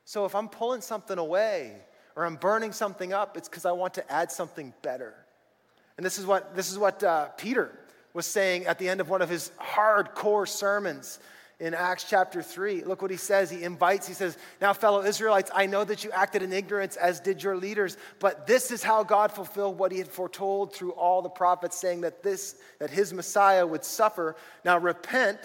So 0.06 0.24
if 0.24 0.34
I'm 0.34 0.48
pulling 0.48 0.80
something 0.80 1.18
away 1.18 1.76
or 2.16 2.24
I'm 2.24 2.36
burning 2.36 2.72
something 2.72 3.12
up, 3.12 3.36
it's 3.36 3.48
because 3.48 3.66
I 3.66 3.72
want 3.72 3.94
to 3.94 4.10
add 4.10 4.32
something 4.32 4.72
better. 4.80 5.14
And 5.98 6.06
this 6.06 6.18
is 6.18 6.24
what, 6.24 6.56
this 6.56 6.72
is 6.72 6.78
what 6.78 7.02
uh, 7.04 7.26
Peter 7.36 7.78
was 8.12 8.26
saying 8.26 8.66
at 8.66 8.78
the 8.78 8.88
end 8.88 9.00
of 9.00 9.08
one 9.08 9.22
of 9.22 9.28
his 9.28 9.50
hardcore 9.60 10.48
sermons 10.48 11.18
in 11.60 11.74
Acts 11.74 12.06
chapter 12.08 12.42
3. 12.42 12.84
Look 12.84 13.02
what 13.02 13.10
he 13.10 13.16
says. 13.18 13.50
He 13.50 13.62
invites, 13.62 14.08
he 14.08 14.14
says, 14.14 14.38
Now, 14.60 14.72
fellow 14.72 15.02
Israelites, 15.02 15.50
I 15.54 15.66
know 15.66 15.84
that 15.84 16.02
you 16.02 16.10
acted 16.10 16.42
in 16.42 16.52
ignorance, 16.52 16.96
as 16.96 17.20
did 17.20 17.42
your 17.42 17.56
leaders, 17.56 17.98
but 18.18 18.46
this 18.46 18.70
is 18.70 18.82
how 18.82 19.04
God 19.04 19.30
fulfilled 19.30 19.78
what 19.78 19.92
he 19.92 19.98
had 19.98 20.08
foretold 20.08 20.74
through 20.74 20.92
all 20.92 21.20
the 21.20 21.28
prophets, 21.28 21.76
saying 21.76 22.00
that 22.00 22.22
this, 22.22 22.56
that 22.78 22.90
his 22.90 23.12
Messiah 23.12 23.66
would 23.66 23.84
suffer. 23.84 24.36
Now 24.64 24.78
repent 24.78 25.38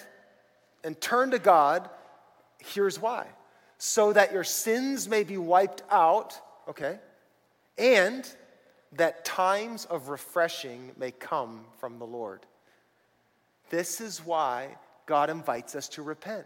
and 0.84 1.00
turn 1.00 1.32
to 1.32 1.40
God. 1.40 1.90
Here's 2.60 3.00
why. 3.00 3.28
So 3.78 4.14
that 4.14 4.32
your 4.32 4.46
sins 4.46 5.10
may 5.10 5.26
be 5.26 5.38
wiped 5.38 5.84
out, 5.92 6.40
okay? 6.70 6.98
And 7.78 8.28
that 8.94 9.26
times 9.26 9.84
of 9.84 10.08
refreshing 10.08 10.92
may 10.98 11.12
come 11.12 11.66
from 11.80 12.00
the 12.00 12.06
Lord. 12.06 12.46
This 13.70 14.02
is 14.02 14.26
why 14.26 14.78
God 15.06 15.30
invites 15.30 15.76
us 15.76 15.90
to 15.90 16.02
repent. 16.02 16.46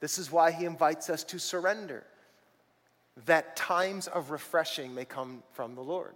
This 0.00 0.18
is 0.18 0.30
why 0.32 0.50
He 0.52 0.64
invites 0.64 1.10
us 1.10 1.24
to 1.24 1.38
surrender, 1.38 2.04
that 3.26 3.56
times 3.56 4.06
of 4.08 4.30
refreshing 4.30 4.94
may 4.94 5.04
come 5.04 5.42
from 5.52 5.74
the 5.74 5.82
Lord. 5.82 6.14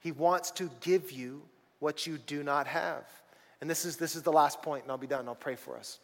He 0.00 0.12
wants 0.12 0.50
to 0.52 0.70
give 0.80 1.10
you 1.10 1.42
what 1.80 2.06
you 2.06 2.18
do 2.18 2.42
not 2.42 2.66
have. 2.66 3.04
And 3.60 3.68
this 3.68 3.84
is, 3.84 3.96
this 3.96 4.14
is 4.14 4.22
the 4.22 4.32
last 4.32 4.62
point, 4.62 4.84
and 4.84 4.92
I'll 4.92 4.98
be 4.98 5.08
done. 5.08 5.26
I'll 5.26 5.34
pray 5.34 5.56
for 5.56 5.76
us. 5.76 5.98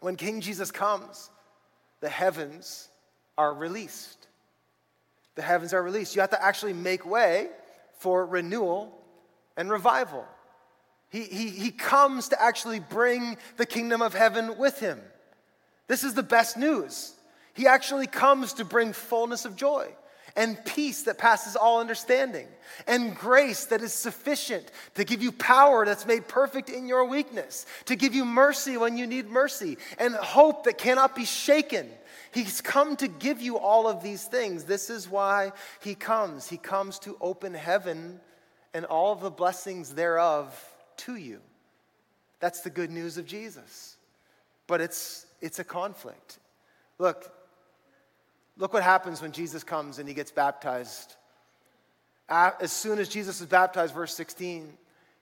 When 0.00 0.14
King 0.16 0.40
Jesus 0.40 0.70
comes, 0.70 1.30
the 2.00 2.08
heavens 2.08 2.88
are 3.36 3.52
released. 3.52 4.28
the 5.34 5.42
heavens 5.42 5.72
are 5.72 5.82
released. 5.82 6.14
You 6.14 6.20
have 6.20 6.30
to 6.30 6.44
actually 6.44 6.72
make 6.72 7.06
way 7.06 7.48
for 7.98 8.26
renewal 8.26 8.92
and 9.56 9.70
revival. 9.70 10.24
He, 11.12 11.24
he, 11.24 11.48
he 11.50 11.70
comes 11.70 12.28
to 12.28 12.42
actually 12.42 12.80
bring 12.80 13.36
the 13.58 13.66
kingdom 13.66 14.00
of 14.00 14.14
heaven 14.14 14.56
with 14.56 14.80
him. 14.80 14.98
This 15.86 16.04
is 16.04 16.14
the 16.14 16.22
best 16.22 16.56
news. 16.56 17.12
He 17.52 17.66
actually 17.66 18.06
comes 18.06 18.54
to 18.54 18.64
bring 18.64 18.94
fullness 18.94 19.44
of 19.44 19.54
joy 19.54 19.88
and 20.34 20.64
peace 20.64 21.02
that 21.02 21.18
passes 21.18 21.56
all 21.56 21.80
understanding, 21.80 22.46
and 22.86 23.14
grace 23.14 23.66
that 23.66 23.82
is 23.82 23.92
sufficient 23.92 24.70
to 24.94 25.04
give 25.04 25.22
you 25.22 25.30
power 25.30 25.84
that's 25.84 26.06
made 26.06 26.26
perfect 26.26 26.70
in 26.70 26.86
your 26.86 27.04
weakness, 27.04 27.66
to 27.84 27.94
give 27.94 28.14
you 28.14 28.24
mercy 28.24 28.78
when 28.78 28.96
you 28.96 29.06
need 29.06 29.28
mercy, 29.28 29.76
and 29.98 30.14
hope 30.14 30.64
that 30.64 30.78
cannot 30.78 31.14
be 31.14 31.26
shaken. 31.26 31.86
He's 32.32 32.62
come 32.62 32.96
to 32.96 33.08
give 33.08 33.42
you 33.42 33.58
all 33.58 33.86
of 33.86 34.02
these 34.02 34.24
things. 34.24 34.64
This 34.64 34.88
is 34.88 35.06
why 35.06 35.52
He 35.82 35.94
comes. 35.94 36.48
He 36.48 36.56
comes 36.56 36.98
to 37.00 37.18
open 37.20 37.52
heaven 37.52 38.18
and 38.72 38.86
all 38.86 39.12
of 39.12 39.20
the 39.20 39.30
blessings 39.30 39.92
thereof 39.92 40.72
to 40.98 41.16
you. 41.16 41.40
That's 42.40 42.60
the 42.60 42.70
good 42.70 42.90
news 42.90 43.18
of 43.18 43.26
Jesus. 43.26 43.96
But 44.66 44.80
it's, 44.80 45.26
it's 45.40 45.58
a 45.58 45.64
conflict. 45.64 46.38
Look, 46.98 47.32
Look 48.56 48.74
what 48.74 48.82
happens 48.82 49.22
when 49.22 49.32
Jesus 49.32 49.64
comes 49.64 49.98
and 49.98 50.08
he 50.08 50.14
gets 50.14 50.30
baptized. 50.30 51.16
As 52.28 52.72
soon 52.72 52.98
as 52.98 53.08
Jesus 53.08 53.40
was 53.40 53.48
baptized, 53.48 53.94
verse 53.94 54.14
16, 54.14 54.72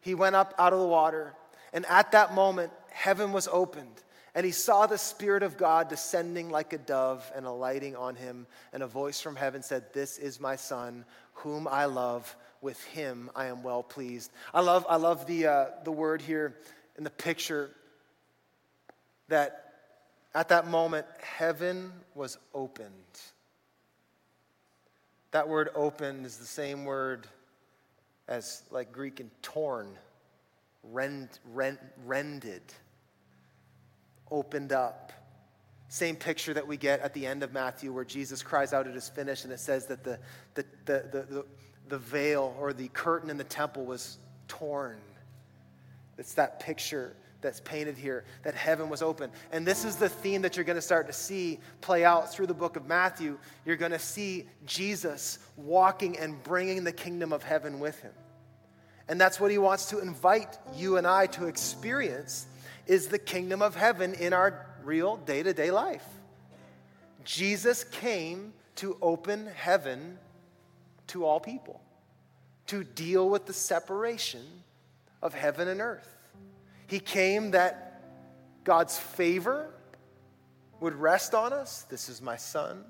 he 0.01 0.15
went 0.15 0.37
up 0.37 0.55
out 0.59 0.73
of 0.73 0.79
the 0.79 0.87
water, 0.87 1.35
and 1.73 1.85
at 1.87 2.13
that 2.13 2.35
moment, 2.35 2.73
heaven 2.91 3.33
was 3.33 3.49
opened, 3.51 4.03
and 4.35 4.47
he 4.47 4.53
saw 4.53 4.87
the 4.87 4.99
Spirit 4.99 5.43
of 5.43 5.57
God 5.57 5.89
descending 5.89 6.51
like 6.51 6.73
a 6.73 6.79
dove 6.79 7.31
and 7.35 7.47
alighting 7.47 7.97
on 7.97 8.15
him. 8.15 8.47
And 8.73 8.83
a 8.83 8.87
voice 8.87 9.21
from 9.21 9.35
heaven 9.35 9.63
said, 9.63 9.93
This 9.93 10.19
is 10.19 10.39
my 10.39 10.55
Son, 10.55 11.05
whom 11.35 11.67
I 11.67 11.87
love. 11.87 12.37
With 12.61 12.83
him 12.87 13.31
I 13.35 13.47
am 13.47 13.63
well 13.63 13.83
pleased. 13.83 14.31
I 14.53 14.61
love, 14.61 14.85
I 14.89 14.97
love 14.97 15.27
the, 15.27 15.47
uh, 15.47 15.67
the 15.85 15.93
word 15.93 16.21
here 16.21 16.57
in 16.99 17.05
the 17.05 17.11
picture 17.11 17.71
that 19.29 19.71
at 20.35 20.49
that 20.51 20.67
moment, 20.69 21.07
heaven 21.21 21.93
was 22.15 22.39
opened. 22.55 22.93
That 25.33 25.49
word 25.49 25.71
opened 25.75 26.27
is 26.27 26.37
the 26.37 26.47
same 26.47 26.85
word 26.85 27.27
as 28.29 28.63
like 28.71 28.93
Greek 28.93 29.21
and 29.21 29.31
torn, 29.43 29.97
rend, 30.85 31.29
rend, 31.53 31.79
rended, 32.05 32.63
opened 34.31 34.73
up. 34.73 35.13
Same 35.89 36.15
picture 36.15 36.55
that 36.55 36.67
we 36.67 36.77
get 36.77 37.01
at 37.01 37.15
the 37.15 37.27
end 37.27 37.43
of 37.43 37.53
Matthew 37.53 37.93
where 37.93 38.05
Jesus 38.05 38.43
cries 38.43 38.73
out, 38.73 38.87
It 38.87 38.95
is 38.95 39.09
finished, 39.09 39.45
and 39.45 39.53
it 39.53 39.59
says 39.59 39.87
that 39.87 40.05
the, 40.05 40.21
the, 40.55 40.65
the, 40.85 41.09
the, 41.11 41.23
the, 41.23 41.47
the 41.91 41.99
veil 41.99 42.57
or 42.59 42.73
the 42.73 42.89
curtain 42.89 43.29
in 43.29 43.37
the 43.37 43.45
temple 43.45 43.85
was 43.85 44.17
torn. 44.49 44.97
It's 46.17 46.35
that 46.35 46.61
picture 46.61 47.15
that's 47.41 47.61
painted 47.61 47.97
here 47.97 48.25
that 48.43 48.55
heaven 48.55 48.89
was 48.89 49.03
open. 49.03 49.31
And 49.53 49.67
this 49.67 49.85
is 49.85 49.97
the 49.97 50.09
theme 50.09 50.43
that 50.43 50.57
you're 50.57 50.65
going 50.65 50.77
to 50.77 50.83
start 50.83 51.07
to 51.07 51.13
see 51.13 51.59
play 51.81 52.05
out 52.05 52.33
through 52.33 52.47
the 52.47 52.55
book 52.55 52.77
of 52.77 52.87
Matthew. 52.87 53.39
You're 53.65 53.77
going 53.77 53.93
to 53.93 53.99
see 53.99 54.47
Jesus 54.67 55.39
walking 55.57 56.19
and 56.19 56.43
bringing 56.43 56.85
the 56.85 56.93
kingdom 56.93 57.33
of 57.33 57.43
heaven 57.43 57.81
with 57.81 58.01
him. 58.01 58.13
And 59.09 59.21
that's 59.21 59.41
what 59.41 59.51
he 59.51 59.59
wants 59.59 59.87
to 59.87 59.99
invite 59.99 60.59
you 60.77 60.97
and 60.97 61.07
I 61.07 61.27
to 61.29 61.47
experience 61.47 62.47
is 62.87 63.09
the 63.09 63.19
kingdom 63.19 63.63
of 63.63 63.75
heaven 63.75 64.15
in 64.15 64.33
our 64.33 64.67
real 64.85 65.17
day-to-day 65.17 65.71
life. 65.71 66.05
Jesus 67.25 67.85
came 67.85 68.53
to 68.77 68.97
open 69.03 69.47
heaven 69.47 70.19
to 71.11 71.25
all 71.25 71.41
people, 71.41 71.81
to 72.67 72.85
deal 72.85 73.29
with 73.29 73.47
the 73.47 73.53
separation 73.53 74.45
of 75.23 75.35
heaven 75.35 75.69
and 75.69 75.81
earth. 75.81 76.09
He 76.87 77.01
came 77.01 77.53
that 77.53 78.03
God's 78.65 78.99
favor 78.99 79.71
would 80.81 80.95
rest 80.95 81.35
on 81.35 81.53
us. 81.53 81.83
This 81.83 82.09
is 82.09 82.23
my 82.23 82.37
son 82.37 82.85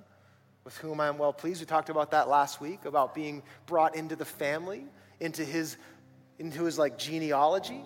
with 0.65 0.77
whom 0.79 1.01
I 1.01 1.09
am 1.09 1.19
well 1.19 1.33
pleased. 1.33 1.61
We 1.61 1.67
talked 1.67 1.89
about 1.89 2.11
that 2.13 2.29
last 2.29 2.61
week 2.61 2.85
about 2.85 3.15
being 3.15 3.43
brought 3.67 3.97
into 3.97 4.17
the 4.17 4.25
family, 4.25 4.85
into 5.19 5.45
his 5.45 5.77
into 6.39 6.65
his 6.65 6.79
like 6.79 6.97
genealogy, 6.97 7.83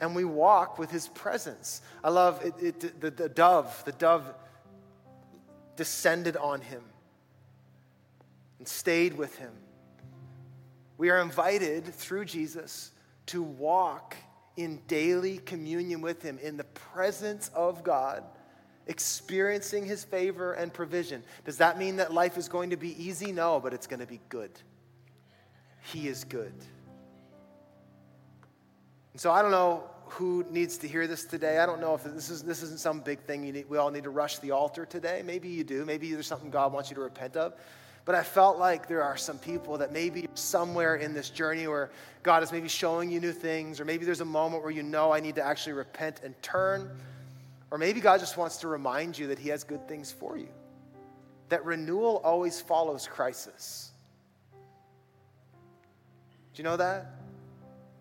and 0.00 0.14
we 0.14 0.24
walk 0.24 0.78
with 0.78 0.90
his 0.90 1.08
presence. 1.08 1.80
I 2.04 2.10
love 2.10 2.44
it, 2.44 2.54
it 2.60 3.00
the, 3.00 3.10
the 3.10 3.28
dove, 3.28 3.82
the 3.84 3.92
dove 3.92 4.32
descended 5.76 6.36
on 6.36 6.60
him 6.60 6.82
and 8.58 8.68
stayed 8.68 9.16
with 9.16 9.36
him. 9.36 9.52
We 10.96 11.10
are 11.10 11.20
invited 11.20 11.86
through 11.86 12.26
Jesus 12.26 12.92
to 13.26 13.42
walk 13.42 14.16
in 14.56 14.80
daily 14.86 15.38
communion 15.38 16.00
with 16.00 16.22
Him, 16.22 16.38
in 16.42 16.56
the 16.56 16.64
presence 16.64 17.50
of 17.54 17.82
God, 17.82 18.22
experiencing 18.86 19.84
His 19.84 20.04
favor 20.04 20.52
and 20.52 20.72
provision. 20.72 21.22
Does 21.44 21.58
that 21.58 21.78
mean 21.78 21.96
that 21.96 22.12
life 22.12 22.36
is 22.36 22.48
going 22.48 22.70
to 22.70 22.76
be 22.76 23.02
easy? 23.02 23.32
No, 23.32 23.58
but 23.60 23.74
it's 23.74 23.86
going 23.86 24.00
to 24.00 24.06
be 24.06 24.20
good. 24.28 24.50
He 25.92 26.08
is 26.08 26.24
good. 26.24 26.54
And 29.12 29.20
so 29.20 29.30
I 29.30 29.42
don't 29.42 29.50
know 29.50 29.84
who 30.06 30.44
needs 30.50 30.78
to 30.78 30.88
hear 30.88 31.06
this 31.06 31.24
today. 31.24 31.58
I 31.58 31.66
don't 31.66 31.80
know 31.80 31.94
if 31.94 32.04
this, 32.04 32.30
is, 32.30 32.42
this 32.42 32.62
isn't 32.62 32.78
some 32.78 33.00
big 33.00 33.20
thing 33.20 33.42
you 33.44 33.52
need, 33.52 33.68
we 33.68 33.78
all 33.78 33.90
need 33.90 34.04
to 34.04 34.10
rush 34.10 34.38
the 34.38 34.52
altar 34.52 34.86
today. 34.86 35.22
Maybe 35.24 35.48
you 35.48 35.64
do. 35.64 35.84
Maybe 35.84 36.12
there's 36.12 36.26
something 36.26 36.50
God 36.50 36.72
wants 36.72 36.90
you 36.90 36.96
to 36.96 37.02
repent 37.02 37.36
of. 37.36 37.54
But 38.04 38.14
I 38.14 38.22
felt 38.22 38.58
like 38.58 38.86
there 38.86 39.02
are 39.02 39.16
some 39.16 39.38
people 39.38 39.78
that 39.78 39.92
maybe 39.92 40.28
somewhere 40.34 40.96
in 40.96 41.14
this 41.14 41.30
journey 41.30 41.66
where 41.66 41.90
God 42.22 42.42
is 42.42 42.52
maybe 42.52 42.68
showing 42.68 43.10
you 43.10 43.18
new 43.18 43.32
things, 43.32 43.80
or 43.80 43.84
maybe 43.84 44.04
there's 44.04 44.20
a 44.20 44.26
moment 44.26 44.62
where 44.62 44.72
you 44.72 44.82
know 44.82 45.10
I 45.12 45.20
need 45.20 45.36
to 45.36 45.44
actually 45.44 45.72
repent 45.72 46.20
and 46.22 46.40
turn, 46.42 46.90
or 47.70 47.78
maybe 47.78 48.00
God 48.00 48.20
just 48.20 48.36
wants 48.36 48.58
to 48.58 48.68
remind 48.68 49.18
you 49.18 49.28
that 49.28 49.38
He 49.38 49.48
has 49.48 49.64
good 49.64 49.88
things 49.88 50.12
for 50.12 50.36
you. 50.36 50.48
That 51.48 51.64
renewal 51.64 52.20
always 52.24 52.60
follows 52.60 53.06
crisis. 53.06 53.90
Do 56.52 56.62
you 56.62 56.64
know 56.64 56.76
that? 56.76 57.06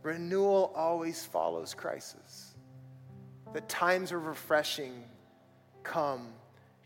Renewal 0.04 0.74
always 0.76 1.24
follows 1.24 1.74
crisis. 1.74 2.56
That 3.54 3.70
times 3.70 4.12
of 4.12 4.26
refreshing 4.26 5.06
come 5.84 6.28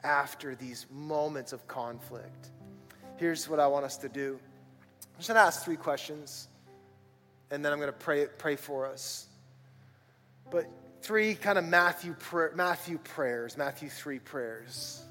after 0.03 0.55
these 0.55 0.85
moments 0.91 1.51
of 1.51 1.67
conflict 1.67 2.51
here's 3.17 3.49
what 3.49 3.59
I 3.59 3.67
want 3.67 3.85
us 3.85 3.97
to 3.97 4.09
do. 4.09 4.39
I'm 5.01 5.17
just 5.17 5.27
going 5.27 5.35
to 5.35 5.41
ask 5.41 5.63
three 5.63 5.75
questions, 5.75 6.47
and 7.51 7.63
then 7.63 7.71
I'm 7.71 7.79
going 7.79 7.91
to 7.91 7.97
pray, 7.97 8.27
pray 8.37 8.55
for 8.55 8.85
us. 8.85 9.27
But 10.49 10.67
three 11.01 11.35
kind 11.35 11.57
of 11.57 11.65
Matthew, 11.65 12.15
Matthew 12.55 12.97
prayers, 12.99 13.57
Matthew 13.57 13.89
3 13.89 14.19
prayers. 14.19 15.03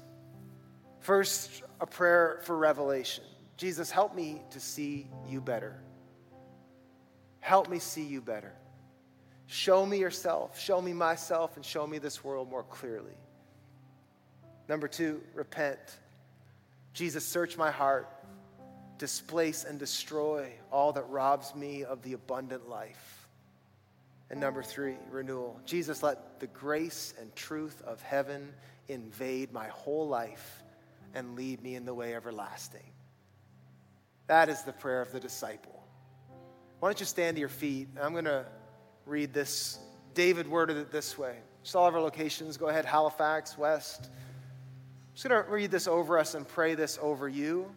First, 0.99 1.63
a 1.79 1.85
prayer 1.85 2.39
for 2.43 2.57
revelation. 2.57 3.23
Jesus, 3.55 3.89
help 3.89 4.15
me 4.15 4.41
to 4.51 4.59
see 4.59 5.07
you 5.27 5.41
better. 5.41 5.75
Help 7.39 7.69
me 7.69 7.79
see 7.79 8.03
you 8.03 8.21
better. 8.21 8.53
Show 9.47 9.85
me 9.85 9.97
yourself, 9.99 10.59
show 10.59 10.81
me 10.81 10.91
myself, 10.91 11.55
and 11.55 11.63
show 11.63 11.87
me 11.87 11.97
this 11.97 12.23
world 12.23 12.49
more 12.49 12.63
clearly. 12.63 13.15
Number 14.67 14.87
two, 14.87 15.21
repent. 15.33 15.79
Jesus, 16.97 17.23
search 17.23 17.57
my 17.57 17.69
heart, 17.69 18.09
displace 18.97 19.65
and 19.65 19.77
destroy 19.77 20.51
all 20.71 20.93
that 20.93 21.07
robs 21.09 21.53
me 21.53 21.83
of 21.83 22.01
the 22.01 22.13
abundant 22.13 22.67
life. 22.67 23.27
And 24.31 24.39
number 24.39 24.63
three, 24.63 24.95
renewal. 25.11 25.61
Jesus, 25.63 26.01
let 26.01 26.39
the 26.39 26.47
grace 26.47 27.13
and 27.21 27.33
truth 27.35 27.83
of 27.85 28.01
heaven 28.01 28.51
invade 28.87 29.53
my 29.53 29.67
whole 29.67 30.07
life 30.07 30.63
and 31.13 31.35
lead 31.35 31.61
me 31.61 31.75
in 31.75 31.85
the 31.85 31.93
way 31.93 32.15
everlasting. 32.15 32.89
That 34.25 34.49
is 34.49 34.63
the 34.63 34.73
prayer 34.73 35.03
of 35.03 35.11
the 35.11 35.19
disciple. 35.19 35.79
Why 36.79 36.89
don't 36.89 36.99
you 36.99 37.05
stand 37.05 37.35
to 37.35 37.39
your 37.39 37.47
feet? 37.47 37.89
I'm 38.01 38.13
going 38.13 38.25
to 38.25 38.47
read 39.05 39.35
this. 39.35 39.77
David 40.15 40.47
worded 40.47 40.77
it 40.77 40.91
this 40.91 41.15
way. 41.15 41.35
Just 41.61 41.75
all 41.75 41.87
of 41.87 41.93
our 41.93 42.01
locations, 42.01 42.57
go 42.57 42.69
ahead, 42.69 42.85
Halifax, 42.85 43.55
West 43.55 44.09
just 45.17 45.27
going 45.27 45.43
to 45.43 45.49
read 45.49 45.71
this 45.71 45.87
over 45.87 46.19
us 46.19 46.35
and 46.35 46.47
pray 46.47 46.75
this 46.75 46.99
over 47.01 47.27
you 47.27 47.71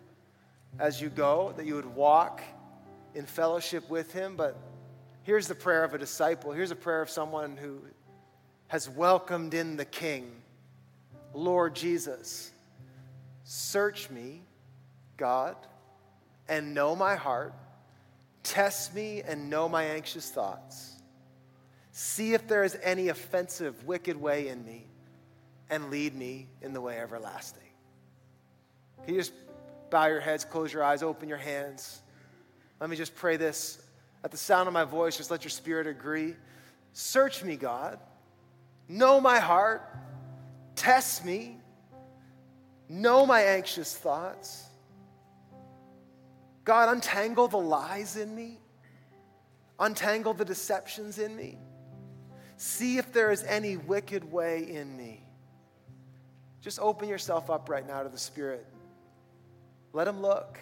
as 0.78 1.00
you 1.00 1.08
go, 1.08 1.54
that 1.56 1.64
you 1.64 1.74
would 1.74 1.86
walk 1.86 2.42
in 3.14 3.24
fellowship 3.24 3.88
with 3.88 4.12
Him. 4.12 4.36
But 4.36 4.58
here's 5.22 5.48
the 5.48 5.54
prayer 5.54 5.82
of 5.82 5.94
a 5.94 5.98
disciple. 5.98 6.52
Here's 6.52 6.70
a 6.70 6.76
prayer 6.76 7.00
of 7.00 7.08
someone 7.08 7.56
who 7.56 7.80
has 8.68 8.90
welcomed 8.90 9.54
in 9.54 9.78
the 9.78 9.86
King. 9.86 10.30
Lord 11.32 11.74
Jesus, 11.74 12.52
search 13.44 14.10
me, 14.10 14.42
God, 15.16 15.56
and 16.46 16.74
know 16.74 16.94
my 16.94 17.14
heart. 17.14 17.54
Test 18.42 18.94
me 18.94 19.22
and 19.22 19.48
know 19.48 19.66
my 19.66 19.84
anxious 19.84 20.28
thoughts. 20.28 20.94
See 21.92 22.34
if 22.34 22.46
there 22.46 22.64
is 22.64 22.76
any 22.82 23.08
offensive, 23.08 23.86
wicked 23.86 24.20
way 24.20 24.48
in 24.48 24.62
me 24.62 24.89
and 25.70 25.90
lead 25.90 26.14
me 26.14 26.48
in 26.62 26.72
the 26.72 26.80
way 26.80 26.98
everlasting. 26.98 27.62
Can 29.04 29.14
you 29.14 29.20
just 29.20 29.32
bow 29.90 30.06
your 30.06 30.20
heads, 30.20 30.44
close 30.44 30.72
your 30.72 30.84
eyes, 30.84 31.02
open 31.02 31.28
your 31.28 31.38
hands. 31.38 32.02
Let 32.80 32.90
me 32.90 32.96
just 32.96 33.14
pray 33.14 33.36
this. 33.36 33.82
At 34.22 34.30
the 34.30 34.36
sound 34.36 34.66
of 34.66 34.74
my 34.74 34.84
voice, 34.84 35.16
just 35.16 35.30
let 35.30 35.44
your 35.44 35.50
spirit 35.50 35.86
agree. 35.86 36.36
Search 36.92 37.42
me, 37.42 37.56
God. 37.56 37.98
Know 38.88 39.20
my 39.20 39.38
heart. 39.38 39.82
Test 40.76 41.24
me. 41.24 41.56
Know 42.88 43.24
my 43.24 43.40
anxious 43.42 43.96
thoughts. 43.96 44.64
God, 46.64 46.88
untangle 46.94 47.48
the 47.48 47.56
lies 47.56 48.16
in 48.16 48.34
me, 48.34 48.58
untangle 49.78 50.34
the 50.34 50.44
deceptions 50.44 51.18
in 51.18 51.34
me. 51.34 51.58
See 52.56 52.98
if 52.98 53.12
there 53.12 53.30
is 53.32 53.42
any 53.44 53.76
wicked 53.76 54.30
way 54.30 54.70
in 54.70 54.96
me. 54.96 55.22
Just 56.60 56.78
open 56.80 57.08
yourself 57.08 57.50
up 57.50 57.68
right 57.68 57.86
now 57.86 58.02
to 58.02 58.08
the 58.08 58.18
Spirit. 58.18 58.66
Let 59.92 60.06
Him 60.06 60.20
look. 60.20 60.58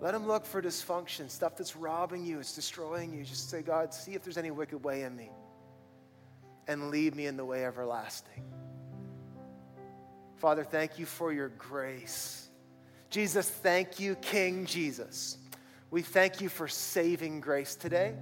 Let 0.00 0.14
Him 0.14 0.26
look 0.26 0.44
for 0.44 0.60
dysfunction, 0.60 1.30
stuff 1.30 1.56
that's 1.56 1.76
robbing 1.76 2.24
you, 2.24 2.40
it's 2.40 2.54
destroying 2.54 3.12
you. 3.12 3.24
Just 3.24 3.50
say, 3.50 3.62
God, 3.62 3.94
see 3.94 4.12
if 4.12 4.22
there's 4.22 4.38
any 4.38 4.50
wicked 4.50 4.82
way 4.84 5.02
in 5.02 5.16
me 5.16 5.30
and 6.66 6.90
lead 6.90 7.14
me 7.14 7.26
in 7.26 7.36
the 7.36 7.44
way 7.44 7.64
everlasting. 7.64 8.44
Father, 10.36 10.64
thank 10.64 10.98
you 10.98 11.06
for 11.06 11.32
your 11.32 11.48
grace. 11.50 12.48
Jesus, 13.10 13.48
thank 13.48 14.00
you, 14.00 14.16
King 14.16 14.66
Jesus. 14.66 15.38
We 15.90 16.02
thank 16.02 16.40
you 16.40 16.48
for 16.48 16.66
saving 16.66 17.40
grace 17.40 17.76
today, 17.76 18.14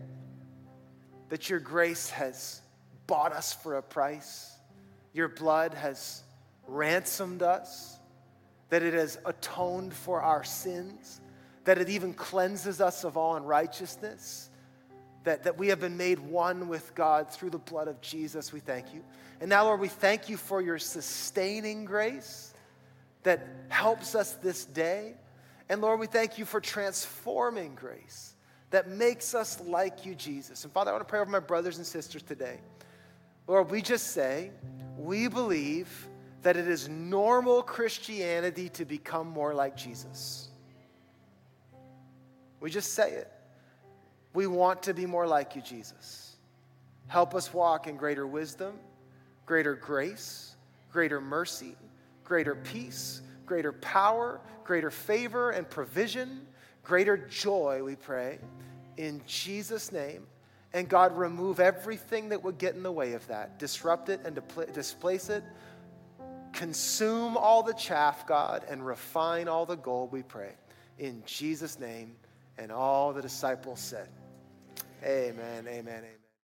that 1.28 1.48
your 1.48 1.60
grace 1.60 2.10
has 2.10 2.60
bought 3.06 3.32
us 3.32 3.52
for 3.54 3.76
a 3.76 3.82
price, 3.82 4.52
your 5.12 5.28
blood 5.28 5.74
has 5.74 6.22
ransomed 6.66 7.42
us, 7.42 7.98
that 8.68 8.82
it 8.82 8.94
has 8.94 9.18
atoned 9.24 9.92
for 9.92 10.22
our 10.22 10.44
sins, 10.44 11.20
that 11.64 11.78
it 11.78 11.88
even 11.88 12.14
cleanses 12.14 12.80
us 12.80 13.04
of 13.04 13.16
all 13.16 13.36
unrighteousness 13.36 14.50
that, 15.24 15.42
that 15.44 15.58
we 15.58 15.68
have 15.68 15.80
been 15.80 15.96
made 15.96 16.18
one 16.18 16.68
with 16.68 16.94
God 16.94 17.30
through 17.30 17.50
the 17.50 17.58
blood 17.58 17.88
of 17.88 18.00
Jesus. 18.00 18.52
We 18.52 18.60
thank 18.60 18.94
you. 18.94 19.04
And 19.40 19.48
now, 19.48 19.64
Lord, 19.64 19.80
we 19.80 19.88
thank 19.88 20.28
you 20.28 20.36
for 20.36 20.62
your 20.62 20.78
sustaining 20.78 21.84
grace 21.84 22.54
that 23.22 23.46
helps 23.68 24.14
us 24.14 24.32
this 24.34 24.64
day. 24.64 25.14
And 25.68 25.80
Lord, 25.80 26.00
we 26.00 26.06
thank 26.06 26.38
you 26.38 26.44
for 26.44 26.60
transforming 26.60 27.74
grace 27.74 28.34
that 28.70 28.88
makes 28.88 29.34
us 29.34 29.60
like 29.60 30.06
you, 30.06 30.14
Jesus. 30.14 30.64
And 30.64 30.72
Father, 30.72 30.90
I 30.90 30.94
want 30.94 31.06
to 31.06 31.10
pray 31.10 31.20
over 31.20 31.30
my 31.30 31.40
brothers 31.40 31.76
and 31.76 31.86
sisters 31.86 32.22
today. 32.22 32.60
Lord, 33.50 33.72
we 33.72 33.82
just 33.82 34.12
say, 34.12 34.52
we 34.96 35.26
believe 35.26 36.08
that 36.42 36.56
it 36.56 36.68
is 36.68 36.88
normal 36.88 37.62
Christianity 37.62 38.68
to 38.68 38.84
become 38.84 39.26
more 39.26 39.54
like 39.54 39.76
Jesus. 39.76 40.50
We 42.60 42.70
just 42.70 42.92
say 42.92 43.10
it. 43.10 43.32
We 44.34 44.46
want 44.46 44.84
to 44.84 44.94
be 44.94 45.04
more 45.04 45.26
like 45.26 45.56
you, 45.56 45.62
Jesus. 45.62 46.36
Help 47.08 47.34
us 47.34 47.52
walk 47.52 47.88
in 47.88 47.96
greater 47.96 48.24
wisdom, 48.24 48.78
greater 49.46 49.74
grace, 49.74 50.54
greater 50.92 51.20
mercy, 51.20 51.74
greater 52.22 52.54
peace, 52.54 53.20
greater 53.46 53.72
power, 53.72 54.40
greater 54.62 54.92
favor 54.92 55.50
and 55.50 55.68
provision, 55.68 56.46
greater 56.84 57.16
joy, 57.16 57.82
we 57.82 57.96
pray, 57.96 58.38
in 58.96 59.20
Jesus' 59.26 59.90
name. 59.90 60.24
And 60.72 60.88
God, 60.88 61.16
remove 61.16 61.58
everything 61.58 62.28
that 62.28 62.44
would 62.44 62.58
get 62.58 62.74
in 62.74 62.82
the 62.82 62.92
way 62.92 63.14
of 63.14 63.26
that, 63.26 63.58
disrupt 63.58 64.08
it 64.08 64.20
and 64.24 64.40
displace 64.72 65.28
it. 65.28 65.42
Consume 66.52 67.36
all 67.36 67.62
the 67.62 67.74
chaff, 67.74 68.26
God, 68.26 68.64
and 68.68 68.84
refine 68.84 69.48
all 69.48 69.66
the 69.66 69.76
gold, 69.76 70.12
we 70.12 70.22
pray. 70.22 70.52
In 70.98 71.22
Jesus' 71.26 71.78
name, 71.78 72.14
and 72.58 72.70
all 72.70 73.12
the 73.12 73.22
disciples 73.22 73.80
said, 73.80 74.08
Amen, 75.02 75.66
amen, 75.66 75.98
amen. 75.98 76.19